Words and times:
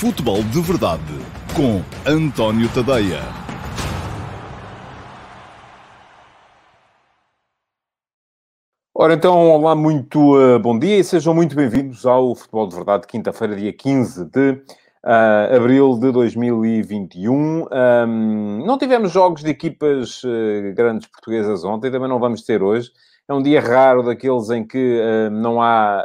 Futebol 0.00 0.42
de 0.44 0.62
Verdade 0.62 1.02
com 1.54 1.82
António 2.10 2.70
Tadeia. 2.72 3.20
Ora 8.94 9.12
então, 9.12 9.36
olá, 9.50 9.76
muito 9.76 10.38
uh, 10.38 10.58
bom 10.58 10.78
dia 10.78 10.96
e 10.96 11.04
sejam 11.04 11.34
muito 11.34 11.54
bem-vindos 11.54 12.06
ao 12.06 12.34
Futebol 12.34 12.66
de 12.66 12.76
Verdade, 12.76 13.06
quinta-feira, 13.06 13.54
dia 13.54 13.74
15 13.74 14.24
de 14.30 14.52
uh, 15.04 15.54
abril 15.54 15.98
de 15.98 16.10
2021. 16.10 17.66
Um, 17.70 18.64
não 18.64 18.78
tivemos 18.78 19.12
jogos 19.12 19.42
de 19.42 19.50
equipas 19.50 20.24
uh, 20.24 20.74
grandes 20.74 21.08
portuguesas 21.08 21.62
ontem, 21.62 21.90
também 21.90 22.08
não 22.08 22.18
vamos 22.18 22.40
ter 22.40 22.62
hoje. 22.62 22.90
É 23.28 23.34
um 23.34 23.42
dia 23.42 23.60
raro 23.60 24.02
daqueles 24.02 24.48
em 24.48 24.66
que 24.66 24.98
não 25.30 25.60
há 25.60 26.02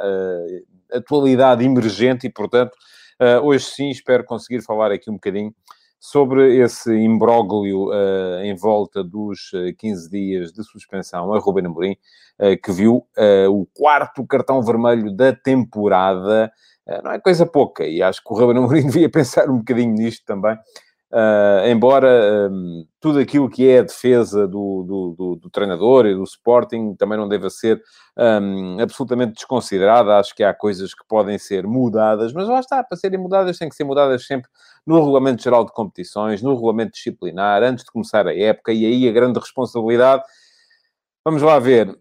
atualidade 0.91 1.63
emergente 1.65 2.27
e, 2.27 2.29
portanto, 2.29 2.75
Uh, 3.21 3.39
hoje 3.45 3.63
sim, 3.65 3.89
espero 3.89 4.25
conseguir 4.25 4.61
falar 4.61 4.91
aqui 4.91 5.09
um 5.09 5.13
bocadinho 5.13 5.53
sobre 5.97 6.57
esse 6.57 6.93
imbróglio 6.93 7.87
uh, 7.87 8.43
em 8.43 8.53
volta 8.55 9.01
dos 9.01 9.51
15 9.77 10.09
dias 10.09 10.51
de 10.51 10.61
suspensão 10.65 11.33
a 11.33 11.39
Ruben 11.39 11.65
Amorim, 11.65 11.95
uh, 12.39 12.61
que 12.61 12.71
viu 12.73 13.07
o 13.49 13.65
quarto 13.73 14.25
cartão 14.27 14.61
vermelho 14.61 15.15
da 15.15 15.33
temporada. 15.33 16.51
não 17.03 17.11
é 17.11 17.19
coisa 17.19 17.45
pouca, 17.45 17.85
e 17.85 18.03
acho 18.03 18.21
que 18.21 18.33
o 18.33 18.37
Ruben 18.37 18.57
Amorim 18.57 18.83
devia 18.87 19.09
pensar 19.09 19.49
um 19.49 19.59
bocadinho 19.59 19.93
nisto 19.93 20.25
também. 20.25 20.57
Uh, 21.11 21.67
embora 21.67 22.49
um, 22.51 22.85
tudo 22.99 23.19
aquilo 23.19 23.49
que 23.49 23.69
é 23.69 23.79
a 23.79 23.83
defesa 23.83 24.47
do, 24.47 24.83
do, 24.83 25.15
do, 25.17 25.35
do, 25.35 25.49
treinador 25.51 26.07
e 26.07 26.15
do 26.15 26.23
Sporting 26.23 26.95
também 26.95 27.17
não 27.17 27.29
deva 27.29 27.49
ser 27.49 27.81
um, 28.17 28.79
absolutamente 28.81 29.33
desconsiderada, 29.33 30.17
acho 30.17 30.35
que 30.35 30.43
há 30.43 30.53
coisas 30.53 30.93
que 30.95 31.05
podem 31.07 31.37
ser 31.37 31.65
mudadas, 31.67 32.33
mas 32.33 32.47
lá 32.47 32.59
está, 32.59 32.83
para 32.83 32.97
serem 32.97 33.19
mudadas, 33.19 33.57
têm 33.57 33.69
que 33.69 33.75
ser 33.75 33.83
mudadas 33.83 34.25
sempre 34.25 34.49
no 34.85 34.97
Regulamento 34.99 35.43
Geral 35.43 35.63
de 35.63 35.71
Competições, 35.71 36.41
no 36.41 36.53
Regulamento 36.53 36.93
Disciplinar, 36.93 37.61
antes 37.63 37.85
de 37.85 37.91
começar 37.91 38.27
a 38.27 38.35
época, 38.35 38.73
e 38.73 38.85
aí 38.85 39.07
a 39.07 39.11
grande 39.11 39.39
responsabilidade, 39.39 40.23
vamos 41.23 41.43
lá 41.43 41.59
ver, 41.59 41.95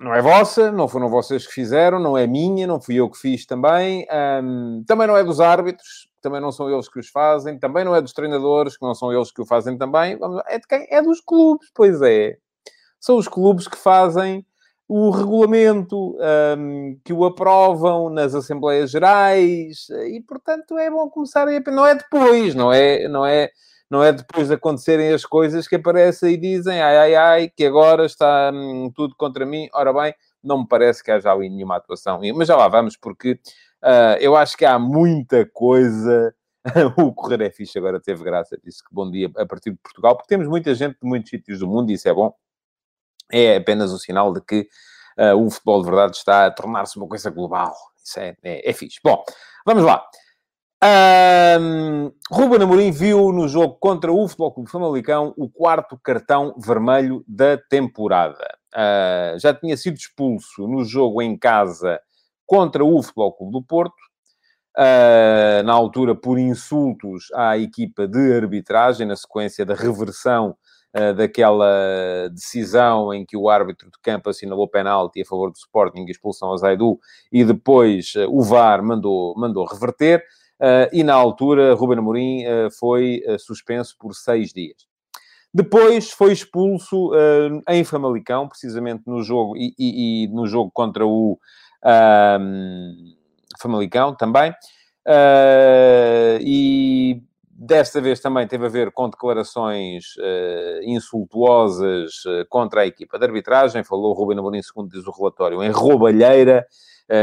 não 0.00 0.14
é 0.14 0.22
vossa, 0.22 0.72
não 0.72 0.88
foram 0.88 1.10
vocês 1.10 1.46
que 1.46 1.52
fizeram, 1.52 2.00
não 2.00 2.16
é 2.16 2.26
minha, 2.26 2.66
não 2.66 2.80
fui 2.80 2.94
eu 2.94 3.10
que 3.10 3.18
fiz 3.18 3.44
também, 3.44 4.06
um, 4.42 4.82
também 4.86 5.06
não 5.06 5.14
é 5.14 5.22
dos 5.22 5.40
árbitros, 5.42 6.08
também 6.22 6.40
não 6.40 6.50
são 6.50 6.70
eles 6.70 6.88
que 6.88 6.98
os 6.98 7.10
fazem, 7.10 7.58
também 7.58 7.84
não 7.84 7.94
é 7.94 8.00
dos 8.00 8.14
treinadores, 8.14 8.78
que 8.78 8.82
não 8.84 8.94
são 8.94 9.12
eles 9.12 9.30
que 9.30 9.42
o 9.42 9.46
fazem 9.46 9.76
também. 9.76 10.18
É 10.48 10.58
de 10.58 10.66
quem? 10.66 10.86
É 10.90 11.02
dos 11.02 11.20
clubes, 11.20 11.68
pois 11.74 12.00
é. 12.00 12.38
São 12.98 13.18
os 13.18 13.28
clubes 13.28 13.68
que 13.68 13.76
fazem 13.76 14.44
o 14.88 15.10
regulamento, 15.10 16.16
um, 16.58 16.98
que 17.04 17.12
o 17.12 17.24
aprovam 17.24 18.08
nas 18.08 18.34
Assembleias 18.34 18.90
Gerais, 18.90 19.86
e, 20.06 20.20
portanto, 20.26 20.78
é 20.78 20.90
bom 20.90 21.10
começar 21.10 21.46
a... 21.46 21.60
Não 21.70 21.86
é 21.86 21.94
depois, 21.94 22.54
não 22.54 22.72
é... 22.72 23.06
Não 23.06 23.26
é 23.26 23.50
não 23.90 24.02
é 24.04 24.12
depois 24.12 24.48
de 24.48 24.54
acontecerem 24.54 25.12
as 25.12 25.24
coisas 25.24 25.66
que 25.66 25.76
aparecem 25.76 26.34
e 26.34 26.36
dizem 26.36 26.80
ai, 26.80 26.96
ai, 26.96 27.14
ai, 27.14 27.48
que 27.48 27.66
agora 27.66 28.06
está 28.06 28.50
hum, 28.54 28.90
tudo 28.94 29.14
contra 29.16 29.44
mim. 29.44 29.68
Ora 29.74 29.92
bem, 29.92 30.14
não 30.42 30.60
me 30.60 30.68
parece 30.68 31.02
que 31.02 31.10
haja 31.10 31.32
ali 31.32 31.50
nenhuma 31.50 31.76
atuação. 31.76 32.20
Mas 32.34 32.48
já 32.48 32.56
lá 32.56 32.68
vamos, 32.68 32.96
porque 32.96 33.40
Uh, 33.82 34.20
eu 34.20 34.36
acho 34.36 34.56
que 34.56 34.64
há 34.64 34.78
muita 34.78 35.46
coisa. 35.46 36.34
o 36.98 37.14
Correr 37.14 37.40
é 37.40 37.50
fixe, 37.50 37.78
agora 37.78 37.98
teve 37.98 38.22
graça, 38.22 38.58
disse 38.62 38.84
que 38.84 38.94
bom 38.94 39.10
dia 39.10 39.30
a 39.36 39.46
partir 39.46 39.70
de 39.70 39.78
Portugal, 39.78 40.14
porque 40.14 40.28
temos 40.28 40.46
muita 40.46 40.74
gente 40.74 40.98
de 41.00 41.08
muitos 41.08 41.30
sítios 41.30 41.60
do 41.60 41.66
mundo 41.66 41.90
e 41.90 41.94
isso 41.94 42.06
é 42.06 42.12
bom. 42.12 42.34
É 43.32 43.56
apenas 43.56 43.92
um 43.92 43.98
sinal 43.98 44.32
de 44.32 44.42
que 44.42 44.68
uh, 45.18 45.36
o 45.36 45.50
futebol 45.50 45.80
de 45.80 45.86
verdade 45.86 46.16
está 46.16 46.46
a 46.46 46.50
tornar-se 46.50 46.98
uma 46.98 47.08
coisa 47.08 47.30
global. 47.30 47.74
Isso 48.04 48.20
é, 48.20 48.36
é, 48.42 48.70
é 48.70 48.72
fixe. 48.74 49.00
Bom, 49.02 49.24
vamos 49.64 49.84
lá. 49.84 50.04
Um, 50.82 52.10
Ruben 52.30 52.62
Amorim 52.62 52.90
viu 52.90 53.32
no 53.32 53.46
jogo 53.46 53.76
contra 53.78 54.10
o 54.10 54.26
Futebol 54.26 54.52
Clube 54.52 54.70
Famalicão 54.70 55.34
o 55.36 55.46
quarto 55.46 55.98
cartão 56.02 56.54
vermelho 56.56 57.22
da 57.28 57.58
temporada. 57.58 58.56
Uh, 58.74 59.38
já 59.38 59.52
tinha 59.52 59.76
sido 59.76 59.96
expulso 59.96 60.66
no 60.66 60.82
jogo 60.82 61.20
em 61.20 61.36
casa 61.36 62.00
contra 62.46 62.82
o 62.82 63.02
Futebol 63.02 63.32
Clube 63.34 63.52
do 63.52 63.62
Porto, 63.62 64.00
uh, 64.78 65.62
na 65.64 65.72
altura 65.74 66.14
por 66.14 66.38
insultos 66.38 67.26
à 67.34 67.58
equipa 67.58 68.08
de 68.08 68.32
arbitragem, 68.32 69.06
na 69.06 69.16
sequência 69.16 69.66
da 69.66 69.74
reversão 69.74 70.56
uh, 70.96 71.12
daquela 71.12 72.30
decisão 72.32 73.12
em 73.12 73.26
que 73.26 73.36
o 73.36 73.50
árbitro 73.50 73.90
de 73.90 73.98
campo 74.02 74.30
assinalou 74.30 74.66
penalti 74.66 75.20
a 75.20 75.26
favor 75.26 75.50
do 75.50 75.58
Sporting 75.58 76.06
e 76.06 76.10
expulsão 76.10 76.54
a 76.54 76.56
Zaidu, 76.56 76.98
e 77.30 77.44
depois 77.44 78.14
o 78.30 78.42
VAR 78.42 78.82
mandou, 78.82 79.34
mandou 79.36 79.66
reverter, 79.66 80.24
e 80.92 81.02
na 81.02 81.14
altura 81.14 81.74
Ruben 81.74 81.98
Amorim 81.98 82.44
foi 82.78 83.22
suspenso 83.38 83.96
por 83.98 84.14
seis 84.14 84.52
dias. 84.52 84.88
Depois 85.52 86.10
foi 86.10 86.32
expulso 86.32 87.10
em 87.68 87.82
Famalicão, 87.82 88.48
precisamente 88.48 89.02
no 89.06 89.22
jogo, 89.22 89.56
e, 89.56 89.74
e, 89.78 90.24
e, 90.24 90.28
no 90.28 90.46
jogo 90.46 90.70
contra 90.72 91.06
o 91.06 91.38
um, 92.40 93.14
Famalicão 93.58 94.14
também. 94.14 94.54
E 96.40 97.22
desta 97.60 98.00
vez 98.00 98.20
também 98.20 98.46
teve 98.46 98.64
a 98.64 98.70
ver 98.70 98.90
com 98.90 99.10
declarações 99.10 100.16
uh, 100.16 100.82
insultuosas 100.82 102.24
uh, 102.24 102.46
contra 102.48 102.80
a 102.80 102.86
equipa 102.86 103.18
de 103.18 103.26
arbitragem. 103.26 103.84
Falou 103.84 104.14
Ruben 104.14 104.38
Amorim, 104.38 104.62
segundo 104.62 104.88
diz 104.88 105.06
o 105.06 105.10
relatório, 105.10 105.62
em 105.62 105.70
roubalheira, 105.70 106.66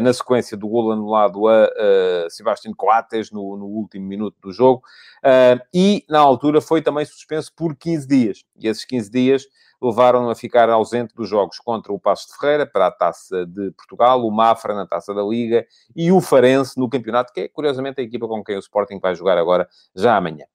na 0.01 0.13
sequência 0.13 0.57
do 0.57 0.67
golo 0.67 0.91
anulado 0.91 1.47
a 1.47 2.29
Sebastião 2.29 2.73
Coates 2.73 3.31
no, 3.31 3.55
no, 3.55 3.65
último 3.65 4.05
minuto 4.05 4.35
do 4.41 4.51
jogo. 4.51 4.81
e, 5.73 6.03
na 6.09 6.19
altura, 6.19 6.59
foi 6.59 6.81
também 6.81 7.05
suspenso 7.05 7.53
por 7.55 7.75
15 7.75 8.07
dias. 8.07 8.43
E 8.59 8.67
esses 8.67 8.83
15 8.85 9.09
dias 9.09 9.47
levaram 9.81 10.29
a 10.29 10.35
ficar 10.35 10.69
ausente 10.69 11.13
dos 11.15 11.29
jogos 11.29 11.59
contra 11.59 11.93
o 11.93 11.99
Passo 11.99 12.27
de 12.27 12.37
Ferreira, 12.37 12.65
para 12.65 12.87
a 12.87 12.91
Taça 12.91 13.45
de 13.45 13.71
Portugal, 13.71 14.25
o 14.25 14.31
Mafra 14.31 14.73
na 14.73 14.87
Taça 14.87 15.13
da 15.13 15.23
Liga 15.23 15.65
e 15.95 16.11
o 16.11 16.19
Farense 16.19 16.77
no 16.79 16.89
campeonato, 16.89 17.31
que 17.31 17.41
é, 17.41 17.47
curiosamente, 17.47 18.01
a 18.01 18.03
equipa 18.03 18.27
com 18.27 18.43
quem 18.43 18.55
o 18.55 18.59
Sporting 18.59 18.99
vai 18.99 19.15
jogar 19.15 19.37
agora, 19.37 19.67
já 19.95 20.15
amanhã. 20.15 20.45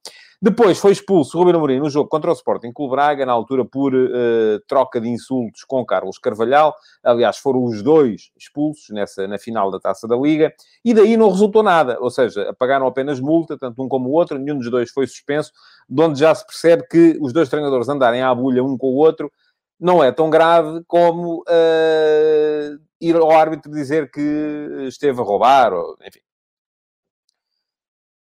Depois 0.44 0.76
foi 0.80 0.90
expulso 0.90 1.38
Ruben 1.38 1.54
Amorim 1.54 1.78
no 1.78 1.88
jogo 1.88 2.08
contra 2.08 2.28
o 2.28 2.34
Sporting 2.34 2.72
Clube 2.72 2.90
Braga, 2.90 3.24
na 3.24 3.30
altura 3.30 3.64
por 3.64 3.94
uh, 3.94 4.58
troca 4.66 5.00
de 5.00 5.08
insultos 5.08 5.62
com 5.62 5.86
Carlos 5.86 6.18
Carvalhal. 6.18 6.74
Aliás, 7.00 7.38
foram 7.38 7.62
os 7.62 7.80
dois 7.80 8.32
expulsos 8.36 8.88
nessa, 8.90 9.28
na 9.28 9.38
final 9.38 9.70
da 9.70 9.78
Taça 9.78 10.08
da 10.08 10.16
Liga. 10.16 10.52
E 10.84 10.92
daí 10.92 11.16
não 11.16 11.30
resultou 11.30 11.62
nada. 11.62 11.96
Ou 12.00 12.10
seja, 12.10 12.52
pagaram 12.58 12.88
apenas 12.88 13.20
multa, 13.20 13.56
tanto 13.56 13.80
um 13.80 13.88
como 13.88 14.08
o 14.08 14.12
outro. 14.14 14.36
Nenhum 14.36 14.58
dos 14.58 14.68
dois 14.68 14.90
foi 14.90 15.06
suspenso, 15.06 15.52
de 15.88 16.02
onde 16.02 16.18
já 16.18 16.34
se 16.34 16.44
percebe 16.44 16.88
que 16.90 17.16
os 17.20 17.32
dois 17.32 17.48
treinadores 17.48 17.88
andarem 17.88 18.22
à 18.22 18.34
bulha 18.34 18.64
um 18.64 18.76
com 18.76 18.88
o 18.88 18.96
outro 18.96 19.30
não 19.78 20.02
é 20.02 20.10
tão 20.10 20.28
grave 20.28 20.82
como 20.88 21.42
uh, 21.42 22.78
ir 23.00 23.14
ao 23.14 23.30
árbitro 23.30 23.70
dizer 23.70 24.10
que 24.10 24.86
esteve 24.88 25.20
a 25.20 25.24
roubar, 25.24 25.72
ou, 25.72 25.96
enfim. 26.04 26.20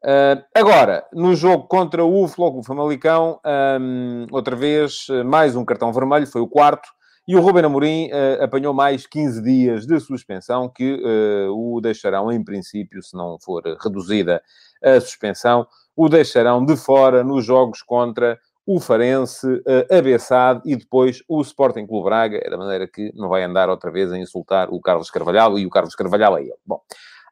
Uh, 0.03 0.43
agora, 0.55 1.05
no 1.13 1.35
jogo 1.35 1.67
contra 1.67 2.03
o 2.03 2.27
Floco 2.27 2.63
Famalicão, 2.63 3.39
um, 3.79 4.25
outra 4.31 4.55
vez, 4.55 5.05
mais 5.25 5.55
um 5.55 5.63
cartão 5.63 5.93
vermelho, 5.93 6.25
foi 6.25 6.41
o 6.41 6.47
quarto, 6.47 6.89
e 7.27 7.35
o 7.35 7.39
Ruben 7.39 7.63
Amorim 7.63 8.07
uh, 8.07 8.43
apanhou 8.43 8.73
mais 8.73 9.05
15 9.05 9.41
dias 9.43 9.85
de 9.85 9.99
suspensão, 9.99 10.67
que 10.67 10.95
uh, 10.95 11.53
o 11.53 11.79
deixarão, 11.79 12.31
em 12.31 12.43
princípio, 12.43 13.01
se 13.03 13.15
não 13.15 13.37
for 13.39 13.61
reduzida 13.81 14.41
a 14.83 14.99
suspensão, 14.99 15.67
o 15.95 16.09
deixarão 16.09 16.65
de 16.65 16.75
fora 16.75 17.23
nos 17.23 17.45
jogos 17.45 17.83
contra 17.83 18.39
o 18.65 18.79
Farense, 18.79 19.45
uh, 19.47 19.97
a 19.97 20.01
Bessade 20.01 20.61
e 20.65 20.75
depois 20.75 21.23
o 21.27 21.41
Sporting 21.41 21.85
Clube 21.85 22.05
Braga, 22.05 22.41
da 22.49 22.57
maneira 22.57 22.87
que 22.87 23.11
não 23.15 23.29
vai 23.29 23.43
andar 23.43 23.69
outra 23.69 23.91
vez 23.91 24.11
a 24.11 24.17
insultar 24.17 24.69
o 24.71 24.81
Carlos 24.81 25.11
Carvalhal, 25.11 25.59
e 25.59 25.65
o 25.65 25.69
Carlos 25.69 25.93
Carvalhal 25.93 26.37
é 26.37 26.41
ele. 26.41 26.55
Bom, 26.65 26.81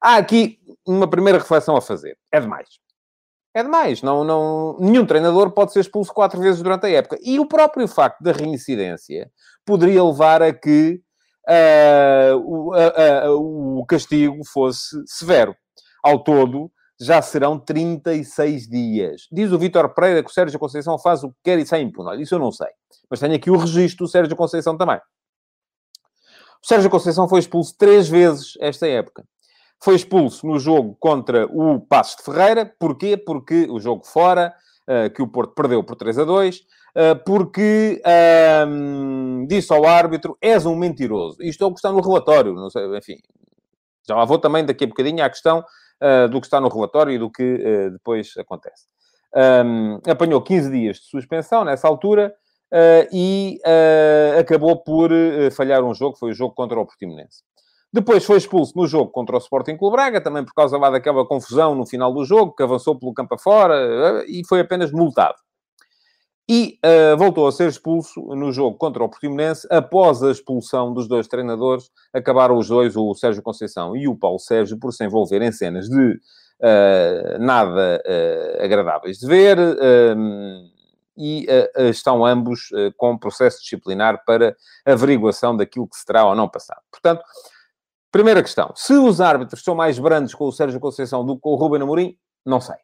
Há 0.01 0.17
aqui 0.17 0.59
uma 0.85 1.09
primeira 1.09 1.39
reflexão 1.39 1.75
a 1.75 1.81
fazer. 1.81 2.17
É 2.31 2.39
demais. 2.39 2.67
É 3.53 3.63
demais. 3.63 4.01
Não, 4.01 4.23
não, 4.23 4.77
nenhum 4.79 5.05
treinador 5.05 5.51
pode 5.51 5.73
ser 5.73 5.81
expulso 5.81 6.13
quatro 6.13 6.39
vezes 6.39 6.61
durante 6.61 6.85
a 6.85 6.89
época. 6.89 7.17
E 7.21 7.39
o 7.39 7.47
próprio 7.47 7.87
facto 7.87 8.21
da 8.21 8.31
reincidência 8.31 9.29
poderia 9.65 10.03
levar 10.03 10.41
a 10.41 10.53
que 10.53 11.01
uh, 11.49 12.37
o, 13.31 13.79
o 13.79 13.85
castigo 13.85 14.43
fosse 14.45 14.95
severo. 15.05 15.55
Ao 16.03 16.23
todo, 16.23 16.71
já 16.99 17.21
serão 17.21 17.57
36 17.57 18.67
dias. 18.67 19.27
Diz 19.31 19.51
o 19.51 19.59
Vítor 19.59 19.93
Pereira 19.93 20.23
que 20.23 20.29
o 20.29 20.33
Sérgio 20.33 20.59
Conceição 20.59 20.99
faz 20.99 21.23
o 21.23 21.29
que 21.29 21.37
quer 21.43 21.59
e 21.59 21.65
sai 21.65 21.81
impune. 21.81 22.21
Isso 22.21 22.35
eu 22.35 22.39
não 22.39 22.51
sei. 22.51 22.67
Mas 23.09 23.19
tenho 23.19 23.35
aqui 23.35 23.49
o 23.49 23.57
registro 23.57 24.05
do 24.05 24.09
Sérgio 24.09 24.35
Conceição 24.35 24.77
também. 24.77 24.99
O 26.61 26.67
Sérgio 26.67 26.89
Conceição 26.89 27.27
foi 27.27 27.39
expulso 27.39 27.75
três 27.77 28.09
vezes 28.09 28.53
esta 28.59 28.85
época. 28.85 29.23
Foi 29.81 29.95
expulso 29.95 30.45
no 30.45 30.59
jogo 30.59 30.95
contra 30.99 31.45
o 31.45 31.79
Passos 31.79 32.17
de 32.17 32.23
Ferreira. 32.23 32.73
Porquê? 32.77 33.15
Porque 33.15 33.67
o 33.69 33.79
jogo 33.79 34.05
fora, 34.05 34.53
uh, 34.87 35.09
que 35.13 35.21
o 35.21 35.27
Porto 35.27 35.53
perdeu 35.53 35.83
por 35.83 35.95
3 35.95 36.19
a 36.19 36.23
2, 36.25 36.57
uh, 36.57 36.61
eh, 36.95 37.15
porque 37.15 38.01
um, 38.67 39.45
disse 39.47 39.71
ao 39.71 39.85
árbitro, 39.85 40.37
és 40.41 40.65
um 40.65 40.75
mentiroso. 40.75 41.37
Isto 41.41 41.63
é 41.63 41.67
o 41.67 41.71
que 41.71 41.79
está 41.79 41.91
no 41.91 42.01
relatório, 42.01 42.53
não 42.53 42.69
sei, 42.69 42.85
enfim. 42.97 43.17
Já 44.07 44.15
lá 44.15 44.25
vou 44.25 44.39
também 44.39 44.65
daqui 44.65 44.83
a 44.83 44.87
bocadinho 44.87 45.23
à 45.23 45.29
questão 45.29 45.59
uh, 46.01 46.27
do 46.29 46.41
que 46.41 46.47
está 46.47 46.59
no 46.59 46.69
relatório 46.69 47.13
e 47.13 47.19
do 47.19 47.29
que 47.29 47.43
uh, 47.43 47.91
depois 47.91 48.33
acontece. 48.37 48.85
Um, 49.35 49.99
apanhou 50.09 50.41
15 50.41 50.71
dias 50.71 50.97
de 50.97 51.05
suspensão 51.05 51.63
nessa 51.63 51.87
altura 51.87 52.33
uh, 52.73 53.07
e 53.13 53.61
acabou 54.39 54.77
por 54.77 55.11
falhar 55.55 55.83
um 55.83 55.93
jogo, 55.93 56.17
foi 56.17 56.31
o 56.31 56.33
jogo 56.33 56.55
contra 56.55 56.79
o 56.79 56.85
Portimonense. 56.85 57.43
Depois 57.91 58.23
foi 58.23 58.37
expulso 58.37 58.73
no 58.75 58.85
jogo 58.85 59.11
contra 59.11 59.35
o 59.35 59.39
Sporting 59.39 59.75
Clube 59.75 59.95
Braga, 59.95 60.21
também 60.21 60.45
por 60.45 60.53
causa 60.53 60.77
lá 60.77 60.89
daquela 60.89 61.25
confusão 61.25 61.73
no 61.73 61.85
final 61.85 62.13
do 62.13 62.23
jogo, 62.23 62.53
que 62.55 62.61
avançou 62.61 62.97
pelo 62.97 63.13
campo 63.13 63.35
afora 63.35 64.23
e 64.27 64.45
foi 64.47 64.59
apenas 64.59 64.91
multado. 64.91 65.37
E 66.51 66.79
uh, 66.83 67.15
voltou 67.15 67.47
a 67.47 67.51
ser 67.51 67.69
expulso 67.69 68.19
no 68.35 68.51
jogo 68.51 68.75
contra 68.75 69.03
o 69.03 69.09
Portimonense, 69.09 69.67
após 69.69 70.23
a 70.23 70.31
expulsão 70.31 70.91
dos 70.91 71.07
dois 71.07 71.27
treinadores, 71.27 71.91
acabaram 72.11 72.57
os 72.57 72.67
dois, 72.67 72.95
o 72.95 73.13
Sérgio 73.13 73.43
Conceição 73.43 73.95
e 73.95 74.07
o 74.07 74.15
Paulo 74.15 74.39
Sérgio, 74.39 74.79
por 74.79 74.91
se 74.91 75.05
envolver 75.05 75.43
em 75.43 75.51
cenas 75.51 75.87
de 75.87 76.11
uh, 76.59 77.39
nada 77.39 78.01
uh, 78.03 78.63
agradáveis 78.63 79.19
de 79.19 79.27
ver, 79.27 79.57
e 81.15 81.45
estão 81.89 82.25
ambos 82.25 82.69
com 82.95 83.17
processo 83.17 83.61
disciplinar 83.61 84.23
para 84.25 84.55
averiguação 84.85 85.55
daquilo 85.55 85.87
que 85.87 85.97
se 85.97 86.05
terá 86.05 86.25
ou 86.25 86.33
não 86.33 86.47
passado. 86.47 86.81
Portanto, 86.89 87.21
Primeira 88.11 88.41
questão. 88.41 88.71
Se 88.75 88.93
os 88.93 89.21
árbitros 89.21 89.63
são 89.63 89.75
mais 89.75 89.99
brandos 89.99 90.33
com 90.33 90.45
o 90.45 90.51
Sérgio 90.51 90.79
Conceição 90.79 91.23
do 91.23 91.35
que 91.35 91.41
com 91.41 91.51
o 91.51 91.55
Ruben 91.55 91.81
Amorim, 91.81 92.17
não 92.45 92.59
sei. 92.59 92.77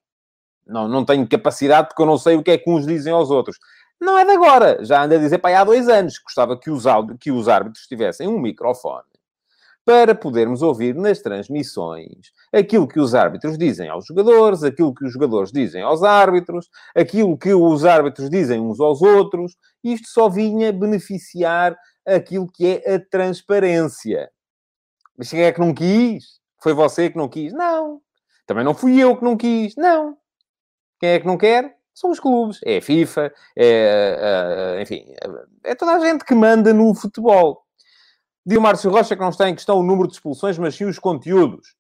Não, 0.66 0.88
não 0.88 1.04
tenho 1.04 1.28
capacidade 1.28 1.88
porque 1.88 2.02
eu 2.02 2.06
não 2.06 2.18
sei 2.18 2.36
o 2.36 2.44
que 2.44 2.52
é 2.52 2.58
que 2.58 2.70
uns 2.70 2.86
dizem 2.86 3.12
aos 3.12 3.32
outros. 3.32 3.58
Não 4.00 4.18
é 4.18 4.26
de 4.26 4.32
agora. 4.32 4.84
Já 4.84 5.04
anda 5.04 5.16
a 5.16 5.20
dizer 5.20 5.40
para 5.40 5.60
há 5.60 5.64
dois 5.64 5.88
anos. 5.88 6.20
Gostava 6.20 6.60
que 6.60 6.70
os, 6.70 6.84
que 7.20 7.32
os 7.32 7.48
árbitros 7.48 7.88
tivessem 7.88 8.28
um 8.28 8.40
microfone 8.40 9.04
para 9.86 10.16
podermos 10.16 10.64
ouvir 10.64 10.96
nas 10.96 11.20
transmissões 11.20 12.32
aquilo 12.52 12.88
que 12.88 13.00
os 13.00 13.14
árbitros 13.14 13.56
dizem 13.56 13.88
aos 13.88 14.06
jogadores, 14.06 14.64
aquilo 14.64 14.94
que 14.94 15.06
os 15.06 15.14
jogadores 15.14 15.52
dizem 15.52 15.84
aos 15.84 16.02
árbitros, 16.02 16.70
aquilo 16.96 17.38
que 17.38 17.54
os 17.54 17.86
árbitros 17.86 18.30
dizem 18.30 18.60
uns 18.60 18.80
aos 18.80 19.02
outros. 19.04 19.56
Isto 19.84 20.08
só 20.10 20.28
vinha 20.28 20.74
beneficiar 20.74 21.78
aquilo 22.06 22.48
que 22.52 22.82
é 22.84 22.96
a 22.96 23.00
transparência. 23.00 24.30
Mas 25.18 25.30
quem 25.30 25.44
é 25.44 25.52
que 25.52 25.60
não 25.60 25.74
quis? 25.74 26.40
Foi 26.62 26.74
você 26.74 27.10
que 27.10 27.18
não 27.18 27.30
quis? 27.30 27.54
Não. 27.54 28.02
Também 28.46 28.64
não 28.64 28.74
fui 28.74 29.00
eu 29.02 29.16
que 29.16 29.24
não 29.24 29.38
quis? 29.38 29.76
Não. 29.76 30.18
Quem 31.00 31.10
é 31.10 31.20
que 31.20 31.28
não 31.28 31.38
quer? 31.38 31.76
São 31.94 32.12
os 32.12 32.20
clubes. 32.20 32.60
É 32.64 32.78
a 32.78 32.82
FIFA, 32.82 33.34
é, 33.56 34.76
é, 34.78 34.82
enfim, 34.82 35.06
é 35.64 35.74
toda 35.76 35.94
a 35.94 36.00
gente 36.00 36.26
que 36.26 36.36
manda 36.36 36.74
no 36.74 36.94
futebol. 36.94 37.64
Diz 38.46 38.58
o 38.58 38.62
Márcio 38.62 38.92
Rocha 38.92 39.16
que 39.16 39.22
não 39.22 39.30
está 39.30 39.50
em 39.50 39.56
questão 39.56 39.80
o 39.80 39.84
número 39.84 40.08
de 40.08 40.16
expulsões, 40.16 40.58
mas 40.58 40.76
sim 40.76 40.86
os 40.86 41.00
conteúdos. 41.00 41.76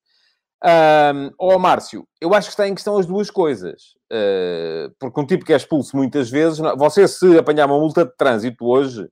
Um, 0.63 1.31
oh, 1.37 1.59
Márcio, 1.59 2.07
eu 2.19 2.33
acho 2.33 2.47
que 2.47 2.53
está 2.53 2.67
em 2.67 2.73
questão 2.73 2.97
as 2.97 3.05
duas 3.05 3.29
coisas. 3.29 3.95
Uh, 4.11 4.89
porque 4.97 5.19
um 5.19 5.25
tipo 5.25 5.45
que 5.45 5.53
é 5.53 5.57
expulso 5.57 5.95
muitas 5.95 6.29
vezes, 6.29 6.59
você 6.77 7.07
se 7.07 7.37
apanhar 7.37 7.67
uma 7.67 7.77
multa 7.77 8.05
de 8.05 8.15
trânsito 8.17 8.65
hoje, 8.65 9.07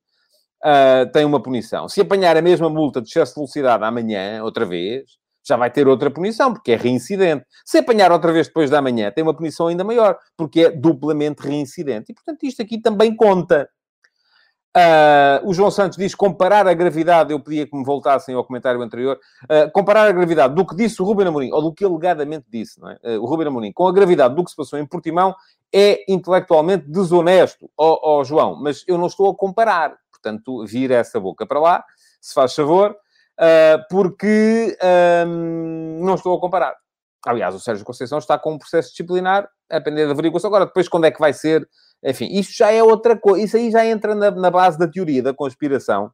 uh, 0.63 1.11
tem 1.11 1.25
uma 1.25 1.41
punição. 1.41 1.87
Se 1.89 2.01
apanhar 2.01 2.37
a 2.37 2.41
mesma 2.41 2.69
multa 2.69 3.01
de 3.01 3.09
excesso 3.09 3.33
de 3.33 3.35
velocidade 3.35 3.83
amanhã, 3.83 4.43
outra 4.43 4.65
vez, 4.65 5.03
já 5.45 5.57
vai 5.57 5.69
ter 5.69 5.87
outra 5.87 6.09
punição, 6.09 6.53
porque 6.53 6.71
é 6.71 6.75
reincidente. 6.75 7.45
Se 7.65 7.79
apanhar 7.79 8.11
outra 8.11 8.31
vez 8.31 8.47
depois 8.47 8.69
da 8.69 8.81
manhã, 8.81 9.11
tem 9.11 9.23
uma 9.23 9.33
punição 9.33 9.67
ainda 9.67 9.83
maior, 9.83 10.17
porque 10.37 10.61
é 10.61 10.71
duplamente 10.71 11.45
reincidente. 11.45 12.11
E, 12.11 12.13
portanto, 12.13 12.43
isto 12.43 12.61
aqui 12.61 12.79
também 12.81 13.15
conta. 13.15 13.69
Uh, 14.75 15.47
o 15.47 15.53
João 15.53 15.69
Santos 15.69 15.99
diz 15.99 16.15
comparar 16.15 16.67
a 16.67 16.73
gravidade, 16.73 17.31
eu 17.31 17.39
pedia 17.39 17.67
que 17.67 17.77
me 17.77 17.83
voltassem 17.83 18.33
ao 18.33 18.43
comentário 18.43 18.81
anterior, 18.81 19.19
uh, 19.43 19.71
comparar 19.71 20.07
a 20.07 20.11
gravidade 20.11 20.55
do 20.55 20.65
que 20.65 20.75
disse 20.75 20.99
o 20.99 21.05
Ruben 21.05 21.27
Amorim, 21.27 21.51
ou 21.51 21.61
do 21.61 21.71
que 21.71 21.85
alegadamente 21.85 22.45
disse, 22.49 22.79
é? 23.03 23.17
Uh, 23.17 23.21
o 23.21 23.25
Ruben 23.27 23.49
Amorim, 23.49 23.71
com 23.71 23.87
a 23.87 23.93
gravidade 23.93 24.33
do 24.33 24.43
que 24.43 24.49
se 24.49 24.55
passou 24.55 24.79
em 24.79 24.85
Portimão, 24.87 25.35
é 25.71 26.11
intelectualmente 26.11 26.89
desonesto, 26.89 27.69
ó 27.77 27.93
oh, 27.93 28.19
oh, 28.19 28.23
João, 28.23 28.55
mas 28.55 28.83
eu 28.87 28.97
não 28.97 29.05
estou 29.05 29.29
a 29.29 29.35
comparar. 29.35 29.95
Portanto, 30.23 30.65
vira 30.65 30.95
essa 30.95 31.19
boca 31.19 31.45
para 31.45 31.59
lá, 31.59 31.83
se 32.21 32.33
faz 32.33 32.55
favor, 32.55 32.91
uh, 32.91 33.83
porque 33.89 34.77
um, 35.27 35.99
não 36.05 36.15
estou 36.15 36.37
a 36.37 36.39
comparar. 36.39 36.73
Aliás, 37.25 37.53
o 37.53 37.59
Sérgio 37.59 37.85
Conceição 37.85 38.17
está 38.17 38.39
com 38.39 38.53
um 38.53 38.57
processo 38.57 38.89
disciplinar 38.89 39.49
a 39.69 39.79
depender 39.79 40.05
da 40.05 40.11
averiguação. 40.11 40.47
Agora, 40.47 40.65
depois, 40.65 40.87
quando 40.87 41.05
é 41.05 41.11
que 41.11 41.19
vai 41.19 41.33
ser? 41.33 41.67
Enfim, 42.03 42.27
isto 42.31 42.53
já 42.55 42.71
é 42.71 42.81
outra 42.81 43.17
coisa. 43.17 43.45
Isso 43.45 43.57
aí 43.57 43.71
já 43.71 43.85
entra 43.85 44.15
na, 44.15 44.31
na 44.31 44.51
base 44.51 44.77
da 44.77 44.87
teoria 44.87 45.23
da 45.23 45.33
conspiração, 45.33 46.11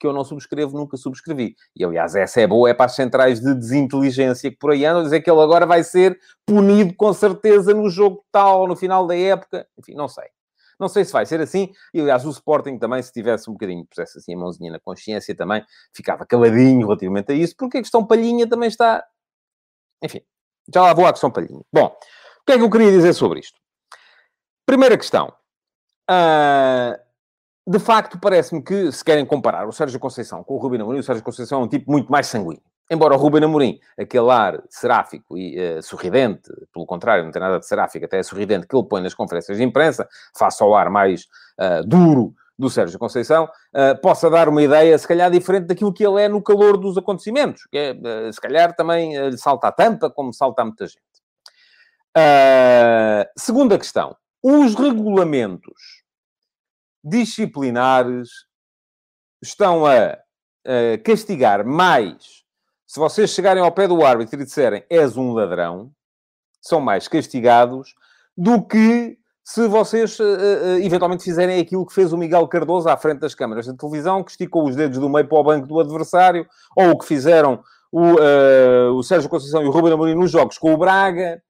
que 0.00 0.06
eu 0.06 0.12
não 0.12 0.24
subscrevo, 0.24 0.76
nunca 0.76 0.96
subscrevi. 0.96 1.54
E, 1.74 1.84
aliás, 1.84 2.14
essa 2.14 2.40
é 2.40 2.46
boa, 2.46 2.70
é 2.70 2.74
para 2.74 2.86
as 2.86 2.94
centrais 2.94 3.40
de 3.40 3.54
desinteligência 3.54 4.50
que 4.50 4.56
por 4.56 4.72
aí 4.72 4.84
andam, 4.84 5.02
dizer 5.02 5.20
que 5.20 5.30
ele 5.30 5.40
agora 5.40 5.66
vai 5.66 5.82
ser 5.82 6.18
punido 6.46 6.94
com 6.94 7.12
certeza 7.12 7.74
no 7.74 7.88
jogo 7.90 8.24
tal, 8.32 8.66
no 8.66 8.76
final 8.76 9.06
da 9.06 9.16
época. 9.16 9.66
Enfim, 9.78 9.94
não 9.94 10.08
sei. 10.08 10.35
Não 10.78 10.88
sei 10.88 11.04
se 11.04 11.12
vai 11.12 11.24
ser 11.24 11.40
assim. 11.40 11.72
E, 11.94 12.00
aliás, 12.00 12.24
o 12.24 12.30
Sporting 12.30 12.78
também, 12.78 13.02
se 13.02 13.12
tivesse 13.12 13.48
um 13.48 13.54
bocadinho, 13.54 13.86
pusesse 13.86 14.18
assim 14.18 14.34
a 14.34 14.38
mãozinha 14.38 14.72
na 14.72 14.80
consciência, 14.80 15.34
também 15.34 15.64
ficava 15.94 16.26
caladinho 16.26 16.86
relativamente 16.86 17.32
a 17.32 17.34
isso, 17.34 17.54
porque 17.56 17.78
a 17.78 17.80
questão 17.80 18.06
palhinha 18.06 18.48
também 18.48 18.68
está... 18.68 19.04
Enfim, 20.02 20.20
já 20.72 20.82
lá 20.82 20.92
vou 20.92 21.06
à 21.06 21.12
questão 21.12 21.30
palhinha. 21.30 21.60
Bom, 21.72 21.86
o 21.86 22.44
que 22.46 22.52
é 22.52 22.58
que 22.58 22.62
eu 22.62 22.70
queria 22.70 22.90
dizer 22.90 23.14
sobre 23.14 23.40
isto? 23.40 23.58
Primeira 24.66 24.96
questão. 24.98 25.32
Uh, 26.10 26.98
de 27.68 27.78
facto, 27.78 28.18
parece-me 28.20 28.62
que, 28.62 28.92
se 28.92 29.04
querem 29.04 29.24
comparar 29.26 29.66
o 29.66 29.72
Sérgio 29.72 29.98
Conceição 29.98 30.44
com 30.44 30.54
o 30.54 30.58
Rubino 30.58 30.84
Amorim, 30.84 31.00
o 31.00 31.02
Sérgio 31.02 31.24
Conceição 31.24 31.62
é 31.62 31.64
um 31.64 31.68
tipo 31.68 31.90
muito 31.90 32.12
mais 32.12 32.26
sanguíneo. 32.26 32.62
Embora 32.90 33.14
o 33.14 33.18
Ruben 33.18 33.42
Amorim, 33.42 33.80
aquele 33.98 34.30
ar 34.30 34.62
seráfico 34.70 35.36
e 35.36 35.58
uh, 35.58 35.82
sorridente, 35.82 36.48
pelo 36.72 36.86
contrário, 36.86 37.24
não 37.24 37.32
tem 37.32 37.42
nada 37.42 37.58
de 37.58 37.66
seráfico, 37.66 38.04
até 38.04 38.18
é 38.18 38.22
sorridente, 38.22 38.66
que 38.66 38.76
ele 38.76 38.86
põe 38.86 39.02
nas 39.02 39.12
conferências 39.12 39.58
de 39.58 39.64
imprensa, 39.64 40.08
face 40.36 40.62
ao 40.62 40.74
ar 40.74 40.88
mais 40.88 41.26
uh, 41.58 41.84
duro 41.84 42.32
do 42.56 42.70
Sérgio 42.70 42.98
Conceição, 42.98 43.44
uh, 43.44 44.00
possa 44.00 44.30
dar 44.30 44.48
uma 44.48 44.62
ideia, 44.62 44.96
se 44.96 45.06
calhar, 45.06 45.30
diferente 45.30 45.66
daquilo 45.66 45.92
que 45.92 46.06
ele 46.06 46.22
é 46.22 46.28
no 46.28 46.40
calor 46.40 46.76
dos 46.76 46.96
acontecimentos. 46.96 47.66
Que 47.66 47.76
é, 47.76 48.32
se 48.32 48.40
calhar, 48.40 48.74
também 48.76 49.18
lhe 49.30 49.36
salta 49.36 49.66
a 49.66 49.72
tampa, 49.72 50.08
como 50.08 50.32
salta 50.32 50.62
a 50.62 50.64
muita 50.64 50.86
gente. 50.86 51.02
segunda 53.36 53.76
questão. 53.76 54.16
Os 54.42 54.76
regulamentos 54.76 56.04
disciplinares 57.04 58.28
estão 59.42 59.84
a 59.84 60.16
castigar 61.04 61.64
mais 61.66 62.45
se 62.86 63.00
vocês 63.00 63.30
chegarem 63.30 63.62
ao 63.62 63.72
pé 63.72 63.88
do 63.88 64.04
árbitro 64.04 64.40
e 64.40 64.44
disserem 64.44 64.84
és 64.88 65.16
um 65.16 65.32
ladrão, 65.32 65.90
são 66.60 66.80
mais 66.80 67.08
castigados 67.08 67.94
do 68.36 68.62
que 68.62 69.18
se 69.42 69.68
vocês 69.68 70.18
uh, 70.18 70.24
uh, 70.24 70.78
eventualmente 70.80 71.22
fizerem 71.22 71.60
aquilo 71.60 71.86
que 71.86 71.94
fez 71.94 72.12
o 72.12 72.18
Miguel 72.18 72.48
Cardoso 72.48 72.88
à 72.88 72.96
frente 72.96 73.20
das 73.20 73.32
câmaras 73.32 73.66
de 73.66 73.76
televisão, 73.76 74.22
que 74.24 74.32
esticou 74.32 74.66
os 74.68 74.74
dedos 74.74 74.98
do 74.98 75.08
meio 75.08 75.28
para 75.28 75.38
o 75.38 75.44
banco 75.44 75.68
do 75.68 75.78
adversário, 75.78 76.46
ou 76.76 76.90
o 76.90 76.98
que 76.98 77.06
fizeram 77.06 77.60
o, 77.92 78.14
uh, 78.14 78.92
o 78.94 79.02
Sérgio 79.04 79.30
Conceição 79.30 79.62
e 79.62 79.66
o 79.66 79.70
Ruben 79.70 79.92
Amorim 79.92 80.16
nos 80.16 80.32
jogos 80.32 80.58
com 80.58 80.74
o 80.74 80.76
Braga, 80.76 81.40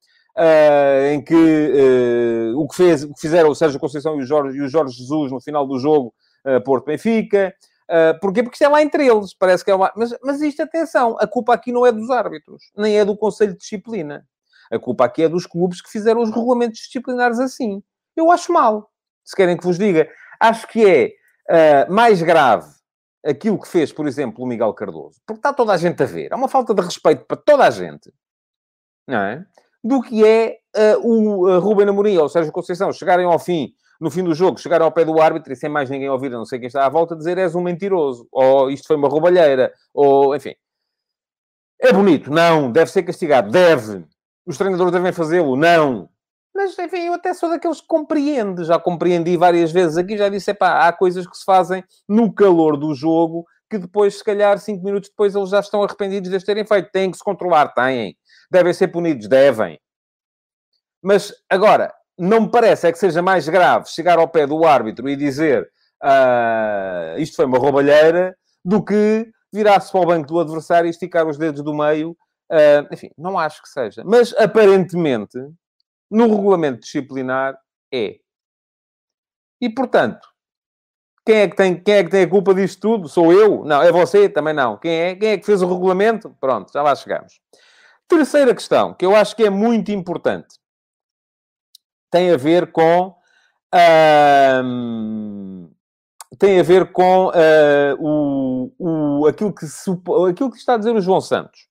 em 1.11 1.25
que 1.25 2.53
o 2.55 2.69
que, 2.69 2.77
fez, 2.77 3.09
fizeram 3.17 3.49
o 3.49 3.55
Sérgio 3.55 3.81
Conceição 3.81 4.21
e 4.21 4.23
o 4.23 4.27
Jorge, 4.27 4.59
e 4.59 4.61
o 4.61 4.69
Jorge 4.69 4.95
Jesus 4.95 5.33
no 5.33 5.41
final 5.41 5.67
do 5.67 5.79
jogo 5.79 6.13
Porto-Benfica, 6.63 7.55
Uh, 7.91 8.19
porquê? 8.21 8.43
Porque 8.43 8.57
isto 8.57 8.65
é 8.65 8.69
lá 8.69 8.83
entre 8.83 9.07
eles, 9.07 9.33
parece 9.33 9.65
que 9.65 9.71
é 9.71 9.75
uma... 9.75 9.93
Mas, 9.97 10.15
mas 10.23 10.41
isto, 10.41 10.63
atenção, 10.63 11.17
a 11.21 11.27
culpa 11.27 11.55
aqui 11.55 11.73
não 11.73 11.87
é 11.87 11.93
dos 11.93 12.11
árbitros, 12.11 12.63
nem 12.77 12.99
é 12.99 13.05
do 13.05 13.17
Conselho 13.17 13.53
de 13.53 13.59
Disciplina. 13.59 14.27
A 14.71 14.79
culpa 14.79 15.05
aqui 15.05 15.23
é 15.23 15.29
dos 15.29 15.47
clubes 15.47 15.81
que 15.81 15.91
fizeram 15.91 16.21
os 16.21 16.31
regulamentos 16.31 16.81
disciplinares 16.81 17.39
assim. 17.39 17.83
Eu 18.17 18.31
acho 18.31 18.53
mal, 18.53 18.91
se 19.25 19.37
querem 19.37 19.57
que 19.57 19.65
vos 19.65 19.79
diga. 19.79 20.09
Acho 20.41 20.67
que 20.69 20.85
é 21.49 21.87
uh, 21.89 21.93
mais 21.93 22.21
grave 22.23 22.69
aquilo 23.25 23.61
que 23.61 23.69
fez, 23.69 23.93
por 23.93 24.07
exemplo, 24.07 24.45
o 24.45 24.47
Miguel 24.47 24.73
Cardoso, 24.75 25.21
porque 25.27 25.41
está 25.41 25.53
toda 25.53 25.73
a 25.73 25.77
gente 25.77 26.03
a 26.03 26.07
ver. 26.07 26.33
Há 26.33 26.37
uma 26.37 26.49
falta 26.49 26.75
de 26.75 26.83
respeito 26.83 27.25
para 27.25 27.37
toda 27.37 27.65
a 27.65 27.71
gente, 27.71 28.13
não 29.07 29.19
é? 29.19 29.45
Do 29.83 30.03
que 30.03 30.25
é 30.25 30.59
uh, 30.77 31.07
o 31.07 31.49
uh, 31.49 31.61
Ruben 31.61 31.89
Amorim 31.89 32.17
ou 32.17 32.27
o 32.27 32.29
Sérgio 32.29 32.53
Conceição 32.53 32.93
chegarem 32.93 33.27
ao 33.27 33.39
fim 33.39 33.73
no 34.01 34.11
fim 34.11 34.23
do 34.23 34.35
jogo, 34.35 34.59
chegar 34.59 34.83
ao 34.83 34.93
pé 34.93 35.05
do 35.05 35.21
árbitro 35.21 35.53
e 35.53 35.57
sem 35.57 35.69
mais 35.69 35.91
ninguém 35.91 36.09
ouvir, 36.09 36.29
a 36.29 36.39
não 36.39 36.45
sei 36.45 36.59
quem 36.59 36.69
está 36.69 36.85
à 36.85 36.89
volta, 36.89 37.17
dizer 37.17 37.39
és 37.39 37.55
um 37.55 37.63
mentiroso, 37.63 38.29
ou 38.31 38.71
isto 38.71 38.87
foi 38.87 38.97
uma 38.97 39.09
roubalheira, 39.09 39.73
ou 39.95 40.35
enfim. 40.35 40.55
É 41.81 41.93
bonito? 41.93 42.31
Não. 42.31 42.71
Deve 42.71 42.91
ser 42.91 43.03
castigado? 43.03 43.51
Deve. 43.51 44.05
Os 44.47 44.57
treinadores 44.57 44.93
devem 44.93 45.13
fazê-lo? 45.13 45.57
Não. 45.57 46.09
Mas, 46.55 46.79
enfim, 46.79 47.07
eu 47.07 47.15
até 47.15 47.35
sou 47.35 47.51
daqueles 47.51 47.81
que 47.81 47.87
compreende. 47.87 48.65
Já 48.65 48.79
compreendi 48.79 49.37
várias 49.37 49.71
vezes 49.73 49.99
aqui, 49.99 50.17
já 50.17 50.29
disse, 50.29 50.55
pá, 50.55 50.89
há 50.89 50.93
coisas 50.93 51.27
que 51.27 51.37
se 51.37 51.45
fazem 51.45 51.85
no 52.09 52.33
calor 52.33 52.77
do 52.79 52.95
jogo 52.95 53.45
que 53.69 53.79
depois, 53.79 54.17
se 54.19 54.25
calhar, 54.25 54.59
cinco 54.59 54.85
minutos 54.85 55.11
depois, 55.11 55.35
eles 55.35 55.51
já 55.51 55.61
estão 55.61 55.83
arrependidos 55.83 56.31
de 56.31 56.45
terem 56.45 56.65
feito. 56.65 56.91
Têm 56.91 57.11
que 57.11 57.19
se 57.19 57.25
controlar, 57.25 57.75
têm. 57.75 58.17
Devem 58.51 58.73
ser 58.73 58.89
punidos, 58.89 59.29
devem. 59.29 59.79
Mas, 61.03 61.33
agora, 61.51 61.93
não 62.19 62.43
me 62.43 62.51
parece 62.51 62.89
é 62.89 62.93
que 62.93 62.99
seja 62.99 63.23
mais 63.23 63.49
grave 63.49 63.89
chegar 63.89 64.19
ao 64.19 64.29
pé 64.29 64.47
do 64.47 64.65
árbitro 64.65 65.09
e 65.09 65.17
dizer 65.17 65.69
uh, 66.03 67.19
isto 67.19 67.37
foi 67.37 67.45
uma 67.45 67.59
roubalheira 67.59 68.37
do 68.65 68.83
que 68.85 69.31
virar-se 69.53 69.93
para 69.93 70.01
o 70.01 70.07
banco 70.07 70.29
do 70.29 70.41
adversário 70.41 70.87
e 70.87 70.91
esticar 70.91 71.27
os 71.27 71.39
dedos 71.39 71.63
do 71.63 71.75
meio 71.75 72.17
Uh, 72.51 72.87
enfim, 72.93 73.11
não 73.19 73.39
acho 73.39 73.61
que 73.63 73.69
seja. 73.69 74.03
Mas, 74.05 74.33
aparentemente, 74.35 75.39
no 76.11 76.29
regulamento 76.29 76.81
disciplinar, 76.81 77.59
é. 77.93 78.19
E, 79.61 79.69
portanto, 79.69 80.27
quem 81.25 81.37
é, 81.37 81.49
que 81.49 81.57
tem, 81.57 81.83
quem 81.83 81.95
é 81.95 82.05
que 82.05 82.11
tem 82.11 82.23
a 82.23 82.29
culpa 82.29 82.55
disto 82.55 82.81
tudo? 82.81 83.09
Sou 83.09 83.33
eu? 83.33 83.65
Não, 83.65 83.83
é 83.83 83.91
você? 83.91 84.29
Também 84.29 84.55
não. 84.55 84.77
Quem 84.79 84.93
é? 84.93 85.17
Quem 85.17 85.31
é 85.31 85.39
que 85.39 85.47
fez 85.47 85.61
o 85.61 85.69
regulamento? 85.69 86.37
Pronto, 86.41 86.73
já 86.73 86.83
lá 86.83 86.95
chegamos. 86.95 87.41
Terceira 88.07 88.55
questão, 88.55 88.95
que 88.95 89.05
eu 89.05 89.17
acho 89.17 89.35
que 89.35 89.43
é 89.43 89.51
muito 89.51 89.91
importante, 89.91 90.61
tem 92.11 92.31
a 92.31 92.37
ver 92.37 92.73
com... 92.73 93.15
tem 96.39 96.61
a 96.61 96.63
ver 96.63 96.93
com 96.93 97.29
uh, 97.29 97.97
o, 97.99 98.73
o, 98.79 99.27
aquilo, 99.27 99.55
que 99.55 99.65
aquilo 100.31 100.51
que 100.51 100.59
está 100.59 100.75
a 100.75 100.79
dizer 100.79 100.95
o 100.95 101.01
João 101.01 101.21
Santos. 101.21 101.69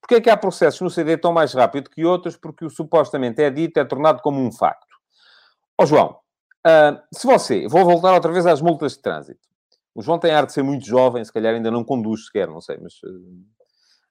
Porque 0.00 0.16
é 0.16 0.20
que 0.20 0.30
há 0.30 0.36
processos 0.36 0.80
no 0.80 0.88
CD 0.88 1.16
tão 1.16 1.32
mais 1.32 1.52
rápido 1.52 1.90
que 1.90 2.04
outros? 2.04 2.36
Porque 2.36 2.64
o 2.64 2.70
supostamente 2.70 3.42
é 3.42 3.50
dito, 3.50 3.78
é 3.78 3.84
tornado 3.84 4.22
como 4.22 4.40
um 4.40 4.52
facto. 4.52 4.94
Ó 5.78 5.82
oh, 5.82 5.86
João, 5.86 6.18
uh, 6.66 7.00
se 7.12 7.26
você... 7.26 7.66
Vou 7.66 7.84
voltar 7.84 8.14
outra 8.14 8.32
vez 8.32 8.46
às 8.46 8.62
multas 8.62 8.92
de 8.92 9.02
trânsito. 9.02 9.40
O 9.92 10.02
João 10.02 10.18
tem 10.18 10.30
a 10.30 10.38
arte 10.38 10.48
de 10.48 10.54
ser 10.54 10.62
muito 10.62 10.86
jovem, 10.86 11.24
se 11.24 11.32
calhar 11.32 11.54
ainda 11.54 11.70
não 11.70 11.82
conduz 11.82 12.26
sequer, 12.26 12.46
não 12.48 12.60
sei, 12.60 12.78
mas... 12.80 12.94
Uh, 13.02 13.44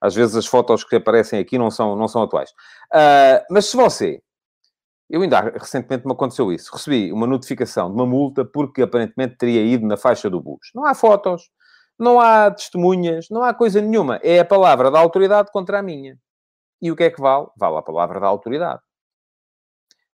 às 0.01 0.13
vezes 0.13 0.36
as 0.36 0.45
fotos 0.45 0.84
que 0.84 0.98
aparecem 0.98 1.39
aqui 1.39 1.57
não 1.57 1.72
são, 1.72 1.95
não 1.95 2.07
são 2.07 2.22
atuais. 2.22 2.51
Uh, 2.93 3.45
mas 3.50 3.67
se 3.67 3.77
você... 3.77 4.22
Eu 5.09 5.21
ainda 5.21 5.39
recentemente 5.41 6.05
me 6.05 6.13
aconteceu 6.13 6.51
isso. 6.51 6.71
Recebi 6.74 7.12
uma 7.12 7.27
notificação 7.27 7.89
de 7.89 7.95
uma 7.95 8.05
multa 8.05 8.43
porque 8.43 8.81
aparentemente 8.81 9.38
teria 9.38 9.62
ido 9.62 9.85
na 9.85 9.97
faixa 9.97 10.29
do 10.29 10.41
bus. 10.41 10.71
Não 10.74 10.85
há 10.85 10.95
fotos, 10.95 11.50
não 11.97 12.19
há 12.19 12.50
testemunhas, 12.51 13.29
não 13.29 13.43
há 13.43 13.53
coisa 13.53 13.81
nenhuma. 13.81 14.19
É 14.24 14.39
a 14.39 14.45
palavra 14.45 14.89
da 14.89 15.00
autoridade 15.00 15.51
contra 15.51 15.79
a 15.79 15.83
minha. 15.83 16.17
E 16.81 16.91
o 16.91 16.95
que 16.95 17.03
é 17.03 17.09
que 17.09 17.21
vale? 17.21 17.47
Vale 17.57 17.77
a 17.77 17.81
palavra 17.81 18.19
da 18.19 18.27
autoridade. 18.27 18.81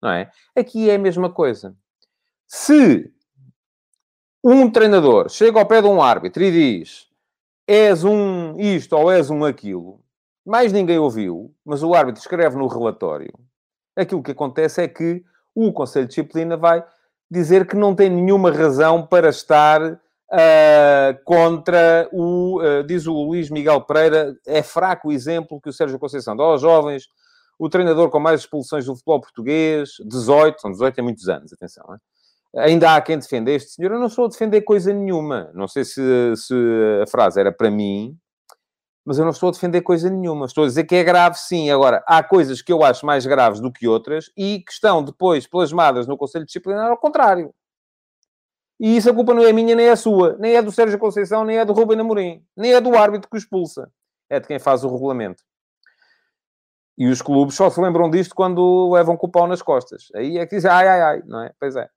Não 0.02 0.11
é? 0.11 0.30
Aqui 0.56 0.90
é 0.90 0.94
a 0.94 0.99
mesma 0.99 1.32
coisa. 1.32 1.76
Se 2.47 3.12
um 4.42 4.70
treinador 4.70 5.28
chega 5.28 5.59
ao 5.59 5.66
pé 5.66 5.80
de 5.82 5.88
um 5.88 6.02
árbitro 6.02 6.42
e 6.42 6.50
diz 6.50 7.09
és 7.66 8.02
um 8.02 8.59
isto 8.59 8.97
ou 8.97 9.12
és 9.12 9.30
um 9.30 9.44
aquilo, 9.44 10.02
mais 10.44 10.73
ninguém 10.73 10.99
ouviu, 10.99 11.54
mas 11.64 11.85
o 11.85 11.94
árbitro 11.94 12.20
escreve 12.20 12.56
no 12.56 12.66
relatório, 12.66 13.32
aquilo 14.00 14.23
que 14.23 14.33
acontece 14.33 14.83
é 14.83 14.88
que 14.88 15.23
o 15.54 15.73
Conselho 15.73 16.07
de 16.07 16.11
Disciplina 16.11 16.57
vai 16.57 16.85
dizer 17.30 17.66
que 17.66 17.76
não 17.76 17.95
tem 17.95 18.11
nenhuma 18.11 18.50
razão 18.50 19.07
para 19.07 19.28
estar 19.28 20.00
Uh, 20.33 21.19
contra 21.25 22.09
o, 22.12 22.62
uh, 22.62 22.85
diz 22.85 23.04
o 23.09 23.12
Luís 23.12 23.50
Miguel 23.50 23.80
Pereira, 23.80 24.33
é 24.47 24.62
fraco 24.62 25.09
o 25.09 25.12
exemplo 25.12 25.61
que 25.61 25.69
o 25.69 25.73
Sérgio 25.73 25.99
Conceição 25.99 26.37
dá 26.37 26.45
aos 26.45 26.61
jovens, 26.61 27.09
o 27.59 27.69
treinador 27.69 28.11
com 28.11 28.21
mais 28.21 28.42
expulsões 28.42 28.87
do 28.87 28.95
futebol 28.95 29.21
português, 29.21 29.90
18, 30.09 30.61
são 30.61 30.71
18 30.71 31.00
é 31.00 31.02
muitos 31.02 31.28
anos, 31.28 31.52
atenção, 31.52 31.85
é? 32.54 32.62
ainda 32.62 32.95
há 32.95 33.00
quem 33.00 33.19
defenda 33.19 33.50
este 33.50 33.71
senhor, 33.73 33.90
eu 33.90 33.99
não 33.99 34.07
estou 34.07 34.26
a 34.26 34.28
defender 34.28 34.61
coisa 34.61 34.92
nenhuma, 34.92 35.50
não 35.52 35.66
sei 35.66 35.85
se, 35.85 36.00
se 36.37 36.54
a 37.02 37.09
frase 37.09 37.40
era 37.40 37.50
para 37.50 37.69
mim, 37.69 38.16
mas 39.04 39.19
eu 39.19 39.25
não 39.25 39.33
estou 39.33 39.49
a 39.49 39.52
defender 39.52 39.80
coisa 39.83 40.11
nenhuma, 40.11 40.47
estou 40.47 40.64
a 40.64 40.66
dizer 40.66 40.85
que 40.85 40.95
é 40.95 41.04
grave 41.04 41.37
sim, 41.38 41.71
agora, 41.71 42.02
há 42.07 42.23
coisas 42.23 42.62
que 42.62 42.73
eu 42.73 42.85
acho 42.85 43.07
mais 43.07 43.26
graves 43.26 43.61
do 43.61 43.73
que 43.73 43.88
outras 43.88 44.30
e 44.37 44.61
que 44.61 44.73
estão 44.73 45.02
depois 45.02 45.47
plasmadas 45.47 46.07
no 46.07 46.16
Conselho 46.16 46.45
Disciplinar 46.45 46.90
ao 46.90 46.99
contrário. 46.99 47.52
E 48.80 48.97
isso 48.97 49.11
a 49.11 49.14
culpa 49.14 49.35
não 49.35 49.45
é 49.45 49.52
minha 49.52 49.76
nem 49.76 49.88
é 49.88 49.95
sua. 49.95 50.37
Nem 50.38 50.57
é 50.57 50.62
do 50.62 50.73
Sérgio 50.73 50.99
Conceição, 50.99 51.45
nem 51.45 51.59
é 51.59 51.66
do 51.66 51.75
Rubem 51.75 52.00
Amorim. 52.00 52.42
Nem 52.57 52.73
é 52.73 52.80
do 52.80 52.97
árbitro 52.97 53.28
que 53.28 53.37
o 53.37 53.38
expulsa. 53.38 53.92
É 54.30 54.40
de 54.40 54.47
quem 54.47 54.59
faz 54.59 54.83
o 54.83 54.90
regulamento. 54.90 55.42
E 56.97 57.07
os 57.07 57.21
clubes 57.21 57.54
só 57.54 57.69
se 57.69 57.78
lembram 57.78 58.09
disto 58.09 58.35
quando 58.35 58.90
levam 58.90 59.19
com 59.19 59.26
o 59.26 59.30
pau 59.30 59.47
nas 59.47 59.61
costas. 59.61 60.09
Aí 60.14 60.38
é 60.38 60.47
que 60.47 60.57
dizem, 60.57 60.71
ai, 60.71 60.88
ai, 60.88 61.00
ai, 61.02 61.23
não 61.26 61.42
é? 61.42 61.52
Pois 61.61 61.76
é. 61.76 61.88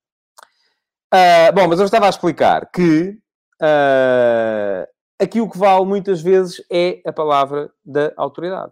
Uh, 1.14 1.54
bom, 1.54 1.68
mas 1.70 1.80
eu 1.80 1.86
estava 1.86 2.06
a 2.06 2.10
explicar 2.10 2.70
que 2.70 3.18
uh, 3.62 4.88
aqui 5.24 5.42
o 5.42 5.50
que 5.50 5.58
vale 5.58 5.86
muitas 5.86 6.22
vezes 6.22 6.64
é 6.70 7.02
a 7.06 7.12
palavra 7.12 7.72
da 7.84 8.14
autoridade. 8.18 8.72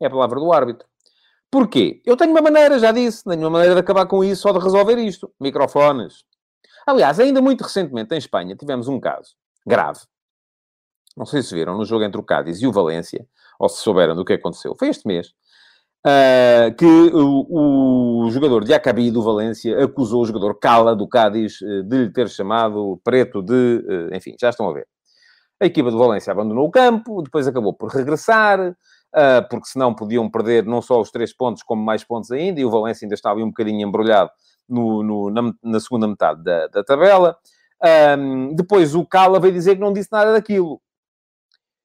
É 0.00 0.06
a 0.06 0.10
palavra 0.10 0.38
do 0.38 0.52
árbitro. 0.52 0.86
Porquê? 1.50 2.02
Eu 2.04 2.16
tenho 2.16 2.30
uma 2.30 2.42
maneira, 2.42 2.78
já 2.78 2.92
disse, 2.92 3.24
tenho 3.24 3.40
uma 3.40 3.50
maneira 3.50 3.74
de 3.74 3.80
acabar 3.80 4.06
com 4.06 4.22
isso 4.22 4.46
ou 4.46 4.54
de 4.54 4.62
resolver 4.62 4.96
isto. 4.98 5.32
Microfones. 5.40 6.24
Aliás, 6.86 7.18
ainda 7.18 7.40
muito 7.40 7.62
recentemente 7.62 8.14
em 8.14 8.18
Espanha 8.18 8.54
tivemos 8.54 8.88
um 8.88 9.00
caso 9.00 9.34
grave. 9.66 10.00
Não 11.16 11.26
sei 11.26 11.42
se 11.42 11.54
viram 11.54 11.76
no 11.76 11.84
jogo 11.84 12.04
entre 12.04 12.20
o 12.20 12.24
Cádiz 12.24 12.62
e 12.62 12.66
o 12.66 12.72
Valência, 12.72 13.26
ou 13.58 13.68
se 13.68 13.82
souberam 13.82 14.14
do 14.14 14.24
que 14.24 14.34
aconteceu. 14.34 14.74
Foi 14.78 14.88
este 14.88 15.06
mês. 15.06 15.32
Uh, 16.06 16.72
que 16.76 16.86
o, 16.86 18.24
o, 18.24 18.30
jogador 18.30 18.64
de 18.64 18.72
Acabi 18.72 19.10
do 19.10 19.20
Valência 19.20 19.82
acusou 19.82 20.22
o 20.22 20.24
jogador 20.24 20.54
Cala 20.54 20.94
do 20.94 21.08
Cádiz 21.08 21.60
uh, 21.60 21.82
de 21.82 22.04
lhe 22.04 22.12
ter 22.12 22.28
chamado 22.28 23.00
preto 23.02 23.42
de... 23.42 23.84
Uh, 23.84 24.14
enfim, 24.14 24.36
já 24.40 24.48
estão 24.48 24.70
a 24.70 24.72
ver. 24.72 24.86
A 25.60 25.66
equipa 25.66 25.90
do 25.90 25.98
Valência 25.98 26.32
abandonou 26.32 26.66
o 26.66 26.70
campo, 26.70 27.22
depois 27.22 27.46
acabou 27.46 27.72
por 27.72 27.90
regressar, 27.90 28.76
porque 29.50 29.66
senão 29.66 29.94
podiam 29.94 30.30
perder 30.30 30.64
não 30.64 30.80
só 30.80 31.00
os 31.00 31.10
três 31.10 31.32
pontos, 31.34 31.62
como 31.62 31.82
mais 31.82 32.04
pontos 32.04 32.30
ainda, 32.30 32.60
e 32.60 32.64
o 32.64 32.70
Valência 32.70 33.04
ainda 33.04 33.14
estava 33.14 33.40
um 33.40 33.48
bocadinho 33.48 33.86
embrulhado 33.86 34.30
no, 34.68 35.02
no 35.02 35.30
na, 35.30 35.52
na, 35.62 35.80
segunda 35.80 36.06
metade 36.06 36.42
da, 36.44 36.68
da 36.68 36.84
tabela. 36.84 37.36
Depois 38.54 38.94
o 38.94 39.04
Cala 39.04 39.40
veio 39.40 39.52
dizer 39.52 39.74
que 39.74 39.80
não 39.80 39.92
disse 39.92 40.10
nada 40.12 40.32
daquilo. 40.32 40.80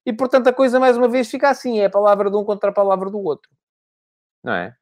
E, 0.06 0.12
portanto, 0.12 0.48
a 0.48 0.54
coisa, 0.54 0.80
mais 0.80 0.98
uma 0.98 1.08
vez, 1.08 1.30
fica 1.30 1.50
assim. 1.50 1.80
É 1.80 1.86
a 1.86 1.90
palavra 1.90 2.30
de 2.30 2.36
um 2.36 2.44
contra 2.44 2.70
a 2.70 2.74
palavra 2.74 3.10
do 3.10 3.20
outro. 3.20 3.50
Não 4.44 4.54
é? 4.54 4.76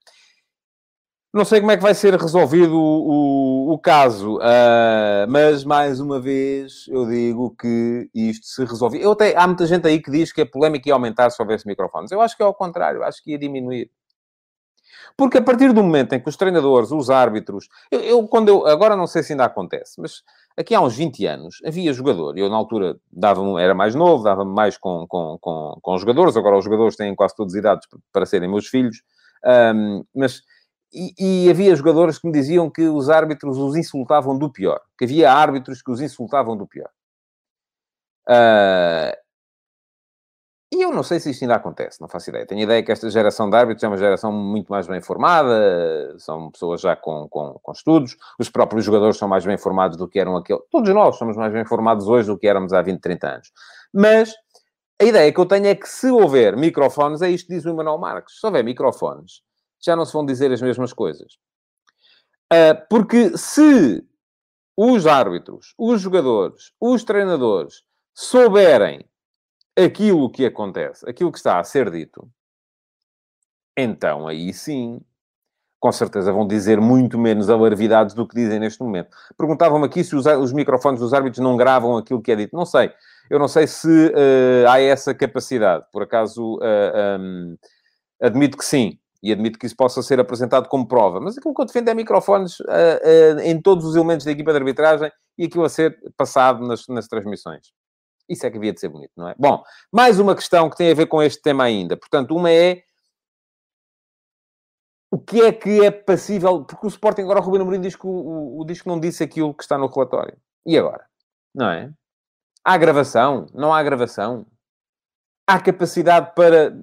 Não 1.33 1.45
sei 1.45 1.61
como 1.61 1.71
é 1.71 1.77
que 1.77 1.83
vai 1.83 1.93
ser 1.93 2.13
resolvido 2.19 2.77
o, 2.77 3.69
o, 3.69 3.73
o 3.73 3.79
caso, 3.79 4.35
uh, 4.35 5.25
mas, 5.29 5.63
mais 5.63 6.01
uma 6.01 6.19
vez, 6.19 6.85
eu 6.89 7.07
digo 7.07 7.55
que 7.57 8.09
isto 8.13 8.45
se 8.47 8.65
resolve. 8.65 9.01
Eu 9.01 9.13
até, 9.13 9.37
há 9.37 9.47
muita 9.47 9.65
gente 9.65 9.87
aí 9.87 10.01
que 10.01 10.11
diz 10.11 10.33
que 10.33 10.41
a 10.41 10.45
polémica 10.45 10.89
ia 10.89 10.93
aumentar 10.93 11.29
se 11.29 11.41
houvesse 11.41 11.65
microfones. 11.65 12.11
Eu 12.11 12.19
acho 12.19 12.35
que 12.35 12.43
é 12.43 12.45
ao 12.45 12.53
contrário. 12.53 13.01
Acho 13.01 13.23
que 13.23 13.31
ia 13.31 13.39
diminuir. 13.39 13.89
Porque 15.15 15.37
a 15.37 15.41
partir 15.41 15.71
do 15.71 15.81
momento 15.81 16.13
em 16.13 16.19
que 16.19 16.27
os 16.27 16.35
treinadores, 16.35 16.91
os 16.91 17.09
árbitros, 17.09 17.69
eu, 17.89 17.99
eu, 18.01 18.27
quando 18.27 18.49
eu, 18.49 18.67
agora 18.67 18.95
não 18.95 19.07
sei 19.07 19.23
se 19.23 19.31
ainda 19.33 19.45
acontece, 19.45 20.01
mas 20.01 20.23
aqui 20.57 20.75
há 20.75 20.81
uns 20.81 20.95
20 20.95 21.25
anos 21.25 21.61
havia 21.65 21.93
jogador, 21.93 22.37
eu 22.37 22.49
na 22.49 22.55
altura 22.55 22.97
dava 23.11 23.41
era 23.61 23.73
mais 23.73 23.95
novo, 23.95 24.23
dava-me 24.23 24.53
mais 24.53 24.77
com, 24.77 25.05
com, 25.07 25.37
com, 25.39 25.77
com 25.81 25.97
jogadores, 25.97 26.35
agora 26.37 26.57
os 26.57 26.65
jogadores 26.65 26.95
têm 26.95 27.15
quase 27.15 27.35
todos 27.35 27.55
idades 27.55 27.87
para 28.11 28.25
serem 28.25 28.49
meus 28.49 28.67
filhos, 28.67 29.01
um, 29.75 30.03
mas 30.15 30.41
e, 30.93 31.45
e, 31.45 31.49
havia 31.49 31.75
jogadores 31.75 32.19
que 32.19 32.27
me 32.27 32.33
diziam 32.33 32.69
que 32.69 32.87
os 32.87 33.09
árbitros 33.09 33.57
os 33.57 33.75
insultavam 33.75 34.37
do 34.37 34.51
pior, 34.51 34.81
que 34.97 35.05
havia 35.05 35.31
árbitros 35.31 35.81
que 35.81 35.91
os 35.91 36.01
insultavam 36.01 36.57
do 36.57 36.67
pior. 36.67 36.89
Uh, 38.27 39.15
e 40.73 40.81
eu 40.81 40.91
não 40.93 41.03
sei 41.03 41.19
se 41.19 41.29
isto 41.31 41.41
ainda 41.43 41.55
acontece, 41.55 41.99
não 41.99 42.07
faço 42.07 42.29
ideia. 42.29 42.45
Tenho 42.45 42.61
ideia 42.61 42.81
que 42.81 42.91
esta 42.91 43.09
geração 43.09 43.49
de 43.49 43.57
árbitros 43.57 43.83
é 43.83 43.87
uma 43.87 43.97
geração 43.97 44.31
muito 44.31 44.69
mais 44.69 44.87
bem 44.87 45.01
formada, 45.01 46.15
são 46.17 46.49
pessoas 46.49 46.79
já 46.79 46.95
com, 46.95 47.27
com, 47.27 47.59
com 47.61 47.71
estudos, 47.73 48.15
os 48.39 48.49
próprios 48.49 48.85
jogadores 48.85 49.17
são 49.17 49.27
mais 49.27 49.45
bem 49.45 49.57
formados 49.57 49.97
do 49.97 50.07
que 50.07 50.17
eram 50.17 50.37
aquele. 50.37 50.61
Todos 50.71 50.93
nós 50.93 51.17
somos 51.17 51.35
mais 51.35 51.51
bem 51.51 51.65
formados 51.65 52.07
hoje 52.07 52.27
do 52.27 52.37
que 52.37 52.47
éramos 52.47 52.71
há 52.71 52.81
20, 52.81 53.01
30 53.01 53.27
anos. 53.27 53.51
Mas 53.93 54.33
a 55.01 55.03
ideia 55.03 55.33
que 55.33 55.39
eu 55.39 55.45
tenho 55.45 55.67
é 55.67 55.75
que 55.75 55.89
se 55.89 56.09
houver 56.09 56.55
microfones, 56.55 57.21
é 57.21 57.29
isto 57.29 57.47
que 57.47 57.55
diz 57.55 57.65
o 57.65 57.69
Emanuel 57.69 57.97
Marques, 57.97 58.39
se 58.39 58.45
houver 58.45 58.63
microfones, 58.63 59.41
já 59.83 59.95
não 59.95 60.05
se 60.05 60.13
vão 60.13 60.25
dizer 60.25 60.51
as 60.51 60.61
mesmas 60.61 60.93
coisas. 60.93 61.33
Uh, 62.51 62.75
porque 62.89 63.37
se 63.37 64.05
os 64.75 65.07
árbitros, 65.07 65.73
os 65.77 66.01
jogadores, 66.01 66.71
os 66.79 67.03
treinadores 67.03 67.83
souberem 68.13 69.05
aquilo 69.75 70.29
que 70.29 70.45
acontece, 70.45 71.09
aquilo 71.09 71.31
que 71.31 71.37
está 71.37 71.59
a 71.59 71.63
ser 71.63 71.89
dito, 71.89 72.29
então 73.77 74.27
aí 74.27 74.53
sim, 74.53 75.01
com 75.81 75.91
certeza 75.91 76.31
vão 76.31 76.45
dizer 76.45 76.79
muito 76.79 77.17
menos 77.17 77.49
alarvidades 77.49 78.13
do 78.13 78.27
que 78.27 78.35
dizem 78.35 78.59
neste 78.59 78.81
momento. 78.83 79.09
Perguntavam-me 79.35 79.85
aqui 79.85 80.03
se 80.03 80.15
os, 80.15 80.27
os, 80.27 80.53
microfones 80.53 80.99
dos 80.99 81.13
árbitros 81.13 81.43
não 81.43 81.57
gravam 81.57 81.97
aquilo 81.97 82.21
que 82.21 82.31
é 82.31 82.35
dito. 82.35 82.55
Não 82.55 82.65
sei. 82.65 82.91
Eu 83.31 83.39
não 83.39 83.47
sei 83.47 83.65
se 83.65 83.87
uh, 83.87 84.69
há 84.69 84.79
essa 84.79 85.13
capacidade. 85.15 85.85
Por 85.91 86.03
acaso, 86.03 86.57
uh, 86.57 86.63
eh, 86.63 87.17
um, 87.19 87.57
admito 88.21 88.57
que 88.57 88.65
sim. 88.65 88.99
E 89.23 89.31
admito 89.31 89.59
que 89.59 89.65
isso 89.65 89.75
possa 89.75 90.01
ser 90.01 90.19
apresentado 90.19 90.67
como 90.67 90.87
prova. 90.87 91.19
Mas 91.19 91.37
aquilo 91.37 91.53
que 91.53 91.61
eu 91.61 91.65
defendo 91.65 91.89
é 91.89 91.93
microfones 91.93 92.59
uh, 92.61 93.39
em 93.43 93.61
todos 93.61 93.85
os 93.85 93.95
elementos 93.95 94.25
da 94.25 94.31
equipa 94.31 94.51
de 94.51 94.57
arbitragem 94.57 95.11
e 95.37 95.45
aquilo 95.45 95.63
a 95.63 95.69
ser 95.69 95.97
passado 96.17 96.65
nas, 96.65 96.87
nas 96.87 97.07
transmissões. 97.07 97.71
Isso 98.27 98.45
é 98.45 98.49
que 98.49 98.57
havia 98.57 98.73
de 98.73 98.79
ser 98.79 98.89
bonito, 98.89 99.11
não 99.15 99.27
é? 99.27 99.35
Bom, 99.37 99.61
mais 99.91 100.19
uma 100.19 100.35
questão 100.35 100.69
que 100.69 100.77
tem 100.77 100.89
a 100.89 100.95
ver 100.95 101.05
com 101.05 101.21
este 101.21 101.41
tema 101.41 101.65
ainda. 101.65 101.97
Portanto, 101.97 102.35
uma 102.35 102.49
é 102.49 102.81
o 105.11 105.19
que 105.19 105.41
é 105.41 105.51
que 105.51 105.83
é 105.83 105.91
passível... 105.91 106.63
Porque 106.63 106.85
o 106.85 106.89
Sporting 106.89 107.23
agora, 107.23 107.41
o 107.41 107.43
Rubino 107.43 107.63
Amorim 107.63 107.81
diz 107.81 107.95
que, 107.95 108.07
o, 108.07 108.59
o, 108.59 108.65
diz 108.65 108.81
que 108.81 108.87
não 108.87 108.99
disse 108.99 109.21
aquilo 109.21 109.53
que 109.53 109.63
está 109.63 109.77
no 109.77 109.87
relatório. 109.87 110.37
E 110.65 110.77
agora? 110.77 111.05
Não 111.53 111.69
é? 111.69 111.91
Há 112.63 112.77
gravação? 112.77 113.47
Não 113.53 113.73
há 113.73 113.83
gravação? 113.83 114.47
Há 115.45 115.59
capacidade 115.59 116.33
para 116.33 116.73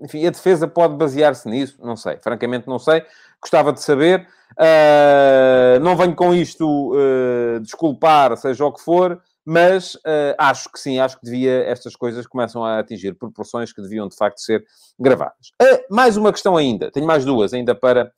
enfim, 0.00 0.26
a 0.26 0.30
defesa 0.30 0.68
pode 0.68 0.94
basear-se 0.96 1.48
nisso? 1.48 1.78
Não 1.82 1.96
sei, 1.96 2.18
francamente 2.18 2.68
não 2.68 2.78
sei. 2.78 3.04
Gostava 3.40 3.72
de 3.72 3.80
saber. 3.80 4.26
Uh, 4.52 5.80
não 5.80 5.96
venho 5.96 6.14
com 6.14 6.34
isto 6.34 6.94
uh, 6.94 7.60
desculpar, 7.60 8.36
seja 8.36 8.64
o 8.64 8.72
que 8.72 8.80
for, 8.80 9.20
mas 9.44 9.96
uh, 9.96 10.34
acho 10.38 10.70
que 10.72 10.80
sim, 10.80 10.98
acho 10.98 11.18
que 11.18 11.24
devia, 11.24 11.64
estas 11.64 11.94
coisas 11.94 12.26
começam 12.26 12.64
a 12.64 12.78
atingir 12.78 13.14
proporções 13.14 13.72
que 13.72 13.82
deviam 13.82 14.08
de 14.08 14.16
facto 14.16 14.38
ser 14.38 14.64
gravadas. 14.98 15.50
mais 15.90 16.16
uma 16.16 16.32
questão 16.32 16.56
ainda, 16.56 16.90
tenho 16.90 17.06
mais 17.06 17.24
duas 17.24 17.52
ainda 17.52 17.74
para 17.74 18.10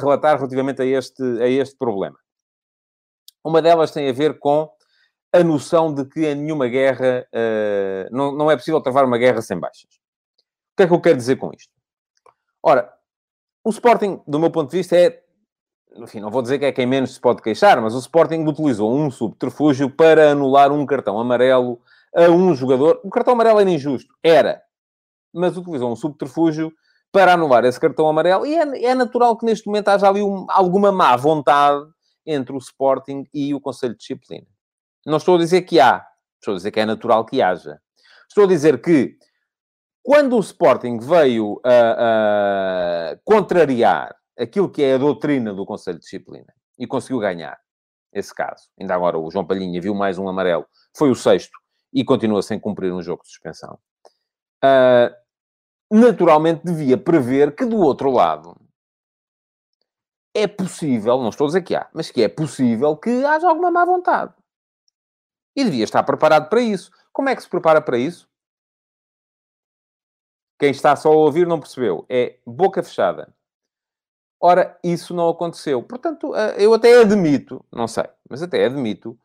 relatar 0.00 0.36
relativamente 0.36 0.82
a 0.82 0.84
este, 0.84 1.22
a 1.40 1.46
este 1.46 1.76
problema. 1.76 2.16
Uma 3.44 3.62
delas 3.62 3.92
tem 3.92 4.08
a 4.08 4.12
ver 4.12 4.38
com 4.38 4.68
a 5.32 5.44
noção 5.44 5.94
de 5.94 6.04
que 6.06 6.26
em 6.26 6.34
nenhuma 6.34 6.66
guerra 6.66 7.24
não, 8.10 8.32
não 8.32 8.50
é 8.50 8.56
possível 8.56 8.80
travar 8.80 9.04
uma 9.04 9.18
guerra 9.18 9.40
sem 9.40 9.58
baixas. 9.58 10.01
O 10.72 10.76
que 10.76 10.82
é 10.84 10.86
que 10.86 10.92
eu 10.92 11.00
quero 11.00 11.16
dizer 11.16 11.36
com 11.36 11.50
isto? 11.52 11.72
Ora, 12.62 12.92
o 13.64 13.70
Sporting, 13.70 14.20
do 14.26 14.38
meu 14.38 14.50
ponto 14.50 14.70
de 14.70 14.78
vista, 14.78 14.96
é. 14.96 15.22
Enfim, 15.96 16.20
não 16.20 16.30
vou 16.30 16.40
dizer 16.40 16.58
que 16.58 16.64
é 16.64 16.72
quem 16.72 16.86
menos 16.86 17.14
se 17.14 17.20
pode 17.20 17.42
queixar, 17.42 17.80
mas 17.82 17.94
o 17.94 17.98
Sporting 17.98 18.46
utilizou 18.46 18.90
um 18.96 19.10
subterfúgio 19.10 19.90
para 19.90 20.30
anular 20.30 20.72
um 20.72 20.86
cartão 20.86 21.20
amarelo 21.20 21.80
a 22.14 22.30
um 22.30 22.54
jogador. 22.54 23.00
O 23.04 23.10
cartão 23.10 23.34
amarelo 23.34 23.60
era 23.60 23.70
injusto, 23.70 24.14
era. 24.22 24.62
Mas 25.34 25.56
utilizou 25.56 25.92
um 25.92 25.96
subterfúgio 25.96 26.72
para 27.12 27.34
anular 27.34 27.64
esse 27.66 27.78
cartão 27.78 28.08
amarelo. 28.08 28.46
E 28.46 28.54
é, 28.56 28.84
é 28.86 28.94
natural 28.94 29.36
que 29.36 29.44
neste 29.44 29.66
momento 29.66 29.88
haja 29.88 30.08
ali 30.08 30.22
um, 30.22 30.46
alguma 30.48 30.90
má 30.90 31.14
vontade 31.14 31.84
entre 32.24 32.54
o 32.54 32.58
Sporting 32.58 33.26
e 33.34 33.54
o 33.54 33.60
Conselho 33.60 33.92
de 33.92 33.98
Disciplina. 33.98 34.46
Não 35.04 35.18
estou 35.18 35.34
a 35.34 35.38
dizer 35.38 35.62
que 35.62 35.78
há, 35.78 36.04
estou 36.40 36.54
a 36.54 36.56
dizer 36.56 36.70
que 36.70 36.80
é 36.80 36.86
natural 36.86 37.26
que 37.26 37.42
haja. 37.42 37.78
Estou 38.28 38.44
a 38.44 38.48
dizer 38.48 38.80
que 38.80 39.16
quando 40.02 40.36
o 40.36 40.40
Sporting 40.40 40.98
veio 40.98 41.60
a, 41.64 43.12
a 43.12 43.16
contrariar 43.24 44.14
aquilo 44.38 44.68
que 44.68 44.82
é 44.82 44.94
a 44.94 44.98
doutrina 44.98 45.54
do 45.54 45.64
Conselho 45.64 45.98
de 45.98 46.04
Disciplina 46.04 46.52
e 46.78 46.86
conseguiu 46.86 47.20
ganhar 47.20 47.58
esse 48.12 48.34
caso, 48.34 48.68
ainda 48.78 48.94
agora 48.94 49.18
o 49.18 49.30
João 49.30 49.46
Palhinha 49.46 49.80
viu 49.80 49.94
mais 49.94 50.18
um 50.18 50.28
amarelo, 50.28 50.66
foi 50.96 51.10
o 51.10 51.14
sexto 51.14 51.56
e 51.92 52.04
continua 52.04 52.42
sem 52.42 52.58
cumprir 52.58 52.92
um 52.92 53.00
jogo 53.00 53.22
de 53.22 53.28
suspensão. 53.28 53.78
Uh, 54.64 55.14
naturalmente 55.90 56.62
devia 56.64 56.98
prever 56.98 57.54
que 57.54 57.64
do 57.64 57.78
outro 57.78 58.10
lado 58.10 58.56
é 60.34 60.46
possível, 60.46 61.18
não 61.18 61.28
estou 61.28 61.44
a 61.44 61.48
dizer 61.48 61.62
que 61.62 61.74
há, 61.74 61.88
mas 61.92 62.10
que 62.10 62.22
é 62.22 62.28
possível 62.28 62.96
que 62.96 63.24
haja 63.24 63.48
alguma 63.48 63.70
má 63.70 63.84
vontade. 63.84 64.34
E 65.54 65.64
devia 65.64 65.84
estar 65.84 66.02
preparado 66.02 66.48
para 66.48 66.60
isso. 66.60 66.90
Como 67.12 67.28
é 67.28 67.36
que 67.36 67.42
se 67.42 67.48
prepara 67.48 67.82
para 67.82 67.98
isso? 67.98 68.26
Quem 70.62 70.70
está 70.70 70.94
só 70.94 71.08
a 71.08 71.16
ouvir 71.16 71.44
não 71.44 71.58
percebeu. 71.58 72.06
É 72.08 72.36
boca 72.46 72.84
fechada. 72.84 73.34
Ora, 74.40 74.78
isso 74.84 75.12
não 75.12 75.28
aconteceu. 75.28 75.82
Portanto, 75.82 76.36
eh, 76.36 76.54
eu 76.58 76.72
até 76.72 77.00
admito, 77.00 77.64
não 77.72 77.88
sei, 77.88 78.04
mas 78.30 78.44
até 78.44 78.64
admito, 78.64 79.18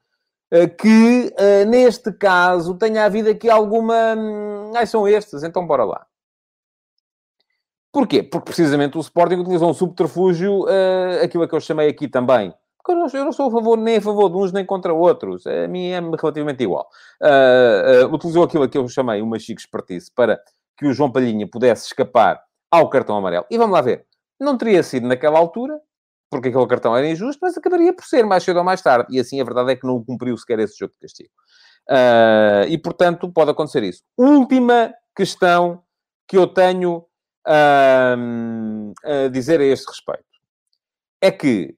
eh, 0.50 0.66
que 0.66 1.32
eh, 1.38 1.64
neste 1.66 2.12
caso 2.12 2.74
tenha 2.74 3.06
havido 3.06 3.30
aqui 3.30 3.52
alguma. 3.52 4.16
Hum, 4.18 4.72
ai, 4.76 4.88
são 4.88 5.08
estes, 5.08 5.44
então 5.44 5.68
bora 5.68 5.84
lá. 5.84 6.08
Porquê? 7.92 8.24
Porque 8.24 8.46
precisamente 8.46 8.98
o 8.98 9.02
Sporting 9.02 9.36
utilizou 9.36 9.70
um 9.70 9.76
subterfúgio, 9.76 10.66
aquilo 11.24 11.44
a 11.44 11.48
que 11.48 11.54
eu 11.54 11.60
chamei 11.60 11.88
aqui 11.88 12.08
também. 12.08 12.52
Porque 12.80 12.94
eu 12.94 13.26
não, 13.26 13.32
sou 13.32 13.50
a 13.50 13.52
favor 13.52 13.78
nem 13.78 13.98
a 13.98 14.02
favor 14.02 14.28
de 14.28 14.38
uns 14.38 14.52
nem 14.52 14.66
contra 14.66 14.92
outros. 14.92 15.46
A 15.46 15.68
mim 15.68 15.90
é 15.90 16.00
relativamente 16.00 16.64
igual. 16.64 16.90
utilizou 18.12 18.44
aquilo 18.44 18.64
a 18.64 18.68
que 18.68 18.78
eu 18.78 18.88
chamei 18.88 19.22
uma 19.22 19.38
chique 19.38 19.62
expertise 19.62 20.12
para 20.12 20.42
que 20.78 20.86
o 20.86 20.94
João 20.94 21.12
Palhinha 21.12 21.48
pudesse 21.48 21.88
escapar 21.88 22.42
ao 22.72 22.90
cartão 22.90 23.18
amarelo. 23.18 23.46
E 23.50 23.58
vamos 23.58 23.74
lá 23.74 23.82
ver. 23.82 24.06
Não 24.40 24.58
teria 24.58 24.84
sido 24.84 25.08
naquela 25.08 25.40
altura, 25.40 25.80
porque 26.30 26.50
aquele 26.50 26.68
cartão 26.68 26.96
era 26.96 27.10
injusto, 27.10 27.40
mas 27.42 27.58
acabaria 27.58 27.94
por 27.94 28.06
ser 28.06 28.26
mais 28.26 28.44
cedo 28.44 28.58
ou 28.58 28.64
mais 28.64 28.82
tarde. 28.82 29.16
E 29.16 29.20
assim 29.20 29.42
a 29.42 29.44
verdade 29.44 29.72
é 29.72 29.76
que 29.76 29.88
não 29.88 30.04
cumpriu 30.04 30.38
sequer 30.38 30.60
esse 30.60 30.78
jogo 30.78 30.94
de 30.94 31.00
castigo. 31.00 31.30
Uh, 31.90 32.68
e 32.68 32.78
portanto 32.78 33.32
pode 33.32 33.52
acontecer 33.52 33.84
isso. 33.84 34.04
Última 34.18 34.94
questão 35.16 35.82
que 36.28 36.38
eu 36.38 36.46
tenho 36.46 37.06
uh, 37.48 38.94
a 39.04 39.30
dizer 39.30 39.62
a 39.62 39.66
este 39.66 39.88
respeito 39.88 40.26
é 41.22 41.32
que 41.32 41.76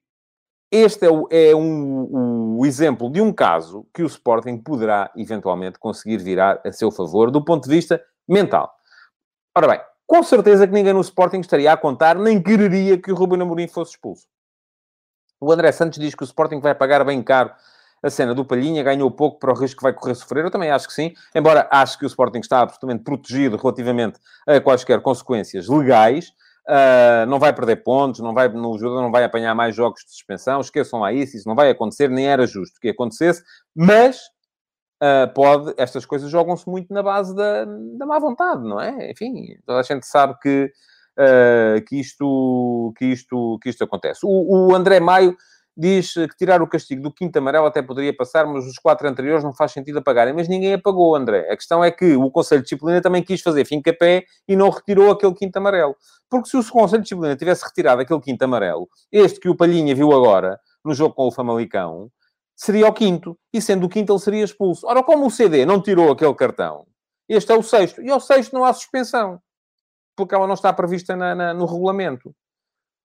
este 0.72 1.06
é, 1.06 1.10
o, 1.10 1.26
é 1.30 1.54
um, 1.54 2.58
o 2.58 2.66
exemplo 2.66 3.10
de 3.10 3.20
um 3.20 3.32
caso 3.32 3.86
que 3.92 4.02
o 4.02 4.06
Sporting 4.06 4.58
poderá 4.58 5.10
eventualmente 5.16 5.78
conseguir 5.78 6.18
virar 6.18 6.60
a 6.64 6.72
seu 6.72 6.92
favor 6.92 7.30
do 7.30 7.44
ponto 7.44 7.68
de 7.68 7.74
vista 7.74 8.00
mental. 8.28 8.72
Ora 9.56 9.66
bem, 9.66 9.80
com 10.06 10.22
certeza 10.22 10.66
que 10.66 10.72
ninguém 10.72 10.92
no 10.92 11.00
Sporting 11.00 11.40
estaria 11.40 11.72
a 11.72 11.76
contar, 11.76 12.16
nem 12.16 12.40
quereria 12.40 12.96
que 12.96 13.10
o 13.10 13.14
Ruben 13.14 13.42
Amorim 13.42 13.66
fosse 13.66 13.92
expulso. 13.92 14.26
O 15.40 15.50
André 15.50 15.72
Santos 15.72 15.98
diz 15.98 16.14
que 16.14 16.22
o 16.22 16.24
Sporting 16.24 16.60
vai 16.60 16.74
pagar 16.74 17.04
bem 17.04 17.22
caro 17.22 17.50
a 18.02 18.08
cena 18.08 18.34
do 18.34 18.44
Palhinha, 18.44 18.82
ganhou 18.82 19.10
pouco 19.10 19.38
para 19.38 19.50
o 19.50 19.54
risco 19.54 19.78
que 19.78 19.82
vai 19.82 19.92
correr 19.92 20.14
sofrer. 20.14 20.44
Eu 20.44 20.50
também 20.50 20.70
acho 20.70 20.86
que 20.86 20.94
sim, 20.94 21.12
embora 21.34 21.68
acho 21.70 21.98
que 21.98 22.04
o 22.04 22.06
Sporting 22.06 22.38
está 22.38 22.60
absolutamente 22.60 23.02
protegido 23.02 23.56
relativamente 23.56 24.18
a 24.46 24.60
quaisquer 24.60 25.00
consequências 25.00 25.68
legais. 25.68 26.28
Uh, 26.68 27.26
não 27.26 27.38
vai 27.38 27.52
perder 27.52 27.76
pontos, 27.76 28.20
não 28.20 28.32
vai, 28.32 28.48
no 28.48 28.78
jogador 28.78 29.02
não 29.02 29.10
vai 29.10 29.24
apanhar 29.24 29.54
mais 29.54 29.74
jogos 29.74 30.04
de 30.04 30.12
suspensão, 30.12 30.60
esqueçam 30.60 31.00
lá 31.00 31.12
isso, 31.12 31.36
isso 31.36 31.48
não 31.48 31.56
vai 31.56 31.70
acontecer, 31.70 32.08
nem 32.08 32.26
era 32.26 32.46
justo 32.46 32.78
que 32.80 32.90
acontecesse, 32.90 33.42
mas 33.74 34.20
uh, 35.02 35.32
pode, 35.34 35.74
estas 35.76 36.04
coisas 36.04 36.30
jogam-se 36.30 36.68
muito 36.68 36.92
na 36.92 37.02
base 37.02 37.34
da, 37.34 37.64
da 37.64 38.06
má 38.06 38.18
vontade, 38.18 38.62
não 38.62 38.80
é? 38.80 39.10
Enfim, 39.10 39.56
toda 39.66 39.80
a 39.80 39.82
gente 39.82 40.06
sabe 40.06 40.38
que, 40.40 40.70
uh, 41.18 41.84
que, 41.86 41.98
isto, 41.98 42.92
que, 42.96 43.06
isto, 43.06 43.58
que 43.62 43.70
isto 43.70 43.84
acontece. 43.84 44.20
O, 44.22 44.68
o, 44.68 44.74
André 44.74 45.00
Maio 45.00 45.36
diz 45.76 46.12
que 46.12 46.36
tirar 46.36 46.60
o 46.60 46.66
castigo 46.66 47.00
do 47.00 47.12
quinto 47.12 47.38
amarelo 47.38 47.64
até 47.64 47.80
poderia 47.80 48.14
passar, 48.14 48.46
mas 48.46 48.66
os 48.66 48.78
quatro 48.78 49.08
anteriores 49.08 49.42
não 49.42 49.52
faz 49.52 49.72
sentido 49.72 49.98
apagarem. 49.98 50.34
Mas 50.34 50.46
ninguém 50.46 50.74
apagou, 50.74 51.14
André. 51.14 51.48
A 51.50 51.56
questão 51.56 51.82
é 51.82 51.90
que 51.90 52.16
o 52.16 52.30
Conselho 52.30 52.60
de 52.60 52.64
Disciplina 52.64 53.00
também 53.00 53.22
quis 53.22 53.40
fazer 53.40 53.64
fim-capé 53.64 54.24
e 54.46 54.54
não 54.54 54.68
retirou 54.68 55.10
aquele 55.10 55.32
quinto 55.32 55.56
amarelo. 55.56 55.96
Porque 56.28 56.50
se 56.50 56.56
o 56.56 56.64
Conselho 56.70 57.02
de 57.02 57.08
Disciplina 57.08 57.34
tivesse 57.34 57.64
retirado 57.64 58.02
aquele 58.02 58.20
quinto 58.20 58.42
amarelo, 58.42 58.88
este 59.10 59.40
que 59.40 59.48
o 59.48 59.56
Palhinha 59.56 59.94
viu 59.94 60.12
agora, 60.12 60.60
no 60.84 60.92
jogo 60.92 61.14
com 61.14 61.26
o 61.28 61.32
Famalicão, 61.32 62.10
seria 62.60 62.86
o 62.86 62.92
quinto. 62.92 63.38
E 63.52 63.60
sendo 63.60 63.86
o 63.86 63.88
quinto, 63.88 64.12
ele 64.12 64.20
seria 64.20 64.44
expulso. 64.44 64.86
Ora, 64.86 65.02
como 65.02 65.26
o 65.26 65.30
CD 65.30 65.64
não 65.64 65.80
tirou 65.80 66.12
aquele 66.12 66.34
cartão, 66.34 66.86
este 67.26 67.50
é 67.52 67.56
o 67.56 67.62
sexto. 67.62 68.02
E 68.02 68.10
ao 68.10 68.20
sexto 68.20 68.52
não 68.52 68.64
há 68.64 68.72
suspensão. 68.72 69.40
Porque 70.14 70.34
ela 70.34 70.46
não 70.46 70.54
está 70.54 70.70
prevista 70.72 71.16
na, 71.16 71.34
na, 71.34 71.54
no 71.54 71.64
regulamento. 71.64 72.34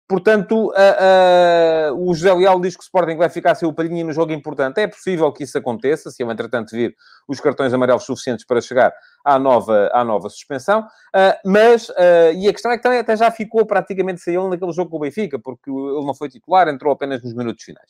Portanto, 0.10 0.70
uh, 0.70 1.94
uh, 1.94 2.10
o 2.10 2.14
José 2.14 2.34
Leal 2.34 2.60
diz 2.60 2.76
que 2.76 2.82
o 2.82 2.84
Sporting 2.84 3.16
vai 3.16 3.30
ficar 3.30 3.56
sem 3.56 3.68
o 3.68 3.74
palhinha 3.74 4.04
no 4.04 4.12
jogo 4.12 4.34
importante. 4.34 4.80
É 4.82 4.88
possível 4.88 5.32
que 5.32 5.44
isso 5.44 5.58
aconteça, 5.58 6.10
se 6.10 6.24
eu, 6.24 6.32
entretanto, 6.32 6.72
vir 6.72 6.96
os 7.28 7.40
cartões 7.40 7.74
amarelos 7.74 8.04
suficientes 8.04 8.46
para 8.46 8.60
chegar 8.60 8.92
à 9.24 9.38
nova, 9.38 9.90
à 9.94 10.04
nova 10.04 10.30
suspensão. 10.30 10.82
Uh, 10.82 11.38
mas, 11.46 11.90
e 12.36 12.48
a 12.50 12.52
questão 12.52 12.72
é 12.72 12.78
que 12.78 12.84
também 12.84 13.00
até 13.00 13.16
já 13.16 13.32
ficou 13.32 13.66
praticamente 13.66 14.20
sem 14.20 14.36
ele 14.36 14.50
naquele 14.50 14.74
jogo 14.74 14.90
com 14.90 14.98
o 14.98 15.00
Benfica, 15.00 15.40
porque 15.40 15.70
ele 15.70 16.06
não 16.06 16.14
foi 16.14 16.28
titular, 16.28 16.68
entrou 16.68 16.92
apenas 16.92 17.24
nos 17.24 17.34
minutos 17.34 17.64
finais. 17.64 17.90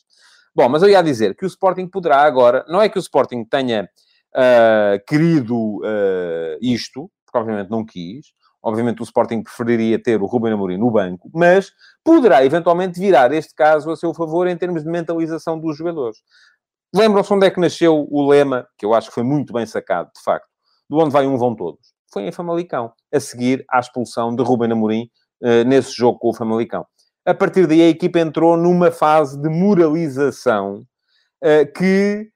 Bom, 0.56 0.68
mas 0.68 0.84
eu 0.84 0.88
ia 0.88 1.02
dizer 1.02 1.34
que 1.34 1.44
o 1.44 1.48
Sporting 1.48 1.88
poderá 1.88 2.22
agora, 2.22 2.64
não 2.68 2.80
é 2.80 2.88
que 2.88 2.96
o 2.96 3.00
Sporting 3.00 3.44
tenha 3.44 3.88
uh, 4.34 5.04
querido 5.04 5.78
uh, 5.78 6.58
isto, 6.62 7.10
porque 7.26 7.38
obviamente 7.38 7.70
não 7.70 7.84
quis, 7.84 8.26
obviamente 8.62 9.00
o 9.00 9.02
Sporting 9.02 9.42
preferiria 9.42 10.00
ter 10.00 10.22
o 10.22 10.26
Ruben 10.26 10.52
Amorim 10.52 10.78
no 10.78 10.92
banco, 10.92 11.28
mas 11.34 11.72
poderá 12.04 12.44
eventualmente 12.44 13.00
virar 13.00 13.32
este 13.32 13.52
caso 13.52 13.90
a 13.90 13.96
seu 13.96 14.14
favor 14.14 14.46
em 14.46 14.56
termos 14.56 14.84
de 14.84 14.90
mentalização 14.90 15.58
dos 15.58 15.76
jogadores. 15.76 16.18
Lembram-se 16.94 17.32
onde 17.32 17.46
é 17.46 17.50
que 17.50 17.58
nasceu 17.58 18.06
o 18.08 18.28
lema, 18.28 18.64
que 18.78 18.86
eu 18.86 18.94
acho 18.94 19.08
que 19.08 19.14
foi 19.14 19.24
muito 19.24 19.52
bem 19.52 19.66
sacado, 19.66 20.08
de 20.16 20.22
facto, 20.22 20.46
do 20.88 20.98
onde 20.98 21.10
vai 21.10 21.26
um 21.26 21.36
vão 21.36 21.56
todos. 21.56 21.92
Foi 22.12 22.22
em 22.22 22.30
Famalicão, 22.30 22.92
a 23.12 23.18
seguir 23.18 23.64
à 23.68 23.80
expulsão 23.80 24.32
de 24.32 24.40
Ruben 24.44 24.70
Amorim 24.70 25.10
uh, 25.42 25.64
nesse 25.66 25.92
jogo 25.96 26.20
com 26.20 26.28
o 26.28 26.34
Famalicão 26.34 26.86
a 27.24 27.34
partir 27.34 27.66
daí 27.66 27.82
a 27.82 27.88
equipa 27.88 28.18
entrou 28.18 28.56
numa 28.56 28.90
fase 28.90 29.40
de 29.40 29.48
moralização 29.48 30.86
uh, 31.42 31.72
que 31.74 32.30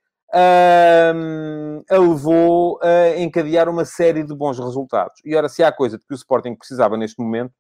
a 1.90 1.98
levou 1.98 2.79
a 2.83 3.18
encadear 3.18 3.66
uma 3.68 3.87
série 3.87 4.22
de 4.22 4.35
bons 4.35 4.59
resultados. 4.59 5.14
E 5.24 5.35
ora, 5.35 5.48
se 5.48 5.62
há 5.62 5.72
coisa 5.72 5.96
de 5.96 6.05
que 6.05 6.12
o 6.12 6.16
Sporting 6.16 6.55
precisava 6.55 6.98
neste 6.98 7.18
momento, 7.18 7.53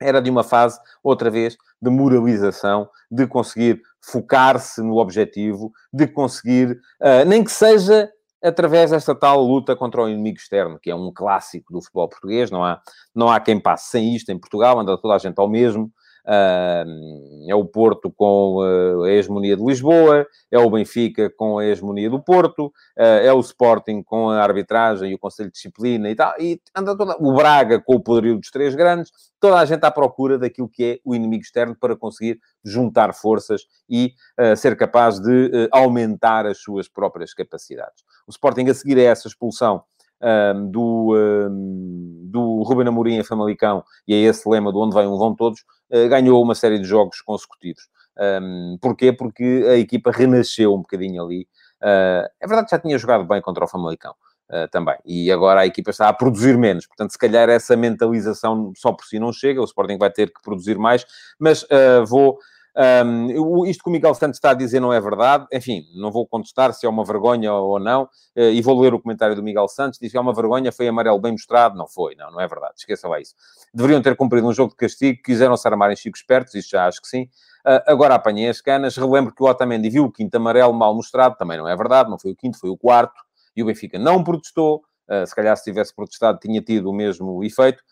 era 0.00 0.20
de 0.20 0.30
uma 0.30 0.42
fase, 0.42 0.78
outra 1.02 1.30
vez, 1.30 1.56
de 1.80 1.90
moralização, 1.90 2.88
de 3.10 3.26
conseguir 3.26 3.82
focar-se 4.02 4.82
no 4.82 4.96
objetivo, 4.96 5.72
de 5.92 6.06
conseguir, 6.06 6.72
uh, 7.00 7.26
nem 7.26 7.44
que 7.44 7.52
seja 7.52 8.10
através 8.42 8.90
desta 8.90 9.14
tal 9.14 9.42
luta 9.42 9.76
contra 9.76 10.02
o 10.02 10.08
inimigo 10.08 10.38
externo, 10.38 10.78
que 10.80 10.90
é 10.90 10.94
um 10.94 11.12
clássico 11.12 11.72
do 11.72 11.82
futebol 11.82 12.08
português, 12.08 12.50
não 12.50 12.64
há, 12.64 12.80
não 13.14 13.30
há 13.30 13.38
quem 13.38 13.60
passe 13.60 13.90
sem 13.90 14.14
isto 14.14 14.30
em 14.30 14.38
Portugal, 14.38 14.78
anda 14.78 14.96
toda 14.96 15.14
a 15.14 15.18
gente 15.18 15.38
ao 15.38 15.48
mesmo, 15.48 15.92
é 16.26 17.54
o 17.54 17.64
Porto 17.64 18.10
com 18.10 18.60
a 19.04 19.10
hegemonia 19.10 19.56
de 19.56 19.64
Lisboa, 19.64 20.26
é 20.50 20.58
o 20.58 20.70
Benfica 20.70 21.30
com 21.30 21.58
a 21.58 21.64
hegemonia 21.64 22.10
do 22.10 22.22
Porto, 22.22 22.72
é 22.96 23.32
o 23.32 23.40
Sporting 23.40 24.02
com 24.02 24.30
a 24.30 24.42
arbitragem 24.42 25.10
e 25.10 25.14
o 25.14 25.18
Conselho 25.18 25.48
de 25.48 25.54
Disciplina 25.54 26.10
e 26.10 26.14
tal, 26.14 26.34
e 26.38 26.60
anda 26.76 26.96
toda... 26.96 27.16
o 27.18 27.34
Braga 27.34 27.80
com 27.80 27.94
o 27.94 28.00
poderio 28.00 28.38
dos 28.38 28.50
três 28.50 28.74
grandes, 28.74 29.10
toda 29.40 29.58
a 29.58 29.64
gente 29.64 29.84
à 29.84 29.90
procura 29.90 30.38
daquilo 30.38 30.68
que 30.68 30.84
é 30.84 30.98
o 31.04 31.14
inimigo 31.14 31.42
externo 31.42 31.76
para 31.78 31.96
conseguir 31.96 32.38
juntar 32.64 33.14
forças 33.14 33.62
e 33.88 34.12
uh, 34.38 34.56
ser 34.56 34.76
capaz 34.76 35.18
de 35.18 35.46
uh, 35.46 35.68
aumentar 35.72 36.46
as 36.46 36.58
suas 36.58 36.88
próprias 36.88 37.32
capacidades. 37.32 38.04
O 38.26 38.30
Sporting, 38.30 38.68
a 38.68 38.74
seguir 38.74 38.98
a 38.98 39.02
essa 39.02 39.28
expulsão 39.28 39.82
um, 40.22 40.70
do, 40.70 41.14
um, 41.16 42.28
do 42.30 42.62
Ruben 42.62 42.88
Amorim 42.88 43.18
a 43.18 43.24
Famalicão, 43.24 43.84
e 44.06 44.14
é 44.14 44.18
esse 44.18 44.48
lema 44.48 44.72
de 44.72 44.78
onde 44.78 44.94
vem 44.94 45.06
um 45.06 45.16
vão 45.16 45.34
todos, 45.34 45.60
uh, 45.90 46.08
ganhou 46.08 46.42
uma 46.42 46.54
série 46.54 46.78
de 46.78 46.84
jogos 46.84 47.20
consecutivos. 47.20 47.88
Um, 48.18 48.78
porquê? 48.80 49.12
Porque 49.12 49.64
a 49.68 49.76
equipa 49.76 50.10
renasceu 50.10 50.74
um 50.74 50.78
bocadinho 50.78 51.22
ali. 51.22 51.46
Uh, 51.82 52.28
é 52.40 52.46
verdade 52.46 52.66
que 52.66 52.76
já 52.76 52.78
tinha 52.78 52.98
jogado 52.98 53.24
bem 53.24 53.40
contra 53.40 53.64
o 53.64 53.68
Famalicão. 53.68 54.14
Uh, 54.50 54.66
também. 54.68 54.96
E 55.06 55.30
agora 55.30 55.60
a 55.60 55.66
equipa 55.66 55.90
está 55.90 56.08
a 56.08 56.12
produzir 56.12 56.58
menos. 56.58 56.84
Portanto, 56.84 57.12
se 57.12 57.18
calhar 57.18 57.48
essa 57.48 57.76
mentalização 57.76 58.72
só 58.76 58.92
por 58.92 59.04
si 59.04 59.16
não 59.20 59.32
chega. 59.32 59.60
O 59.60 59.64
Sporting 59.64 59.96
vai 59.96 60.10
ter 60.10 60.26
que 60.26 60.42
produzir 60.42 60.76
mais. 60.76 61.06
Mas 61.38 61.62
uh, 61.62 62.04
vou 62.04 62.36
um, 62.76 63.66
isto 63.66 63.82
que 63.82 63.88
o 63.88 63.92
Miguel 63.92 64.14
Santos 64.14 64.36
está 64.36 64.50
a 64.50 64.54
dizer 64.54 64.80
não 64.80 64.92
é 64.92 65.00
verdade. 65.00 65.46
Enfim, 65.52 65.84
não 65.94 66.10
vou 66.10 66.26
contestar 66.26 66.72
se 66.72 66.86
é 66.86 66.88
uma 66.88 67.04
vergonha 67.04 67.52
ou 67.52 67.78
não. 67.78 68.04
Uh, 68.36 68.50
e 68.52 68.62
vou 68.62 68.80
ler 68.80 68.94
o 68.94 69.00
comentário 69.00 69.34
do 69.34 69.42
Miguel 69.42 69.68
Santos. 69.68 69.98
Diz 70.00 70.12
que 70.12 70.16
é 70.16 70.20
uma 70.20 70.32
vergonha, 70.32 70.70
foi 70.70 70.88
amarelo 70.88 71.18
bem 71.18 71.32
mostrado. 71.32 71.76
Não 71.76 71.88
foi, 71.88 72.14
não, 72.14 72.30
não 72.30 72.40
é 72.40 72.46
verdade. 72.46 72.74
Esqueça 72.76 73.08
lá 73.08 73.20
isso. 73.20 73.34
Deveriam 73.74 74.00
ter 74.00 74.16
cumprido 74.16 74.46
um 74.46 74.52
jogo 74.52 74.70
de 74.70 74.76
castigo, 74.76 75.20
quiseram-se 75.22 75.66
armar 75.66 75.90
em 75.90 75.96
Chico 75.96 76.16
Espertos, 76.16 76.54
isso 76.54 76.70
já 76.70 76.86
acho 76.86 77.00
que 77.00 77.08
sim. 77.08 77.24
Uh, 77.66 77.82
agora 77.86 78.14
apanhei 78.14 78.48
as 78.48 78.60
canas. 78.60 78.96
Relembro 78.96 79.34
que 79.34 79.42
o 79.42 79.46
Otamendi 79.46 79.90
viu 79.90 80.04
o 80.04 80.12
quinto 80.12 80.36
amarelo 80.36 80.72
mal 80.72 80.94
mostrado. 80.94 81.36
Também 81.36 81.58
não 81.58 81.68
é 81.68 81.76
verdade. 81.76 82.08
Não 82.08 82.18
foi 82.18 82.32
o 82.32 82.36
quinto, 82.36 82.58
foi 82.58 82.70
o 82.70 82.76
quarto. 82.76 83.20
E 83.56 83.62
o 83.62 83.66
Benfica 83.66 83.98
não 83.98 84.22
protestou. 84.22 84.82
Uh, 85.08 85.26
se 85.26 85.34
calhar 85.34 85.56
se 85.56 85.64
tivesse 85.64 85.92
protestado 85.92 86.38
tinha 86.38 86.62
tido 86.62 86.88
o 86.88 86.92
mesmo 86.92 87.42
efeito 87.42 87.82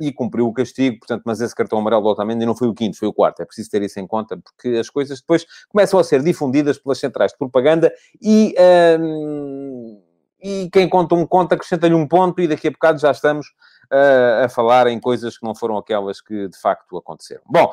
e 0.00 0.12
cumpriu 0.12 0.46
o 0.46 0.52
castigo, 0.52 0.98
portanto, 0.98 1.22
mas 1.24 1.40
esse 1.40 1.54
cartão 1.54 1.78
amarelo 1.78 2.02
do 2.02 2.08
Otamendi 2.08 2.46
não 2.46 2.56
foi 2.56 2.68
o 2.68 2.74
quinto, 2.74 2.98
foi 2.98 3.08
o 3.08 3.12
quarto. 3.12 3.40
É 3.40 3.44
preciso 3.44 3.70
ter 3.70 3.82
isso 3.82 4.00
em 4.00 4.06
conta, 4.06 4.36
porque 4.36 4.68
as 4.78 4.88
coisas 4.88 5.20
depois 5.20 5.46
começam 5.68 5.98
a 5.98 6.04
ser 6.04 6.22
difundidas 6.22 6.78
pelas 6.78 6.98
centrais 6.98 7.32
de 7.32 7.38
propaganda 7.38 7.92
e, 8.22 8.54
uh, 8.58 10.02
e 10.40 10.70
quem 10.70 10.88
conta 10.88 11.14
um 11.14 11.26
conto 11.26 11.54
acrescenta-lhe 11.54 11.94
um 11.94 12.06
ponto 12.06 12.40
e 12.40 12.48
daqui 12.48 12.68
a 12.68 12.70
bocado 12.70 12.98
já 12.98 13.10
estamos 13.10 13.48
uh, 13.92 14.44
a 14.44 14.48
falar 14.48 14.86
em 14.86 14.98
coisas 15.00 15.36
que 15.36 15.44
não 15.44 15.54
foram 15.54 15.76
aquelas 15.76 16.20
que 16.20 16.48
de 16.48 16.58
facto 16.58 16.96
aconteceram. 16.96 17.42
Bom, 17.46 17.70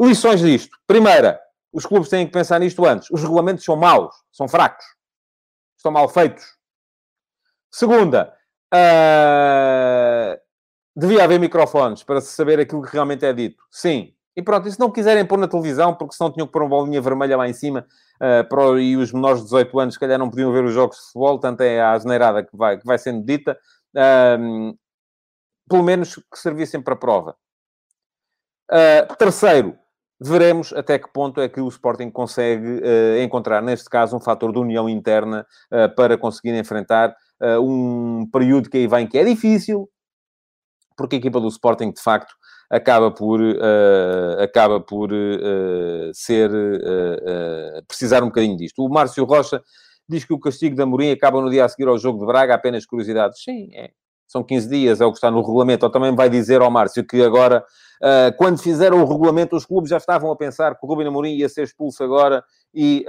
lições 0.00 0.40
disto. 0.40 0.76
Primeira, 0.86 1.40
os 1.72 1.84
clubes 1.86 2.08
têm 2.08 2.26
que 2.26 2.32
pensar 2.32 2.58
nisto 2.58 2.84
antes. 2.84 3.10
Os 3.10 3.22
regulamentos 3.22 3.64
são 3.64 3.76
maus, 3.76 4.14
são 4.32 4.48
fracos, 4.48 4.84
estão 5.76 5.92
mal 5.92 6.08
feitos. 6.08 6.44
Segunda, 7.70 8.34
Devia 10.98 11.22
haver 11.22 11.38
microfones 11.38 12.02
para 12.02 12.20
se 12.20 12.32
saber 12.32 12.58
aquilo 12.58 12.82
que 12.82 12.92
realmente 12.92 13.24
é 13.24 13.32
dito. 13.32 13.62
Sim. 13.70 14.12
E 14.36 14.42
pronto, 14.42 14.66
e 14.66 14.72
se 14.72 14.80
não 14.80 14.90
quiserem 14.90 15.24
pôr 15.24 15.38
na 15.38 15.46
televisão, 15.46 15.94
porque 15.94 16.16
senão 16.16 16.32
tinham 16.32 16.44
que 16.44 16.52
pôr 16.52 16.62
uma 16.62 16.70
bolinha 16.70 17.00
vermelha 17.00 17.36
lá 17.36 17.48
em 17.48 17.52
cima, 17.52 17.86
uh, 18.16 18.48
para, 18.48 18.80
e 18.80 18.96
os 18.96 19.12
menores 19.12 19.38
de 19.38 19.44
18 19.44 19.78
anos, 19.78 19.94
se 19.94 20.00
calhar, 20.00 20.18
não 20.18 20.28
podiam 20.28 20.52
ver 20.52 20.64
os 20.64 20.72
jogos 20.72 20.96
de 20.96 21.02
futebol, 21.04 21.38
tanto 21.38 21.60
é 21.60 21.80
a 21.80 21.92
asneirada 21.92 22.42
que 22.42 22.56
vai, 22.56 22.78
que 22.78 22.84
vai 22.84 22.98
sendo 22.98 23.24
dita, 23.24 23.56
uh, 23.94 24.76
pelo 25.68 25.84
menos 25.84 26.16
que 26.16 26.36
servissem 26.38 26.82
para 26.82 26.96
prova. 26.96 27.36
Uh, 28.68 29.14
terceiro, 29.16 29.78
veremos 30.20 30.72
até 30.72 30.98
que 30.98 31.08
ponto 31.12 31.40
é 31.40 31.48
que 31.48 31.60
o 31.60 31.68
Sporting 31.68 32.10
consegue 32.10 32.80
uh, 32.80 33.22
encontrar, 33.22 33.62
neste 33.62 33.88
caso, 33.88 34.16
um 34.16 34.20
fator 34.20 34.52
de 34.52 34.58
união 34.58 34.88
interna 34.88 35.46
uh, 35.72 35.94
para 35.94 36.18
conseguir 36.18 36.58
enfrentar 36.58 37.14
uh, 37.40 37.60
um 37.60 38.28
período 38.32 38.68
que 38.68 38.78
aí 38.78 38.88
vem 38.88 39.06
que 39.06 39.16
é 39.16 39.24
difícil, 39.24 39.88
porque 40.98 41.14
a 41.14 41.18
equipa 41.18 41.40
do 41.40 41.46
Sporting, 41.46 41.92
de 41.92 42.02
facto, 42.02 42.34
acaba 42.68 43.10
por, 43.10 43.40
uh, 43.40 44.42
acaba 44.42 44.80
por 44.80 45.12
uh, 45.12 46.12
ser, 46.12 46.50
uh, 46.50 47.82
precisar 47.86 48.22
um 48.22 48.26
bocadinho 48.26 48.56
disto. 48.56 48.84
O 48.84 48.88
Márcio 48.90 49.24
Rocha 49.24 49.62
diz 50.08 50.24
que 50.24 50.34
o 50.34 50.40
castigo 50.40 50.74
da 50.74 50.84
Mourinho 50.84 51.14
acaba 51.14 51.40
no 51.40 51.48
dia 51.48 51.64
a 51.64 51.68
seguir 51.68 51.88
ao 51.88 51.96
jogo 51.96 52.18
de 52.18 52.26
Braga, 52.26 52.54
apenas 52.54 52.84
curiosidades. 52.84 53.42
Sim, 53.42 53.70
é. 53.72 53.90
São 54.26 54.42
15 54.42 54.68
dias, 54.68 55.00
é 55.00 55.06
o 55.06 55.10
que 55.10 55.16
está 55.18 55.30
no 55.30 55.40
regulamento. 55.40 55.86
Ou 55.86 55.92
também 55.92 56.14
vai 56.14 56.28
dizer 56.28 56.60
ao 56.60 56.70
Márcio 56.70 57.02
que 57.02 57.22
agora, 57.22 57.64
quando 58.36 58.58
fizeram 58.58 59.02
o 59.02 59.06
regulamento, 59.06 59.56
os 59.56 59.64
clubes 59.64 59.88
já 59.88 59.96
estavam 59.96 60.30
a 60.30 60.36
pensar 60.36 60.74
que 60.74 60.84
o 60.84 60.86
Rubem 60.86 61.06
Amorim 61.06 61.34
ia 61.34 61.48
ser 61.48 61.62
expulso 61.62 62.04
agora 62.04 62.44
e... 62.74 63.06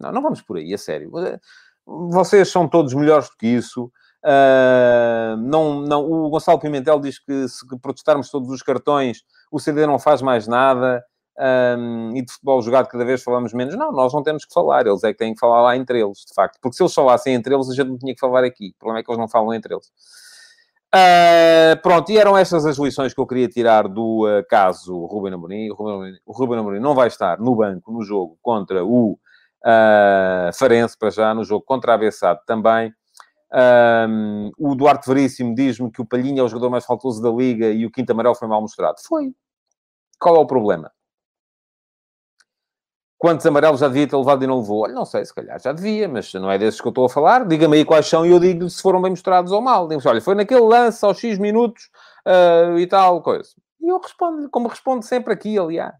não, 0.00 0.10
não 0.10 0.22
vamos 0.22 0.40
por 0.40 0.56
aí, 0.56 0.72
a 0.72 0.78
sério. 0.78 1.10
Vocês 1.86 2.48
são 2.48 2.66
todos 2.66 2.94
melhores 2.94 3.28
do 3.28 3.36
que 3.36 3.46
isso. 3.46 3.92
Uh, 4.24 5.36
não, 5.36 5.80
não, 5.80 6.04
o 6.04 6.28
Gonçalo 6.28 6.58
Pimentel 6.58 7.00
diz 7.00 7.18
que 7.18 7.48
se 7.48 7.64
protestarmos 7.80 8.30
todos 8.30 8.50
os 8.50 8.62
cartões, 8.62 9.22
o 9.50 9.58
CD 9.58 9.86
não 9.86 9.98
faz 9.98 10.22
mais 10.22 10.46
nada. 10.46 11.02
Um, 11.40 12.16
e 12.16 12.22
de 12.22 12.32
futebol 12.32 12.60
jogado 12.60 12.88
cada 12.88 13.04
vez 13.04 13.22
falamos 13.22 13.52
menos. 13.52 13.76
Não, 13.76 13.92
nós 13.92 14.12
não 14.12 14.24
temos 14.24 14.44
que 14.44 14.52
falar, 14.52 14.86
eles 14.86 15.04
é 15.04 15.12
que 15.12 15.18
têm 15.18 15.34
que 15.34 15.38
falar 15.38 15.62
lá 15.62 15.76
entre 15.76 16.00
eles, 16.00 16.24
de 16.26 16.34
facto. 16.34 16.58
Porque 16.60 16.76
se 16.76 16.82
eles 16.82 16.92
falassem 16.92 17.32
entre 17.32 17.54
eles, 17.54 17.70
a 17.70 17.74
gente 17.74 17.88
não 17.88 17.96
tinha 17.96 18.12
que 18.12 18.18
falar 18.18 18.42
aqui. 18.42 18.70
O 18.74 18.78
problema 18.78 18.98
é 18.98 19.02
que 19.04 19.10
eles 19.10 19.20
não 19.20 19.28
falam 19.28 19.54
entre 19.54 19.72
eles. 19.72 19.86
Uh, 20.88 21.80
pronto, 21.82 22.10
e 22.10 22.16
eram 22.16 22.36
estas 22.36 22.64
as 22.64 22.78
lições 22.78 23.12
que 23.12 23.20
eu 23.20 23.26
queria 23.26 23.46
tirar 23.46 23.86
do 23.86 24.26
uh, 24.26 24.42
caso 24.48 25.04
Ruben 25.04 25.34
Amorim. 25.34 25.70
O 25.70 26.32
Ruben 26.32 26.58
Amorim 26.58 26.80
não 26.80 26.94
vai 26.94 27.08
estar 27.08 27.38
no 27.38 27.54
banco 27.54 27.92
no 27.92 28.02
jogo 28.02 28.38
contra 28.42 28.84
o 28.84 29.12
uh, 29.12 30.52
Farense, 30.54 30.96
para 30.98 31.10
já, 31.10 31.34
no 31.34 31.44
jogo 31.44 31.64
contra 31.64 31.94
a 31.94 31.98
Bessade 31.98 32.40
também. 32.46 32.92
Um, 33.50 34.50
o 34.58 34.74
Duarte 34.74 35.08
Veríssimo 35.08 35.54
diz-me 35.54 35.90
que 35.90 36.02
o 36.02 36.06
Palhinha 36.06 36.40
é 36.40 36.44
o 36.44 36.48
jogador 36.48 36.70
mais 36.70 36.84
faltoso 36.84 37.22
da 37.22 37.30
Liga 37.30 37.70
e 37.70 37.86
o 37.86 37.90
Quinto 37.90 38.12
Amarelo 38.12 38.34
foi 38.34 38.48
mal 38.48 38.60
mostrado. 38.60 38.96
Foi. 39.06 39.32
Qual 40.18 40.36
é 40.36 40.38
o 40.38 40.46
problema? 40.46 40.90
Quantos 43.16 43.44
amarelos 43.46 43.80
já 43.80 43.88
devia 43.88 44.06
ter 44.06 44.16
levado 44.16 44.44
e 44.44 44.46
não 44.46 44.60
levou? 44.60 44.84
Olha, 44.84 44.94
não 44.94 45.04
sei, 45.04 45.24
se 45.24 45.34
calhar 45.34 45.60
já 45.60 45.72
devia, 45.72 46.08
mas 46.08 46.32
não 46.34 46.50
é 46.50 46.56
desses 46.58 46.80
que 46.80 46.86
eu 46.86 46.90
estou 46.90 47.06
a 47.06 47.08
falar. 47.08 47.46
Diga-me 47.46 47.78
aí 47.78 47.84
quais 47.84 48.06
são 48.06 48.24
e 48.24 48.30
eu 48.30 48.38
digo-lhe 48.38 48.70
se 48.70 48.80
foram 48.80 49.02
bem 49.02 49.10
mostrados 49.10 49.50
ou 49.50 49.60
mal. 49.60 49.88
Digo 49.88 50.00
olha, 50.06 50.20
foi 50.20 50.34
naquele 50.34 50.60
lance 50.60 51.04
aos 51.04 51.18
X 51.18 51.38
minutos 51.38 51.90
uh, 52.26 52.78
e 52.78 52.86
tal 52.86 53.22
coisa. 53.22 53.50
E 53.80 53.88
eu 53.88 53.98
respondo-lhe, 53.98 54.48
como 54.48 54.68
respondo 54.68 55.04
sempre 55.04 55.32
aqui, 55.32 55.58
aliás. 55.58 55.94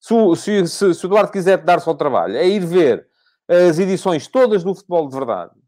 Se, 0.00 0.14
se, 0.36 0.66
se, 0.66 0.94
se 0.94 1.06
o 1.06 1.08
Duarte 1.08 1.32
quiser 1.32 1.58
dar-se 1.58 1.86
ao 1.88 1.94
trabalho, 1.94 2.36
é 2.36 2.46
ir 2.46 2.64
ver 2.64 3.06
as 3.46 3.78
edições 3.78 4.26
todas 4.26 4.64
do 4.64 4.74
futebol 4.74 5.08
de 5.08 5.14
verdade 5.14 5.59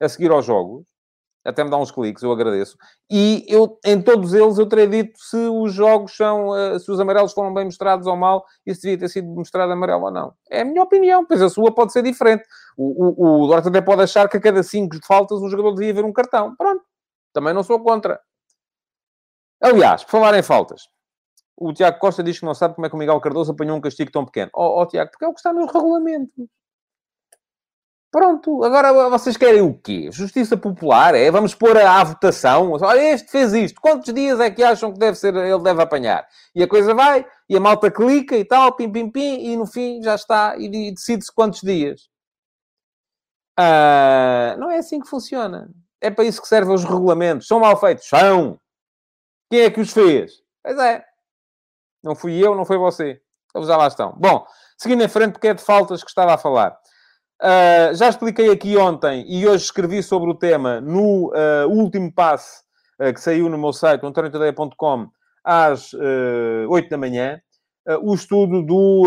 a 0.00 0.08
seguir 0.08 0.30
aos 0.30 0.44
jogos, 0.44 0.84
até 1.46 1.62
me 1.62 1.70
dá 1.70 1.76
uns 1.76 1.92
cliques, 1.92 2.24
eu 2.24 2.32
agradeço. 2.32 2.76
E 3.08 3.46
eu, 3.48 3.78
em 3.84 4.02
todos 4.02 4.34
eles, 4.34 4.58
eu 4.58 4.68
terei 4.68 4.88
dito 4.88 5.16
se 5.16 5.36
os 5.36 5.72
jogos 5.72 6.16
são, 6.16 6.48
uh, 6.48 6.78
se 6.80 6.90
os 6.90 6.98
amarelos 6.98 7.32
foram 7.32 7.54
bem 7.54 7.64
mostrados 7.66 8.06
ou 8.08 8.16
mal, 8.16 8.44
e 8.66 8.74
se 8.74 8.82
devia 8.82 8.98
ter 8.98 9.08
sido 9.08 9.28
mostrado 9.28 9.72
amarelo 9.72 10.06
ou 10.06 10.10
não. 10.10 10.34
É 10.50 10.62
a 10.62 10.64
minha 10.64 10.82
opinião, 10.82 11.24
pois 11.24 11.40
a 11.40 11.48
sua 11.48 11.72
pode 11.72 11.92
ser 11.92 12.02
diferente. 12.02 12.44
O, 12.76 13.44
o, 13.44 13.48
o 13.48 13.54
até 13.54 13.80
pode 13.80 14.02
achar 14.02 14.28
que 14.28 14.36
a 14.36 14.40
cada 14.40 14.62
cinco 14.64 14.96
faltas 15.06 15.40
o 15.40 15.48
jogador 15.48 15.72
devia 15.74 15.94
ver 15.94 16.04
um 16.04 16.12
cartão. 16.12 16.54
Pronto. 16.56 16.84
Também 17.32 17.54
não 17.54 17.62
sou 17.62 17.78
contra. 17.80 18.20
Aliás, 19.62 20.02
por 20.02 20.10
falar 20.10 20.36
em 20.36 20.42
faltas, 20.42 20.88
o 21.56 21.72
Tiago 21.72 21.98
Costa 21.98 22.22
diz 22.22 22.40
que 22.40 22.44
não 22.44 22.54
sabe 22.54 22.74
como 22.74 22.86
é 22.86 22.90
que 22.90 22.94
o 22.96 22.98
Miguel 22.98 23.20
Cardoso 23.20 23.52
apanhou 23.52 23.76
um 23.76 23.80
castigo 23.80 24.10
tão 24.10 24.24
pequeno. 24.24 24.50
Ó 24.52 24.80
oh, 24.80 24.82
oh, 24.82 24.86
Tiago, 24.86 25.10
porque 25.10 25.24
é 25.24 25.28
o 25.28 25.32
que 25.32 25.38
está 25.38 25.52
nos 25.52 25.72
regulamentos. 25.72 26.48
Pronto, 28.16 28.64
agora 28.64 29.10
vocês 29.10 29.36
querem 29.36 29.60
o 29.60 29.74
quê? 29.74 30.08
Justiça 30.10 30.56
popular? 30.56 31.14
É? 31.14 31.30
Vamos 31.30 31.54
pôr 31.54 31.76
à 31.76 32.02
votação? 32.02 32.72
Olha, 32.72 33.12
este 33.12 33.30
fez 33.30 33.52
isto. 33.52 33.78
Quantos 33.78 34.10
dias 34.14 34.40
é 34.40 34.50
que 34.50 34.62
acham 34.62 34.90
que 34.90 34.98
deve 34.98 35.18
ser, 35.18 35.36
ele 35.36 35.62
deve 35.62 35.82
apanhar? 35.82 36.26
E 36.54 36.62
a 36.62 36.66
coisa 36.66 36.94
vai, 36.94 37.26
e 37.46 37.54
a 37.54 37.60
malta 37.60 37.90
clica 37.90 38.34
e 38.34 38.42
tal, 38.42 38.74
pim, 38.74 38.90
pim, 38.90 39.10
pim, 39.10 39.52
e 39.52 39.54
no 39.54 39.66
fim 39.66 40.02
já 40.02 40.14
está, 40.14 40.56
e 40.56 40.90
decide-se 40.94 41.30
quantos 41.30 41.60
dias. 41.60 42.08
Ah, 43.54 44.56
não 44.58 44.70
é 44.70 44.78
assim 44.78 44.98
que 44.98 45.10
funciona. 45.10 45.68
É 46.00 46.10
para 46.10 46.24
isso 46.24 46.40
que 46.40 46.48
servem 46.48 46.74
os 46.74 46.84
regulamentos. 46.84 47.46
São 47.46 47.60
mal 47.60 47.78
feitos? 47.78 48.08
São! 48.08 48.58
Quem 49.50 49.60
é 49.60 49.70
que 49.70 49.82
os 49.82 49.92
fez? 49.92 50.42
Pois 50.62 50.78
é. 50.78 51.04
Não 52.02 52.16
fui 52.16 52.42
eu, 52.42 52.54
não 52.54 52.64
foi 52.64 52.78
você. 52.78 53.20
Eles 53.54 53.68
já 53.68 53.76
lá 53.76 53.88
estão. 53.88 54.14
Bom, 54.16 54.46
seguindo 54.78 55.04
em 55.04 55.08
frente, 55.08 55.32
porque 55.32 55.48
é 55.48 55.54
de 55.54 55.62
faltas 55.62 56.02
que 56.02 56.08
estava 56.08 56.32
a 56.32 56.38
falar. 56.38 56.80
Uh, 57.42 57.94
já 57.94 58.08
expliquei 58.08 58.50
aqui 58.50 58.78
ontem 58.78 59.22
e 59.28 59.46
hoje 59.46 59.64
escrevi 59.64 60.02
sobre 60.02 60.30
o 60.30 60.34
tema 60.34 60.80
no 60.80 61.28
uh, 61.28 61.68
último 61.68 62.10
passe 62.10 62.62
uh, 62.98 63.12
que 63.12 63.20
saiu 63.20 63.50
no 63.50 63.58
meu 63.58 63.74
site, 63.74 64.06
antoniotadeia.com, 64.06 65.08
às 65.44 65.92
uh, 65.92 66.66
8 66.68 66.88
da 66.88 66.96
manhã, 66.96 67.40
o 68.02 68.14
estudo 68.16 68.62
do 68.62 69.04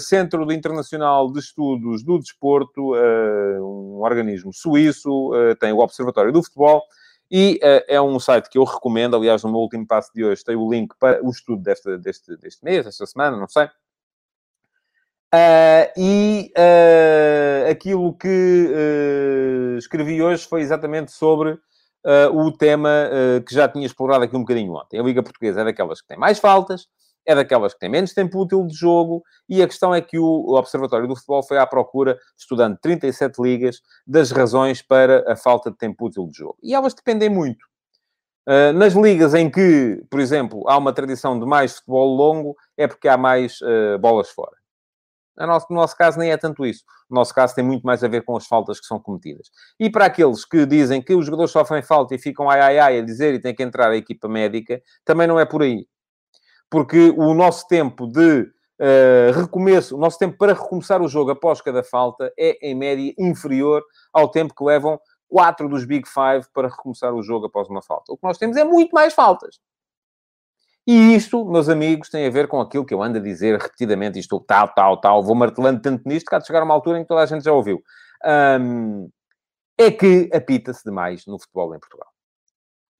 Centro 0.00 0.50
Internacional 0.50 1.30
de 1.30 1.38
Estudos 1.38 2.02
do 2.02 2.18
Desporto, 2.18 2.94
um 2.96 4.00
organismo 4.02 4.52
suíço, 4.52 5.30
tem 5.60 5.72
o 5.72 5.78
Observatório 5.78 6.32
do 6.32 6.42
Futebol, 6.42 6.82
E 7.30 7.60
é 7.86 8.00
um 8.00 8.18
site 8.18 8.50
que 8.50 8.58
eu 8.58 8.64
recomendo. 8.64 9.14
Aliás, 9.14 9.44
no 9.44 9.52
meu 9.52 9.60
último 9.60 9.86
passo 9.86 10.10
de 10.12 10.24
hoje 10.24 10.42
tem 10.42 10.56
o 10.56 10.68
link 10.68 10.96
para 10.98 11.24
o 11.24 11.30
estudo 11.30 11.62
deste, 11.62 11.96
deste, 11.98 12.36
deste 12.38 12.64
mês, 12.64 12.86
desta 12.86 13.06
semana, 13.06 13.36
não 13.36 13.46
sei. 13.46 13.68
Uh, 15.34 15.92
e 15.94 16.52
uh, 16.56 17.70
aquilo 17.70 18.14
que 18.14 18.26
uh, 18.26 19.76
escrevi 19.76 20.22
hoje 20.22 20.46
foi 20.46 20.62
exatamente 20.62 21.12
sobre 21.12 21.58
o 22.32 22.50
tema 22.50 23.10
que 23.46 23.52
já 23.52 23.68
tinha 23.68 23.84
explorado 23.84 24.24
aqui 24.24 24.34
um 24.34 24.40
bocadinho 24.40 24.72
ontem. 24.72 24.98
A 24.98 25.02
Liga 25.02 25.22
Portuguesa 25.22 25.60
é 25.60 25.64
daquelas 25.64 26.00
que 26.00 26.06
tem 26.06 26.16
mais 26.16 26.38
faltas, 26.38 26.86
é 27.26 27.34
daquelas 27.34 27.74
que 27.74 27.80
tem 27.80 27.90
menos 27.90 28.14
tempo 28.14 28.40
útil 28.40 28.64
de 28.66 28.72
jogo, 28.72 29.22
e 29.46 29.60
a 29.60 29.66
questão 29.66 29.94
é 29.94 30.00
que 30.00 30.18
o 30.18 30.54
Observatório 30.54 31.06
do 31.06 31.14
Futebol 31.14 31.42
foi 31.42 31.58
à 31.58 31.66
procura, 31.66 32.16
estudando 32.38 32.78
37 32.80 33.42
ligas, 33.42 33.82
das 34.06 34.30
razões 34.30 34.80
para 34.80 35.30
a 35.30 35.36
falta 35.36 35.70
de 35.70 35.76
tempo 35.76 36.06
útil 36.06 36.26
de 36.28 36.38
jogo. 36.38 36.56
E 36.62 36.74
elas 36.74 36.94
dependem 36.94 37.28
muito. 37.28 37.66
nas 38.74 38.94
ligas 38.94 39.34
em 39.34 39.50
que, 39.50 40.02
por 40.08 40.20
exemplo, 40.20 40.66
há 40.66 40.78
uma 40.78 40.94
tradição 40.94 41.38
de 41.38 41.44
mais 41.44 41.74
futebol 41.76 42.16
longo, 42.16 42.56
é 42.74 42.86
porque 42.86 43.08
há 43.08 43.18
mais 43.18 43.58
bolas 44.00 44.30
fora. 44.30 44.57
No 45.38 45.46
nosso, 45.46 45.66
no 45.70 45.76
nosso 45.76 45.96
caso, 45.96 46.18
nem 46.18 46.30
é 46.30 46.36
tanto 46.36 46.66
isso. 46.66 46.82
O 47.08 47.14
nosso 47.14 47.34
caso 47.34 47.54
tem 47.54 47.64
muito 47.64 47.82
mais 47.82 48.02
a 48.02 48.08
ver 48.08 48.24
com 48.24 48.36
as 48.36 48.46
faltas 48.46 48.80
que 48.80 48.86
são 48.86 48.98
cometidas. 48.98 49.50
E 49.78 49.88
para 49.88 50.06
aqueles 50.06 50.44
que 50.44 50.66
dizem 50.66 51.00
que 51.00 51.14
os 51.14 51.24
jogadores 51.24 51.52
sofrem 51.52 51.82
falta 51.82 52.14
e 52.14 52.18
ficam 52.18 52.50
ai 52.50 52.60
ai 52.60 52.78
ai 52.78 52.98
a 52.98 53.04
dizer 53.04 53.34
e 53.34 53.40
tem 53.40 53.54
que 53.54 53.62
entrar 53.62 53.90
a 53.90 53.96
equipa 53.96 54.28
médica, 54.28 54.82
também 55.04 55.26
não 55.26 55.38
é 55.38 55.44
por 55.44 55.62
aí. 55.62 55.86
Porque 56.70 57.14
o 57.16 57.32
nosso 57.34 57.66
tempo 57.66 58.06
de 58.06 58.42
uh, 58.42 59.32
recomeço, 59.34 59.96
o 59.96 59.98
nosso 59.98 60.18
tempo 60.18 60.36
para 60.36 60.52
recomeçar 60.52 61.00
o 61.00 61.08
jogo 61.08 61.30
após 61.30 61.60
cada 61.60 61.82
falta 61.82 62.32
é, 62.38 62.58
em 62.68 62.74
média, 62.74 63.14
inferior 63.18 63.82
ao 64.12 64.28
tempo 64.30 64.54
que 64.54 64.64
levam 64.64 65.00
quatro 65.28 65.68
dos 65.68 65.84
Big 65.84 66.08
Five 66.08 66.46
para 66.52 66.68
recomeçar 66.68 67.14
o 67.14 67.22
jogo 67.22 67.46
após 67.46 67.68
uma 67.68 67.82
falta. 67.82 68.12
O 68.12 68.16
que 68.16 68.26
nós 68.26 68.38
temos 68.38 68.56
é 68.56 68.64
muito 68.64 68.92
mais 68.92 69.14
faltas. 69.14 69.60
E 70.90 71.14
isto, 71.14 71.44
meus 71.44 71.68
amigos, 71.68 72.08
tem 72.08 72.26
a 72.26 72.30
ver 72.30 72.48
com 72.48 72.62
aquilo 72.62 72.82
que 72.82 72.94
eu 72.94 73.02
ando 73.02 73.18
a 73.18 73.20
dizer 73.20 73.58
repetidamente, 73.60 74.18
isto 74.18 74.40
tal, 74.40 74.68
tal, 74.68 74.98
tal, 74.98 75.22
vou 75.22 75.34
martelando 75.34 75.82
tanto 75.82 76.08
nisto 76.08 76.26
que 76.26 76.34
há 76.34 76.38
de 76.38 76.46
chegar 76.46 76.62
uma 76.62 76.72
altura 76.72 76.98
em 76.98 77.02
que 77.02 77.08
toda 77.08 77.20
a 77.20 77.26
gente 77.26 77.44
já 77.44 77.52
ouviu. 77.52 77.82
Um, 78.58 79.10
é 79.76 79.90
que 79.90 80.30
apita-se 80.32 80.82
demais 80.82 81.26
no 81.26 81.38
futebol 81.38 81.74
em 81.74 81.78
Portugal. 81.78 82.08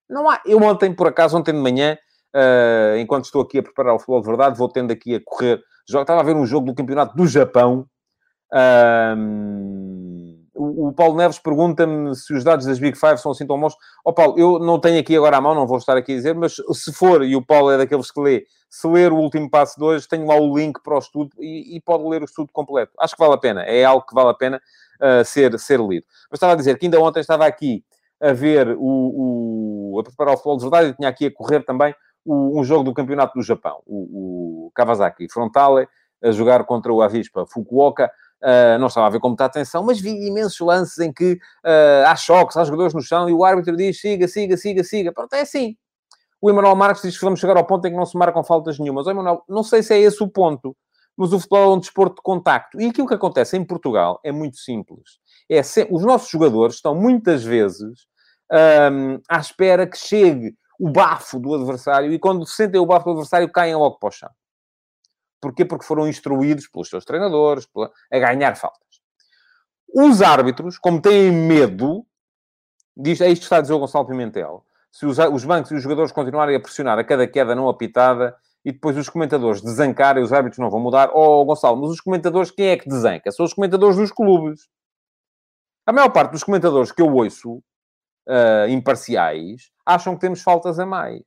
Não 0.06 0.28
há... 0.28 0.38
Eu 0.44 0.62
ontem, 0.62 0.94
por 0.94 1.06
acaso, 1.06 1.38
ontem 1.38 1.54
de 1.54 1.60
manhã, 1.60 1.96
uh, 2.36 2.98
enquanto 2.98 3.24
estou 3.24 3.40
aqui 3.40 3.56
a 3.56 3.62
preparar 3.62 3.94
o 3.94 3.98
futebol 3.98 4.20
de 4.20 4.26
verdade, 4.26 4.58
vou 4.58 4.68
tendo 4.68 4.92
aqui 4.92 5.14
a 5.14 5.20
correr... 5.24 5.58
Já 5.88 6.02
estava 6.02 6.20
a 6.20 6.24
ver 6.24 6.36
um 6.36 6.44
jogo 6.44 6.66
do 6.66 6.74
Campeonato 6.74 7.16
do 7.16 7.26
Japão. 7.26 7.86
Um, 8.52 9.97
o, 10.58 10.92
Paulo 10.92 11.16
Neves 11.16 11.38
pergunta-me 11.38 12.14
se 12.14 12.32
os 12.34 12.42
dados 12.42 12.66
das 12.66 12.78
Big 12.78 12.98
Five 12.98 13.18
são 13.18 13.32
assim 13.32 13.46
tão 13.46 13.58
bons. 13.58 13.74
Ó 14.04 14.10
oh, 14.10 14.12
Paulo, 14.12 14.38
eu 14.38 14.58
não 14.58 14.80
tenho 14.80 14.98
aqui 14.98 15.16
agora 15.16 15.36
à 15.36 15.40
mão, 15.40 15.54
não 15.54 15.66
vou 15.66 15.78
estar 15.78 15.96
aqui 15.96 16.12
a 16.12 16.16
dizer, 16.16 16.34
mas 16.34 16.56
se 16.72 16.92
for, 16.92 17.22
e 17.24 17.36
o 17.36 17.44
Paulo 17.44 17.70
é 17.70 17.78
daqueles 17.78 18.10
que 18.10 18.20
lê, 18.20 18.44
se 18.68 18.86
ler 18.86 19.12
o 19.12 19.16
último 19.16 19.48
passo 19.48 19.78
de 19.78 19.84
hoje, 19.84 20.08
tenho 20.08 20.26
lá 20.26 20.34
o 20.36 20.56
link 20.56 20.82
para 20.82 20.96
o 20.96 20.98
estudo 20.98 21.30
e, 21.38 21.76
e 21.76 21.80
pode 21.80 22.04
ler 22.04 22.22
o 22.22 22.24
estudo 22.24 22.50
completo. 22.52 22.92
Acho 22.98 23.14
que 23.14 23.20
vale 23.20 23.34
a 23.34 23.38
pena, 23.38 23.62
é 23.62 23.84
algo 23.84 24.04
que 24.04 24.14
vale 24.14 24.30
a 24.30 24.34
pena 24.34 24.60
uh, 25.00 25.24
ser, 25.24 25.58
ser 25.58 25.80
lido. 25.80 26.06
Mas 26.30 26.38
estava 26.38 26.52
a 26.52 26.56
dizer 26.56 26.78
que 26.78 26.86
ainda 26.86 27.00
ontem 27.00 27.20
estava 27.20 27.46
aqui 27.46 27.84
a 28.20 28.32
ver 28.32 28.76
o, 28.78 29.94
o 29.94 30.00
a 30.00 30.02
preparar 30.02 30.34
o 30.34 30.36
futebol 30.36 30.56
de 30.56 30.62
verdade 30.62 30.88
e 30.90 30.94
tinha 30.94 31.08
aqui 31.08 31.26
a 31.26 31.32
correr 31.32 31.64
também 31.64 31.94
o, 32.24 32.60
um 32.60 32.64
jogo 32.64 32.84
do 32.84 32.92
campeonato 32.92 33.38
do 33.38 33.42
Japão, 33.42 33.80
o, 33.86 34.66
o 34.66 34.70
Kawasaki 34.74 35.28
Frontale, 35.30 35.88
a 36.22 36.30
jogar 36.30 36.64
contra 36.64 36.92
o 36.92 37.00
Avispa 37.00 37.46
Fukuoka. 37.46 38.10
Uh, 38.42 38.78
não 38.78 38.86
estava 38.86 39.06
a 39.08 39.10
ver 39.10 39.18
com 39.18 39.28
muita 39.28 39.44
atenção, 39.44 39.82
mas 39.82 40.00
vi 40.00 40.10
imensos 40.26 40.60
lances 40.60 40.98
em 40.98 41.12
que 41.12 41.32
uh, 41.32 42.06
há 42.06 42.14
choques, 42.14 42.56
há 42.56 42.64
jogadores 42.64 42.94
no 42.94 43.02
chão 43.02 43.28
e 43.28 43.32
o 43.32 43.44
árbitro 43.44 43.76
diz 43.76 44.00
siga, 44.00 44.28
siga, 44.28 44.56
siga, 44.56 44.84
siga. 44.84 45.12
Pronto, 45.12 45.32
é 45.34 45.40
assim. 45.40 45.76
O 46.40 46.48
Emanuel 46.48 46.76
Marques 46.76 47.02
diz 47.02 47.18
que 47.18 47.24
vamos 47.24 47.40
chegar 47.40 47.56
ao 47.56 47.66
ponto 47.66 47.84
em 47.86 47.90
que 47.90 47.96
não 47.96 48.06
se 48.06 48.16
marcam 48.16 48.44
faltas 48.44 48.78
nenhumas. 48.78 49.06
Oh, 49.06 49.10
Emanuel, 49.10 49.42
não 49.48 49.64
sei 49.64 49.82
se 49.82 49.92
é 49.92 49.98
esse 49.98 50.22
o 50.22 50.28
ponto, 50.28 50.76
mas 51.16 51.32
o 51.32 51.40
futebol 51.40 51.72
é 51.72 51.74
um 51.74 51.80
desporto 51.80 52.16
de 52.16 52.22
contacto. 52.22 52.80
E 52.80 52.86
aquilo 52.86 53.08
que 53.08 53.14
acontece 53.14 53.56
em 53.56 53.64
Portugal 53.64 54.20
é 54.22 54.30
muito 54.30 54.56
simples. 54.56 55.18
É 55.50 55.60
se... 55.64 55.88
Os 55.90 56.02
nossos 56.04 56.30
jogadores 56.30 56.76
estão 56.76 56.94
muitas 56.94 57.42
vezes 57.42 58.06
um, 58.92 59.20
à 59.28 59.38
espera 59.38 59.84
que 59.84 59.98
chegue 59.98 60.54
o 60.78 60.88
bafo 60.90 61.40
do 61.40 61.54
adversário 61.54 62.12
e 62.12 62.18
quando 62.20 62.46
sentem 62.46 62.80
o 62.80 62.86
bafo 62.86 63.06
do 63.06 63.10
adversário 63.10 63.50
caem 63.50 63.74
logo 63.74 63.98
para 63.98 64.08
o 64.08 64.12
chão. 64.12 64.30
Porquê? 65.40 65.64
Porque 65.64 65.84
foram 65.84 66.08
instruídos 66.08 66.66
pelos 66.68 66.88
seus 66.88 67.04
treinadores 67.04 67.68
a 68.12 68.18
ganhar 68.18 68.56
faltas. 68.56 69.00
Os 69.94 70.20
árbitros, 70.20 70.78
como 70.78 71.00
têm 71.00 71.30
medo, 71.30 72.04
diz, 72.96 73.20
é 73.20 73.28
isto 73.28 73.40
que 73.40 73.46
está 73.46 73.58
a 73.58 73.60
dizer 73.60 73.72
o 73.72 73.78
Gonçalo 73.78 74.06
Pimentel, 74.06 74.64
se 74.90 75.06
os, 75.06 75.18
os 75.18 75.44
bancos 75.44 75.70
e 75.70 75.74
os 75.74 75.82
jogadores 75.82 76.12
continuarem 76.12 76.56
a 76.56 76.60
pressionar 76.60 76.98
a 76.98 77.04
cada 77.04 77.26
queda 77.26 77.54
não 77.54 77.68
apitada 77.68 78.36
e 78.64 78.72
depois 78.72 78.96
os 78.96 79.08
comentadores 79.08 79.62
desancarem, 79.62 80.22
os 80.22 80.32
árbitros 80.32 80.58
não 80.58 80.70
vão 80.70 80.80
mudar. 80.80 81.10
Oh, 81.14 81.44
Gonçalo, 81.44 81.80
mas 81.80 81.90
os 81.90 82.00
comentadores, 82.00 82.50
quem 82.50 82.68
é 82.68 82.76
que 82.76 82.88
desanca? 82.88 83.30
São 83.30 83.46
os 83.46 83.54
comentadores 83.54 83.96
dos 83.96 84.10
clubes. 84.10 84.68
A 85.86 85.92
maior 85.92 86.10
parte 86.10 86.32
dos 86.32 86.44
comentadores 86.44 86.92
que 86.92 87.00
eu 87.00 87.14
ouço, 87.14 87.62
uh, 88.28 88.68
imparciais, 88.68 89.70
acham 89.86 90.14
que 90.14 90.20
temos 90.20 90.42
faltas 90.42 90.78
a 90.78 90.84
mais. 90.84 91.22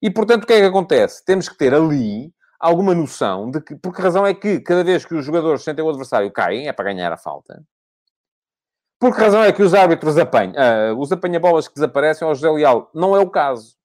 E, 0.00 0.10
portanto, 0.10 0.44
o 0.44 0.46
que 0.46 0.52
é 0.52 0.60
que 0.60 0.66
acontece? 0.66 1.24
Temos 1.24 1.48
que 1.48 1.56
ter 1.56 1.74
ali 1.74 2.32
alguma 2.64 2.94
noção 2.94 3.50
de 3.50 3.60
que, 3.60 3.76
por 3.76 3.94
que 3.94 4.00
razão 4.00 4.26
é 4.26 4.32
que 4.32 4.58
cada 4.58 4.82
vez 4.82 5.04
que 5.04 5.14
os 5.14 5.22
jogadores 5.22 5.62
sentem 5.62 5.84
o 5.84 5.88
adversário 5.88 6.32
caem, 6.32 6.66
é 6.66 6.72
para 6.72 6.86
ganhar 6.86 7.12
a 7.12 7.16
falta. 7.16 7.62
Por 8.98 9.14
que 9.14 9.20
razão 9.20 9.44
é 9.44 9.52
que 9.52 9.62
os 9.62 9.74
árbitros 9.74 10.16
apanham? 10.16 10.54
Uh, 10.54 10.98
os 10.98 11.12
apanha-bolas 11.12 11.68
que 11.68 11.74
desaparecem 11.74 12.26
ao 12.26 12.34
José 12.34 12.50
Leal? 12.50 12.90
Não 12.94 13.14
é 13.14 13.20
o 13.20 13.28
caso. 13.28 13.76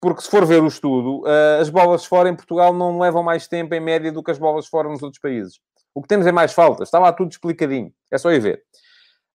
Porque 0.00 0.22
se 0.22 0.30
for 0.30 0.46
ver 0.46 0.62
o 0.62 0.68
estudo, 0.68 1.22
uh, 1.22 1.60
as 1.60 1.68
bolas 1.68 2.04
fora 2.04 2.28
em 2.28 2.36
Portugal 2.36 2.72
não 2.72 3.00
levam 3.00 3.24
mais 3.24 3.48
tempo 3.48 3.74
em 3.74 3.80
média 3.80 4.12
do 4.12 4.22
que 4.22 4.30
as 4.30 4.38
bolas 4.38 4.68
fora 4.68 4.88
nos 4.88 5.02
outros 5.02 5.20
países. 5.20 5.58
O 5.92 6.00
que 6.00 6.06
temos 6.06 6.24
é 6.24 6.30
mais 6.30 6.52
faltas. 6.52 6.86
Está 6.86 7.00
lá 7.00 7.12
tudo 7.12 7.32
explicadinho. 7.32 7.92
É 8.12 8.16
só 8.16 8.30
ir 8.30 8.38
ver. 8.38 8.62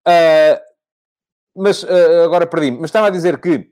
Uh, 0.07 0.61
mas 1.55 1.83
agora 2.23 2.45
perdi-me. 2.45 2.77
Mas 2.77 2.89
estava 2.89 3.07
a 3.07 3.09
dizer 3.09 3.41
que 3.41 3.71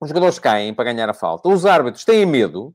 os 0.00 0.08
jogadores 0.08 0.40
caem 0.40 0.74
para 0.74 0.92
ganhar 0.92 1.08
a 1.08 1.14
falta. 1.14 1.48
Os 1.48 1.64
árbitros 1.64 2.04
têm 2.04 2.26
medo 2.26 2.74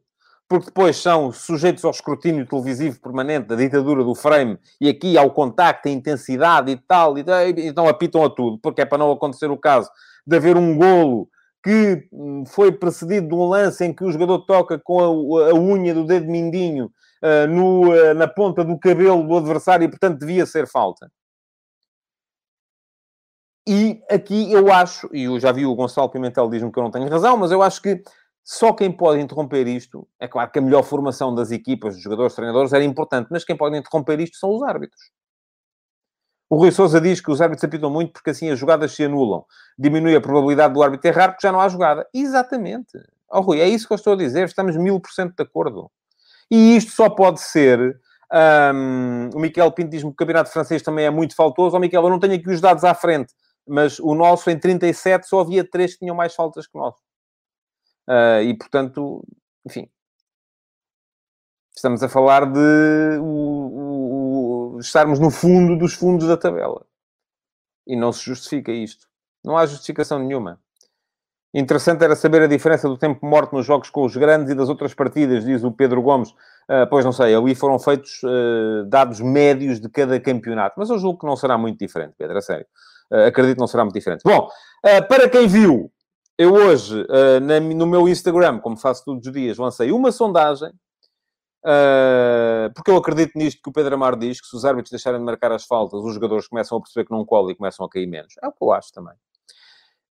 porque 0.50 0.66
depois 0.66 0.98
são 0.98 1.32
sujeitos 1.32 1.86
ao 1.86 1.92
escrutínio 1.92 2.44
televisivo 2.44 3.00
permanente 3.00 3.48
da 3.48 3.56
ditadura 3.56 4.04
do 4.04 4.16
frame 4.16 4.58
e 4.82 4.90
aqui 4.90 5.16
ao 5.16 5.30
contacto, 5.30 5.88
a 5.88 5.92
intensidade 5.92 6.72
e 6.72 6.76
tal, 6.76 7.20
e 7.20 7.24
então 7.60 7.88
apitam 7.88 8.26
a 8.26 8.30
tudo, 8.32 8.58
porque 8.58 8.82
é 8.82 8.86
para 8.86 8.98
não 8.98 9.12
acontecer 9.12 9.52
o 9.52 9.58
caso 9.58 9.92
de 10.26 10.36
haver 10.36 10.58
um 10.58 10.76
golo 10.76 11.30
que 11.64 12.08
hum, 12.12 12.44
foi 12.48 12.72
precedido 12.72 13.28
de 13.28 13.36
um 13.36 13.46
lance 13.46 13.86
em 13.86 13.94
que 13.94 14.04
o 14.04 14.12
jogador 14.12 14.40
toca 14.40 14.80
com 14.80 15.38
a, 15.38 15.52
a 15.52 15.54
unha 15.54 15.94
do 15.94 16.04
dedo 16.04 16.26
mindinho 16.26 16.86
uh, 17.22 17.48
no, 17.48 17.92
uh, 17.92 18.14
na 18.16 18.28
ponta 18.28 18.64
do 18.64 18.80
cabelo 18.80 19.28
do 19.28 19.38
adversário 19.38 19.86
e, 19.86 19.90
portanto, 19.90 20.20
devia 20.20 20.48
ser 20.48 20.68
falta. 20.68 21.12
E 23.68 24.02
aqui 24.10 24.52
eu 24.52 24.72
acho, 24.74 25.08
e 25.14 25.26
eu 25.26 25.40
já 25.40 25.52
vi 25.52 25.66
o 25.66 25.76
Gonçalo 25.76 26.10
Pimentel 26.10 26.50
diz-me 26.50 26.72
que 26.72 26.80
eu 26.80 26.84
não 26.84 26.90
tenho 26.90 27.08
razão, 27.08 27.38
mas 27.38 27.52
eu 27.52 27.62
acho 27.62 27.82
que 27.82 28.02
só 28.44 28.74
quem 28.74 28.92
pode 28.92 29.22
interromper 29.22 29.68
isto, 29.68 30.08
é 30.20 30.28
claro 30.28 30.52
que 30.52 30.60
a 30.60 30.62
melhor 30.62 30.84
formação 30.84 31.34
das 31.34 31.52
equipas, 31.52 31.96
dos 31.96 32.04
jogadores, 32.04 32.32
dos 32.32 32.36
treinadores, 32.36 32.74
era 32.74 32.84
importante, 32.84 33.28
mas 33.30 33.44
quem 33.44 33.56
pode 33.56 33.78
interromper 33.78 34.20
isto 34.20 34.38
são 34.38 34.56
os 34.56 34.64
árbitros. 34.64 35.02
O 36.50 36.58
Rui 36.58 36.72
Sousa 36.72 37.00
diz 37.00 37.22
que 37.22 37.30
os 37.30 37.42
árbitros 37.42 37.64
apitam 37.64 37.92
muito 37.92 38.12
porque 38.12 38.32
assim 38.32 38.50
as 38.50 38.58
jogadas 38.58 38.94
se 38.94 39.04
anulam. 39.04 39.46
Diminui 39.78 40.16
a 40.16 40.22
probabilidade 40.22 40.74
do 40.74 40.82
árbitro 40.82 41.08
errar 41.08 41.30
porque 41.30 41.46
já 41.46 41.52
não 41.52 41.62
há 41.62 41.70
jogada. 41.70 42.08
Exatamente. 42.12 42.98
Oh, 43.30 43.42
Rui, 43.42 43.62
é 43.62 43.68
isso 43.68 43.86
que 43.86 43.94
eu 43.94 43.96
estou 43.96 44.14
a 44.14 44.16
dizer. 44.16 44.46
Estamos 44.46 44.76
mil 44.76 45.00
por 45.00 45.12
cento 45.12 45.36
de 45.36 45.44
acordo. 45.44 45.92
E 46.50 46.76
isto 46.76 46.92
só 46.92 47.10
pode 47.10 47.40
ser... 47.40 48.00
Um, 48.32 49.30
o 49.36 49.40
Miquel 49.40 49.72
Pinto 49.72 49.90
diz-me 49.90 50.12
que 50.12 50.14
o 50.14 50.18
campeonato 50.18 50.52
francês 50.52 50.82
também 50.82 51.06
é 51.06 51.10
muito 51.12 51.36
faltoso. 51.36 51.76
Oh, 51.76 51.80
Miquel, 51.80 52.02
eu 52.02 52.10
não 52.10 52.20
tenho 52.20 52.34
aqui 52.34 52.50
os 52.50 52.62
dados 52.62 52.84
à 52.84 52.96
frente, 52.96 53.34
mas 53.68 54.00
o 54.00 54.16
nosso, 54.16 54.50
em 54.50 54.58
37, 54.58 55.28
só 55.28 55.42
havia 55.42 55.64
três 55.64 55.94
que 55.94 56.00
tinham 56.00 56.16
mais 56.16 56.34
faltas 56.34 56.66
que 56.66 56.78
nós. 56.78 56.96
Uh, 58.10 58.42
e, 58.42 58.58
portanto, 58.58 59.24
enfim, 59.64 59.88
estamos 61.76 62.02
a 62.02 62.10
falar 62.10 62.52
de 62.52 63.20
o, 63.22 64.74
o, 64.74 64.80
estarmos 64.80 65.20
no 65.20 65.30
fundo 65.30 65.78
dos 65.78 65.94
fundos 65.94 66.28
da 66.28 66.36
tabela. 66.36 66.84
E 67.86 67.96
não 67.96 68.12
se 68.12 68.24
justifica 68.24 68.72
isto. 68.72 69.08
Não 69.44 69.56
há 69.56 69.66
justificação 69.68 70.18
nenhuma. 70.18 70.60
Interessante 71.54 72.04
era 72.04 72.16
saber 72.16 72.42
a 72.44 72.48
diferença 72.48 72.88
do 72.88 72.98
tempo 72.98 73.26
morto 73.26 73.56
nos 73.56 73.66
jogos 73.66 73.90
com 73.90 74.04
os 74.04 74.16
grandes 74.16 74.52
e 74.52 74.56
das 74.56 74.70
outras 74.70 74.94
partidas, 74.94 75.46
diz 75.46 75.64
o 75.64 75.72
Pedro 75.72 76.02
Gomes. 76.02 76.32
Uh, 76.32 76.88
pois 76.90 77.06
não 77.06 77.12
sei, 77.12 77.34
ali 77.36 77.54
foram 77.54 77.78
feitos 77.80 78.22
uh, 78.24 78.86
dados 78.88 79.20
médios 79.20 79.80
de 79.80 79.90
cada 79.90 80.20
campeonato. 80.20 80.76
Mas 80.78 80.90
eu 80.90 80.98
julgo 80.98 81.20
que 81.20 81.26
não 81.28 81.36
será 81.36 81.58
muito 81.58 81.78
diferente, 81.78 82.16
Pedro, 82.18 82.38
a 82.38 82.42
sério. 82.42 82.66
Uh, 83.12 83.28
acredito 83.28 83.56
que 83.56 83.62
não 83.62 83.68
será 83.68 83.84
muito 83.84 83.96
diferente. 83.96 84.22
Bom, 84.24 84.50
para 85.08 85.30
quem 85.30 85.48
viu 85.48 85.92
eu 86.40 86.54
hoje, 86.54 87.02
uh, 87.02 87.42
na, 87.42 87.60
no 87.60 87.86
meu 87.86 88.08
Instagram, 88.08 88.60
como 88.60 88.78
faço 88.78 89.04
todos 89.04 89.28
os 89.28 89.34
dias, 89.34 89.58
lancei 89.58 89.92
uma 89.92 90.10
sondagem, 90.10 90.70
uh, 91.66 92.74
porque 92.74 92.90
eu 92.90 92.96
acredito 92.96 93.38
nisto 93.38 93.62
que 93.62 93.70
o 93.70 93.74
Pedro 93.74 93.96
Amar 93.96 94.18
diz, 94.18 94.40
que 94.40 94.48
se 94.48 94.56
os 94.56 94.64
árbitros 94.64 94.90
deixarem 94.90 95.20
de 95.20 95.26
marcar 95.26 95.52
as 95.52 95.66
faltas, 95.66 96.02
os 96.02 96.14
jogadores 96.14 96.48
começam 96.48 96.78
a 96.78 96.82
perceber 96.82 97.06
que 97.06 97.12
não 97.12 97.26
colam 97.26 97.52
e 97.52 97.56
começam 97.56 97.86
a 97.86 97.90
cair 97.90 98.08
menos. 98.08 98.36
É 98.42 98.48
o 98.48 98.54
que 98.54 98.64
eu 98.64 98.72
acho 98.72 98.90
também. 98.94 99.14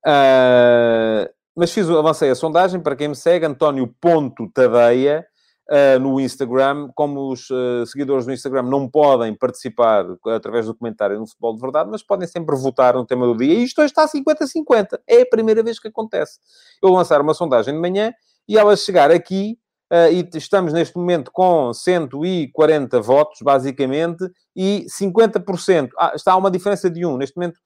Uh, 0.07 1.33
mas 1.57 1.73
fiz, 1.73 1.89
avancei 1.89 2.29
a 2.29 2.35
sondagem, 2.35 2.79
para 2.79 2.95
quem 2.95 3.09
me 3.09 3.17
segue, 3.17 3.47
António 3.47 3.89
Ponto 3.99 4.51
Tadeia, 4.51 5.27
uh, 5.69 5.99
no 5.99 6.21
Instagram. 6.21 6.89
Como 6.95 7.31
os 7.31 7.49
uh, 7.51 7.87
seguidores 7.87 8.27
no 8.27 8.33
Instagram 8.33 8.63
não 8.63 8.89
podem 8.89 9.35
participar 9.35 10.07
através 10.27 10.67
do 10.67 10.75
comentário 10.75 11.19
no 11.19 11.27
Futebol 11.27 11.55
de 11.55 11.61
Verdade, 11.61 11.91
mas 11.91 12.03
podem 12.03 12.27
sempre 12.27 12.57
votar 12.57 12.95
no 12.95 13.07
tema 13.07 13.27
do 13.27 13.37
dia. 13.37 13.55
E 13.55 13.65
isto 13.65 13.81
hoje 13.81 13.93
está 13.93 14.07
50-50. 14.09 14.99
É 15.07 15.23
a 15.23 15.27
primeira 15.27 15.63
vez 15.63 15.79
que 15.79 15.89
acontece. 15.89 16.39
Eu 16.83 16.91
lançar 16.91 17.21
uma 17.21 17.35
sondagem 17.35 17.75
de 17.75 17.81
manhã 17.81 18.13
e 18.49 18.57
ela 18.57 18.75
chegar 18.77 19.11
aqui, 19.11 19.59
uh, 19.93 20.13
e 20.13 20.29
estamos 20.37 20.73
neste 20.73 20.97
momento 20.97 21.31
com 21.31 21.73
140 21.73 23.01
votos, 23.01 23.41
basicamente, 23.43 24.25
e 24.57 24.87
50%. 24.89 25.91
Ah, 25.99 26.13
está 26.15 26.35
uma 26.37 26.51
diferença 26.51 26.89
de 26.89 27.05
um. 27.05 27.17
Neste 27.17 27.37
momento, 27.37 27.59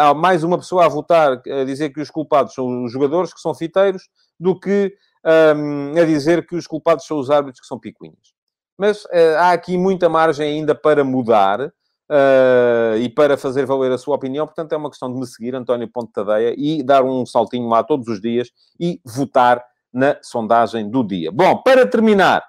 há 0.00 0.14
mais 0.14 0.44
uma 0.44 0.56
pessoa 0.56 0.86
a 0.86 0.88
votar, 0.88 1.32
a 1.32 1.64
dizer 1.64 1.90
que 1.90 2.00
os 2.00 2.08
culpados 2.08 2.54
são 2.54 2.84
os 2.84 2.92
jogadores, 2.92 3.34
que 3.34 3.40
são 3.40 3.52
fiteiros, 3.52 4.08
do 4.38 4.58
que 4.58 4.94
um, 5.24 6.00
a 6.00 6.04
dizer 6.04 6.46
que 6.46 6.56
os 6.56 6.66
culpados 6.66 7.06
são 7.06 7.18
os 7.18 7.30
árbitros, 7.30 7.60
que 7.60 7.66
são 7.66 7.78
picuinhas. 7.78 8.34
Mas 8.78 9.04
uh, 9.04 9.36
há 9.38 9.52
aqui 9.52 9.76
muita 9.76 10.08
margem 10.08 10.48
ainda 10.48 10.74
para 10.74 11.04
mudar. 11.04 11.72
Uh, 12.12 12.98
e 12.98 13.08
para 13.08 13.36
fazer 13.36 13.64
valer 13.64 13.92
a 13.92 13.96
sua 13.96 14.16
opinião. 14.16 14.44
Portanto, 14.44 14.72
é 14.72 14.76
uma 14.76 14.90
questão 14.90 15.12
de 15.12 15.16
me 15.16 15.24
seguir, 15.24 15.54
António 15.54 15.86
Ponte 15.86 16.12
Tadeia, 16.12 16.56
e 16.58 16.82
dar 16.82 17.04
um 17.04 17.24
saltinho 17.24 17.68
lá 17.68 17.84
todos 17.84 18.08
os 18.08 18.20
dias 18.20 18.50
e 18.80 19.00
votar 19.04 19.64
na 19.92 20.18
sondagem 20.20 20.90
do 20.90 21.04
dia. 21.04 21.30
Bom, 21.30 21.62
para 21.62 21.86
terminar, 21.86 22.44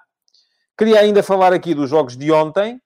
queria 0.76 0.98
ainda 0.98 1.22
falar 1.22 1.52
aqui 1.52 1.74
dos 1.74 1.88
jogos 1.88 2.16
de 2.16 2.32
ontem. 2.32 2.80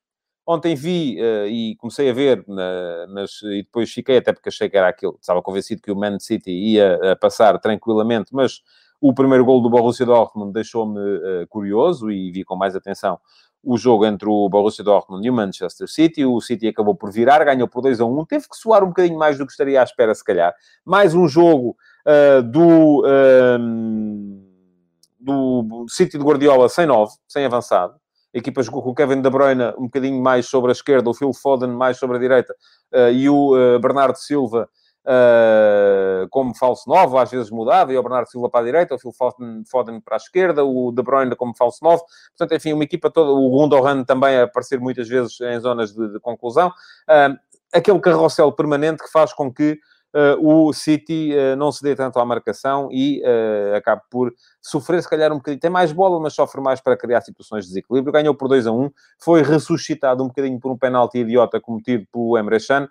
Ontem 0.46 0.74
vi 0.74 1.18
uh, 1.18 1.46
e 1.46 1.76
comecei 1.76 2.10
a 2.10 2.12
ver, 2.12 2.40
uh, 2.40 3.08
mas 3.08 3.40
e 3.42 3.62
depois 3.62 3.90
fiquei, 3.90 4.18
até 4.18 4.34
porque 4.34 4.50
achei 4.50 4.68
que 4.68 4.76
era 4.76 4.88
aquilo, 4.88 5.16
estava 5.18 5.40
convencido 5.40 5.80
que 5.80 5.90
o 5.90 5.96
Man 5.96 6.18
City 6.18 6.50
ia 6.50 7.16
passar 7.18 7.58
tranquilamente, 7.58 8.34
mas 8.34 8.60
o 9.00 9.14
primeiro 9.14 9.44
gol 9.44 9.60
do 9.60 9.70
Borussia 9.70 10.06
Dortmund 10.06 10.52
deixou-me 10.52 10.98
uh, 10.98 11.46
curioso 11.48 12.10
e 12.10 12.30
vi 12.30 12.44
com 12.44 12.56
mais 12.56 12.74
atenção 12.74 13.18
o 13.62 13.76
jogo 13.76 14.06
entre 14.06 14.28
o 14.28 14.48
Borussia 14.48 14.84
Dortmund 14.84 15.26
e 15.26 15.30
o 15.30 15.32
Manchester 15.32 15.88
City. 15.88 16.24
O 16.24 16.40
City 16.40 16.68
acabou 16.68 16.94
por 16.94 17.10
virar, 17.10 17.44
ganhou 17.44 17.66
por 17.66 17.82
2 17.82 18.00
a 18.00 18.04
1. 18.04 18.24
Teve 18.26 18.48
que 18.48 18.56
soar 18.56 18.84
um 18.84 18.88
bocadinho 18.88 19.18
mais 19.18 19.38
do 19.38 19.44
que 19.44 19.50
estaria 19.50 19.80
à 19.80 19.84
espera, 19.84 20.14
se 20.14 20.22
calhar. 20.22 20.54
Mais 20.84 21.14
um 21.14 21.26
jogo 21.26 21.76
do, 22.52 23.04
ehm, 23.04 24.40
do 25.18 25.84
City 25.88 26.16
de 26.16 26.22
Guardiola 26.22 26.68
sem 26.68 26.86
9, 26.86 27.12
sem 27.26 27.44
avançado 27.44 27.96
equipa 28.38 28.62
jogou 28.62 28.82
com 28.82 28.90
o 28.90 28.94
Kevin 28.94 29.22
De 29.22 29.30
Bruyne 29.30 29.72
um 29.78 29.84
bocadinho 29.84 30.22
mais 30.22 30.46
sobre 30.46 30.70
a 30.70 30.72
esquerda, 30.72 31.08
o 31.08 31.14
Phil 31.14 31.32
Foden 31.32 31.70
mais 31.70 31.98
sobre 31.98 32.16
a 32.16 32.20
direita 32.20 32.54
uh, 32.92 33.10
e 33.10 33.28
o 33.28 33.54
uh, 33.56 33.80
Bernardo 33.80 34.16
Silva 34.16 34.68
uh, 35.06 36.28
como 36.30 36.54
falso 36.54 36.88
novo, 36.88 37.16
às 37.18 37.30
vezes 37.30 37.50
mudava, 37.50 37.92
e 37.92 37.98
o 37.98 38.02
Bernardo 38.02 38.28
Silva 38.28 38.50
para 38.50 38.60
a 38.60 38.64
direita, 38.64 38.94
o 38.94 38.98
Phil 38.98 39.12
Foden, 39.12 39.62
Foden 39.70 40.00
para 40.00 40.16
a 40.16 40.18
esquerda, 40.18 40.64
o 40.64 40.92
De 40.92 41.02
Bruyne 41.02 41.36
como 41.36 41.56
falso 41.56 41.82
novo. 41.82 42.04
Portanto, 42.36 42.56
enfim, 42.56 42.72
uma 42.72 42.84
equipa 42.84 43.10
toda, 43.10 43.30
o 43.30 43.48
Gundogan 43.50 44.04
também 44.04 44.36
a 44.36 44.44
aparecer 44.44 44.80
muitas 44.80 45.08
vezes 45.08 45.40
em 45.40 45.58
zonas 45.60 45.92
de, 45.92 46.12
de 46.12 46.20
conclusão. 46.20 46.72
aquele 47.72 48.00
carrossel 48.00 48.52
permanente 48.52 49.02
que 49.02 49.10
faz 49.10 49.32
com 49.32 49.52
que 49.52 49.72
uh, 49.72 49.95
o 50.40 50.72
City 50.72 51.32
uh, 51.34 51.56
não 51.56 51.70
se 51.70 51.82
dê 51.82 51.94
tanto 51.94 52.18
à 52.18 52.24
marcação 52.24 52.88
e 52.90 53.22
uh, 53.22 53.76
acaba 53.76 54.00
por 54.10 54.32
sofrer, 54.62 55.02
se 55.02 55.08
calhar, 55.08 55.32
um 55.32 55.36
bocadinho. 55.36 55.60
Tem 55.60 55.70
mais 55.70 55.92
bola, 55.92 56.18
mas 56.18 56.32
sofre 56.34 56.60
mais 56.60 56.80
para 56.80 56.96
criar 56.96 57.20
situações 57.20 57.64
de 57.64 57.68
desequilíbrio. 57.68 58.12
Ganhou 58.12 58.34
por 58.34 58.48
2 58.48 58.66
a 58.66 58.72
1, 58.72 58.90
foi 59.18 59.42
ressuscitado 59.42 60.24
um 60.24 60.28
bocadinho 60.28 60.58
por 60.58 60.72
um 60.72 60.78
penalti 60.78 61.18
idiota 61.18 61.60
cometido 61.60 62.06
pelo 62.10 62.38
Emre 62.38 62.58
Can, 62.66 62.88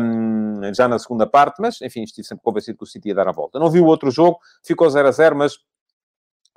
um, 0.00 0.74
já 0.74 0.86
na 0.86 0.98
segunda 0.98 1.26
parte, 1.26 1.60
mas, 1.60 1.80
enfim, 1.80 2.02
estive 2.02 2.26
sempre 2.26 2.44
convencido 2.44 2.76
que 2.76 2.84
o 2.84 2.86
City 2.86 3.08
ia 3.08 3.14
dar 3.14 3.28
a 3.28 3.32
volta. 3.32 3.58
Não 3.58 3.70
vi 3.70 3.80
o 3.80 3.86
outro 3.86 4.10
jogo, 4.10 4.38
ficou 4.62 4.88
0 4.90 5.08
a 5.08 5.10
0, 5.10 5.36
mas 5.36 5.58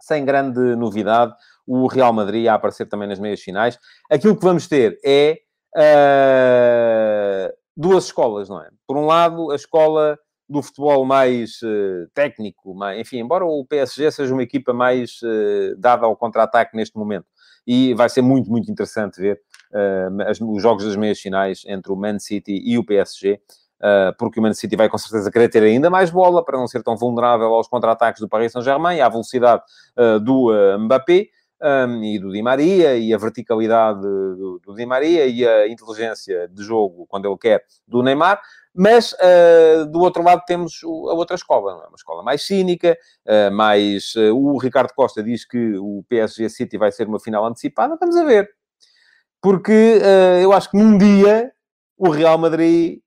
sem 0.01 0.25
grande 0.25 0.60
novidade. 0.75 1.34
O 1.65 1.88
Real 1.88 2.13
Madrid 2.13 2.47
a 2.47 2.53
aparecer 2.53 2.86
também 2.86 3.08
nas 3.08 3.19
meias 3.19 3.41
finais. 3.41 3.79
Aquilo 4.12 4.36
que 4.36 4.43
vamos 4.43 4.67
ter 4.67 4.99
é 5.03 5.39
uh, 5.75 7.64
duas 7.75 8.05
escolas, 8.05 8.49
não 8.49 8.61
é? 8.61 8.69
Por 8.88 8.97
um 8.97 9.05
lado, 9.05 9.51
a 9.51 9.55
escola 9.55 10.17
do 10.47 10.61
futebol 10.61 11.05
mais 11.05 11.61
uh, 11.63 12.07
técnico, 12.13 12.73
mais, 12.75 12.99
enfim, 12.99 13.17
embora 13.17 13.45
o 13.45 13.65
PSG 13.65 14.11
seja 14.11 14.33
uma 14.33 14.43
equipa 14.43 14.73
mais 14.73 15.19
uh, 15.23 15.75
dada 15.77 16.05
ao 16.05 16.15
contra-ataque 16.15 16.75
neste 16.75 16.97
momento. 16.97 17.25
E 17.65 17.95
vai 17.95 18.07
ser 18.09 18.21
muito, 18.21 18.49
muito 18.49 18.71
interessante 18.71 19.19
ver 19.19 19.41
uh, 19.71 20.21
as, 20.29 20.39
os 20.39 20.61
jogos 20.61 20.85
das 20.85 20.95
meias 20.95 21.19
finais 21.19 21.63
entre 21.65 21.91
o 21.91 21.95
Man 21.95 22.19
City 22.19 22.61
e 22.63 22.77
o 22.77 22.85
PSG, 22.85 23.39
porque 24.17 24.39
o 24.39 24.41
Man 24.41 24.53
City 24.53 24.75
vai 24.75 24.89
com 24.89 24.97
certeza 24.97 25.29
querer 25.29 25.49
ter 25.49 25.61
ainda 25.61 25.91
mais 25.91 26.09
bola 26.09 26.43
para 26.43 26.57
não 26.57 26.65
ser 26.65 26.81
tão 26.81 26.95
vulnerável 26.95 27.53
aos 27.53 27.67
contra-ataques 27.67 28.19
do 28.19 28.27
Paris 28.27 28.51
Saint-Germain 28.51 28.97
e 28.97 29.01
à 29.01 29.09
velocidade 29.09 29.61
do 30.23 30.49
Mbappé 30.79 31.27
um, 31.62 32.04
e 32.04 32.20
do 32.20 32.32
Di 32.32 32.41
Maria, 32.41 32.98
e 32.98 33.13
a 33.13 33.18
verticalidade 33.18 34.02
do, 34.02 34.60
do, 34.63 34.76
Di 34.76 34.86
Maria, 34.86 35.26
e 35.26 35.48
a 35.48 35.68
inteligência 35.68 36.48
de 36.48 36.63
jogo, 36.63 37.06
quando 37.08 37.28
ele 37.28 37.38
quer, 37.38 37.63
do 37.88 38.04
Neymar. 38.04 38.41
Mas, 38.74 39.13
uh, 39.13 39.86
do 39.89 40.00
outro 40.02 40.22
lado, 40.22 40.44
temos 40.46 40.82
a 40.84 41.13
outra 41.13 41.36
escola, 41.36 41.84
é? 41.84 41.88
uma 41.88 41.96
escola 41.96 42.22
mais 42.22 42.41
cínica, 42.41 42.98
uh, 43.26 43.52
mais... 43.52 44.13
Uh, 44.15 44.36
o 44.36 44.58
Ricardo 44.58 44.94
Costa 44.94 45.24
diz 45.24 45.46
que 45.46 45.78
o 45.78 46.04
PSG 46.10 46.50
City 46.50 46.78
vai 46.78 46.91
ser 46.91 47.08
uma 47.08 47.20
final 47.20 47.46
antecipada. 47.46 47.98
Vamos 48.00 48.18
a 48.18 48.26
ver. 48.26 48.50
Porque 49.41 50.00
eu 50.41 50.52
acho 50.52 50.72
que 50.72 50.78
num 50.78 50.98
dia, 50.98 51.52
o 51.96 52.10
Real 52.10 52.36
Madrid 52.36 53.00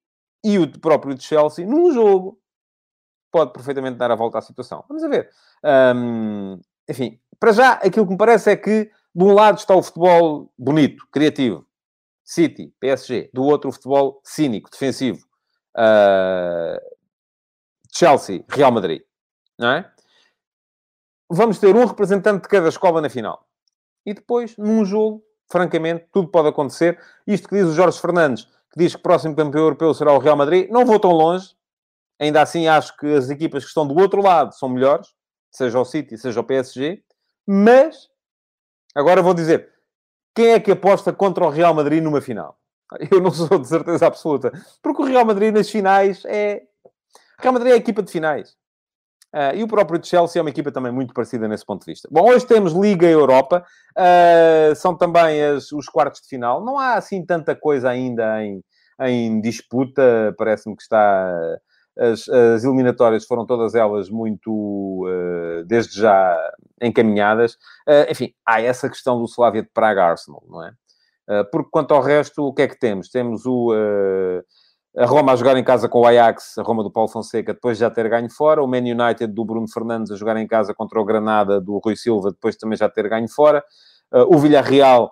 e 0.45 0.57
o 0.57 0.81
próprio 0.81 1.21
Chelsea, 1.21 1.67
num 1.67 1.93
jogo, 1.93 2.39
pode 3.31 3.53
perfeitamente 3.53 3.99
dar 3.99 4.11
a 4.11 4.15
volta 4.15 4.39
à 4.39 4.41
situação. 4.41 4.85
Vamos 4.89 5.03
a 5.03 5.09
ver. 5.09 5.29
Um, 5.97 6.61
enfim, 6.89 7.21
para 7.41 7.53
já, 7.53 7.73
aquilo 7.73 8.07
que 8.07 8.13
me 8.13 8.19
parece 8.19 8.51
é 8.51 8.57
que, 8.57 8.91
de 9.15 9.25
um 9.25 9.33
lado 9.33 9.59
está 9.59 9.75
o 9.75 9.83
futebol 9.83 10.53
bonito, 10.59 11.07
criativo, 11.13 11.67
City, 12.25 12.75
PSG, 12.79 13.31
do 13.33 13.43
outro 13.45 13.71
o 13.71 13.73
futebol 13.73 14.21
cínico, 14.25 14.71
defensivo, 14.71 15.25
uh, 15.77 16.79
Chelsea, 17.91 18.45
Real 18.49 18.71
Madrid, 18.71 19.03
não 19.59 19.71
é? 19.71 19.91
Vamos 21.31 21.59
ter 21.59 21.75
um 21.75 21.85
representante 21.85 22.43
de 22.43 22.49
cada 22.49 22.69
escola 22.69 23.01
na 23.01 23.11
final. 23.11 23.47
E 24.05 24.15
depois, 24.15 24.57
num 24.57 24.85
jogo, 24.85 25.23
francamente, 25.51 26.07
tudo 26.13 26.29
pode 26.29 26.49
acontecer. 26.49 26.99
Isto 27.27 27.49
que 27.49 27.57
diz 27.57 27.67
o 27.67 27.75
Jorge 27.75 28.01
Fernandes, 28.01 28.45
que 28.45 28.79
diz 28.79 28.95
que 28.95 29.01
o 29.01 29.03
próximo 29.03 29.37
campeão 29.37 29.63
europeu 29.63 29.93
será 29.95 30.13
o 30.13 30.19
Real 30.19 30.37
Madrid, 30.37 30.71
não 30.71 30.85
vou 30.87 30.99
tão 30.99 31.11
longe. 31.11 31.55
Ainda 32.19 32.43
assim, 32.43 32.67
acho 32.67 32.97
que 32.97 33.07
as 33.07 33.31
equipas 33.31 33.63
que 33.63 33.69
estão 33.69 33.87
do 33.87 33.99
outro 33.99 34.23
lado 34.23 34.55
são 34.55 34.69
melhores, 34.69 35.15
seja 35.51 35.79
o 35.79 35.85
City, 35.85 36.17
seja 36.19 36.41
o 36.41 36.45
PSG. 36.45 37.03
Mas, 37.51 38.11
agora 38.95 39.23
vou 39.23 39.33
dizer, 39.33 39.73
quem 40.35 40.49
é 40.53 40.61
que 40.61 40.71
aposta 40.71 41.15
contra 41.15 41.47
o 41.47 41.49
Real 41.49 41.73
Madrid 41.73 42.03
numa 42.03 42.21
final? 42.21 42.59
Eu 43.11 43.23
não 43.23 43.31
sou 43.31 43.59
de 43.59 43.67
certeza 43.67 44.07
absoluta. 44.07 44.53
Porque 44.83 45.01
o 45.01 45.07
Real 45.07 45.25
Madrid 45.25 45.55
nas 45.55 45.71
finais 45.71 46.23
é... 46.27 46.63
O 47.39 47.43
Real 47.43 47.55
Madrid 47.55 47.73
é 47.73 47.75
a 47.75 47.79
equipa 47.79 48.03
de 48.03 48.13
finais. 48.13 48.51
Uh, 49.35 49.57
e 49.57 49.63
o 49.63 49.69
próprio 49.69 50.05
Chelsea 50.05 50.39
é 50.39 50.43
uma 50.43 50.51
equipa 50.51 50.71
também 50.71 50.93
muito 50.93 51.15
parecida 51.15 51.49
nesse 51.49 51.65
ponto 51.65 51.87
de 51.87 51.93
vista. 51.93 52.07
Bom, 52.13 52.29
hoje 52.29 52.47
temos 52.47 52.73
Liga 52.75 53.07
Europa, 53.07 53.65
uh, 53.97 54.75
são 54.75 54.95
também 54.95 55.43
as, 55.43 55.73
os 55.73 55.87
quartos 55.87 56.21
de 56.21 56.29
final. 56.29 56.63
Não 56.63 56.79
há 56.79 56.95
assim 56.95 57.25
tanta 57.25 57.55
coisa 57.57 57.89
ainda 57.89 58.43
em, 58.45 58.63
em 59.01 59.41
disputa, 59.41 60.35
parece-me 60.37 60.77
que 60.77 60.83
está 60.83 61.59
as, 61.99 62.29
as 62.29 62.65
eliminatórias 62.65 63.25
foram 63.25 63.45
todas 63.45 63.75
elas 63.75 64.09
muito, 64.09 64.51
uh, 64.53 65.65
desde 65.67 66.01
já, 66.01 66.37
encaminhadas. 66.81 67.55
Uh, 67.87 68.11
enfim, 68.11 68.33
há 68.47 68.61
essa 68.63 68.89
questão 68.89 69.19
do 69.19 69.25
Slavia 69.25 69.63
de 69.63 69.71
Praga-Arsenal, 69.71 70.43
não 70.49 70.65
é? 70.65 70.71
Uh, 71.29 71.51
porque 71.51 71.69
quanto 71.71 71.93
ao 71.93 72.01
resto, 72.01 72.45
o 72.45 72.55
que 72.55 72.63
é 72.63 72.69
que 72.69 72.79
temos? 72.79 73.11
Temos 73.11 73.45
o, 73.45 73.73
a 74.97 75.05
Roma 75.05 75.33
a 75.33 75.37
jogar 75.37 75.57
em 75.57 75.65
casa 75.65 75.89
com 75.89 76.01
o 76.01 76.07
Ajax, 76.07 76.57
a 76.57 76.63
Roma 76.63 76.83
do 76.83 76.91
Paulo 76.91 77.11
Fonseca, 77.11 77.53
depois 77.53 77.77
de 77.77 77.83
já 77.83 77.91
ter 77.91 78.09
ganho 78.09 78.31
fora. 78.31 78.63
O 78.63 78.67
Man 78.67 78.79
United 78.79 79.27
do 79.27 79.45
Bruno 79.45 79.69
Fernandes 79.71 80.11
a 80.11 80.17
jogar 80.17 80.37
em 80.37 80.47
casa 80.47 80.73
contra 80.73 81.01
o 81.01 81.05
Granada 81.05 81.61
do 81.61 81.79
Rui 81.85 81.97
Silva, 81.97 82.31
depois 82.31 82.57
também 82.57 82.79
já 82.79 82.89
ter 82.89 83.09
ganho 83.09 83.29
fora. 83.29 83.63
o 84.11 84.39
Villarreal 84.39 85.07
uh, 85.07 85.11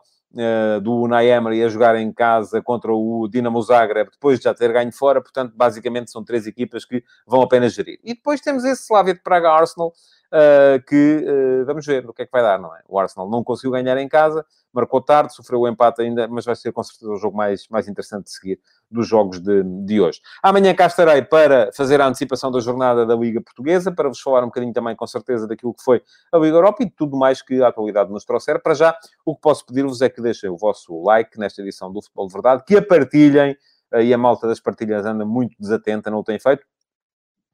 do 0.83 1.01
Unai 1.01 1.31
Emery 1.31 1.63
a 1.63 1.69
jogar 1.69 1.97
em 1.97 2.13
casa 2.13 2.61
contra 2.63 2.93
o 2.93 3.29
Dinamo 3.29 3.61
Zagreb, 3.63 4.11
depois 4.11 4.39
de 4.39 4.45
já 4.45 4.55
ter 4.55 4.73
ganho 4.73 4.93
fora. 4.93 5.21
Portanto, 5.21 5.53
basicamente 5.57 6.11
são 6.11 6.25
três 6.25 6.47
equipas 6.47 6.85
que 6.85 7.03
vão 7.27 7.43
apenas 7.43 7.73
gerir. 7.73 7.99
E 8.05 8.15
depois 8.15 8.41
temos 8.41 8.65
esse 8.65 8.83
Slavia 8.83 9.15
de 9.15 9.21
Praga-Arsenal, 9.21 9.89
uh, 9.89 10.83
que 10.87 11.25
uh, 11.27 11.65
vamos 11.65 11.87
ver 11.87 12.09
o 12.09 12.13
que 12.13 12.23
é 12.23 12.27
que 12.27 12.33
vai 12.33 12.43
dar, 12.43 12.59
não 12.59 12.75
é? 12.75 12.81
O 12.89 12.99
Arsenal 12.99 13.29
não 13.29 13.43
conseguiu 13.43 13.73
ganhar 13.73 13.97
em 13.99 14.09
casa, 14.09 14.45
marcou 14.73 15.01
tarde, 15.01 15.35
sofreu 15.35 15.61
o 15.61 15.69
empate 15.69 16.03
ainda, 16.03 16.29
mas 16.29 16.45
vai 16.45 16.55
ser 16.55 16.73
com 16.73 16.83
certeza 16.83 17.11
o 17.11 17.17
jogo 17.17 17.37
mais, 17.37 17.69
mais 17.69 17.89
interessante 17.89 18.25
de 18.25 18.31
seguir 18.31 18.61
dos 18.91 19.09
jogos 19.09 19.41
de, 19.41 19.63
de 19.85 20.01
hoje. 20.01 20.21
Amanhã 20.43 20.75
cá 20.75 20.87
estarei 20.87 21.23
para 21.23 21.71
fazer 21.73 22.01
a 22.01 22.07
antecipação 22.07 22.51
da 22.51 22.61
jornada 22.61 23.05
da 23.05 23.15
Liga 23.15 23.41
Portuguesa, 23.41 23.91
para 23.91 24.09
vos 24.09 24.21
falar 24.21 24.43
um 24.43 24.47
bocadinho 24.47 24.73
também, 24.73 24.95
com 24.95 25.07
certeza, 25.07 25.47
daquilo 25.47 25.75
que 25.75 25.83
foi 25.83 26.03
a 26.33 26.39
Liga 26.39 26.57
Europa 26.57 26.83
e 26.83 26.87
de 26.87 26.93
tudo 26.93 27.17
mais 27.17 27.43
que 27.43 27.63
a 27.63 27.69
atualidade 27.69 28.11
nos 28.11 28.25
trouxer. 28.25 28.63
Para 28.63 28.75
já, 28.75 28.97
o 29.25 29.35
que 29.35 29.41
posso 29.41 29.67
pedir-vos 29.67 30.01
é 30.03 30.09
que 30.09 30.21
deixem 30.21 30.49
o 30.51 30.57
vosso 30.57 31.03
like 31.03 31.39
nesta 31.39 31.63
edição 31.63 31.93
do 31.93 32.01
Futebol 32.01 32.27
de 32.27 32.33
Verdade, 32.33 32.65
que 32.67 32.77
a 32.77 32.83
partilhem, 32.83 33.57
e 34.01 34.13
a 34.13 34.19
malta 34.19 34.47
das 34.47 34.61
partilhas 34.61 35.05
anda 35.07 35.25
muito 35.25 35.57
desatenta, 35.59 36.11
não 36.11 36.19
o 36.19 36.25
tem 36.25 36.39
feito, 36.39 36.65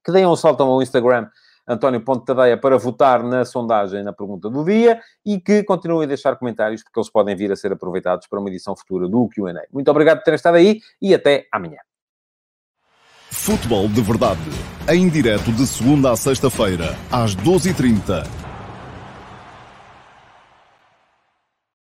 que 0.04 0.10
deem 0.10 0.26
um 0.26 0.36
salto 0.36 0.62
ao 0.62 0.82
Instagram 0.82 1.28
António 1.66 2.00
Ponte 2.00 2.24
Tadeia 2.24 2.56
para 2.56 2.76
votar 2.76 3.22
na 3.22 3.44
sondagem 3.44 4.02
na 4.02 4.12
pergunta 4.12 4.50
do 4.50 4.64
dia 4.64 5.00
e 5.24 5.40
que 5.40 5.62
continuem 5.62 6.04
a 6.04 6.08
deixar 6.08 6.36
comentários 6.36 6.82
porque 6.82 6.98
eles 6.98 7.10
podem 7.10 7.36
vir 7.36 7.52
a 7.52 7.56
ser 7.56 7.72
aproveitados 7.72 8.26
para 8.26 8.40
uma 8.40 8.48
edição 8.48 8.76
futura 8.76 9.08
do 9.08 9.28
Q&A. 9.28 9.62
Muito 9.72 9.90
obrigado 9.90 10.18
por 10.18 10.24
terem 10.24 10.36
estado 10.36 10.56
aí 10.56 10.80
e 11.00 11.14
até 11.14 11.46
amanhã. 11.52 11.78
Futebol 13.30 13.88
de 13.88 14.02
Verdade, 14.02 14.40
em 14.88 15.08
direto 15.08 15.50
de 15.52 15.66
segunda 15.66 16.12
a 16.12 16.16
sexta-feira, 16.16 16.94
às 17.10 17.34
12h30 17.34 18.51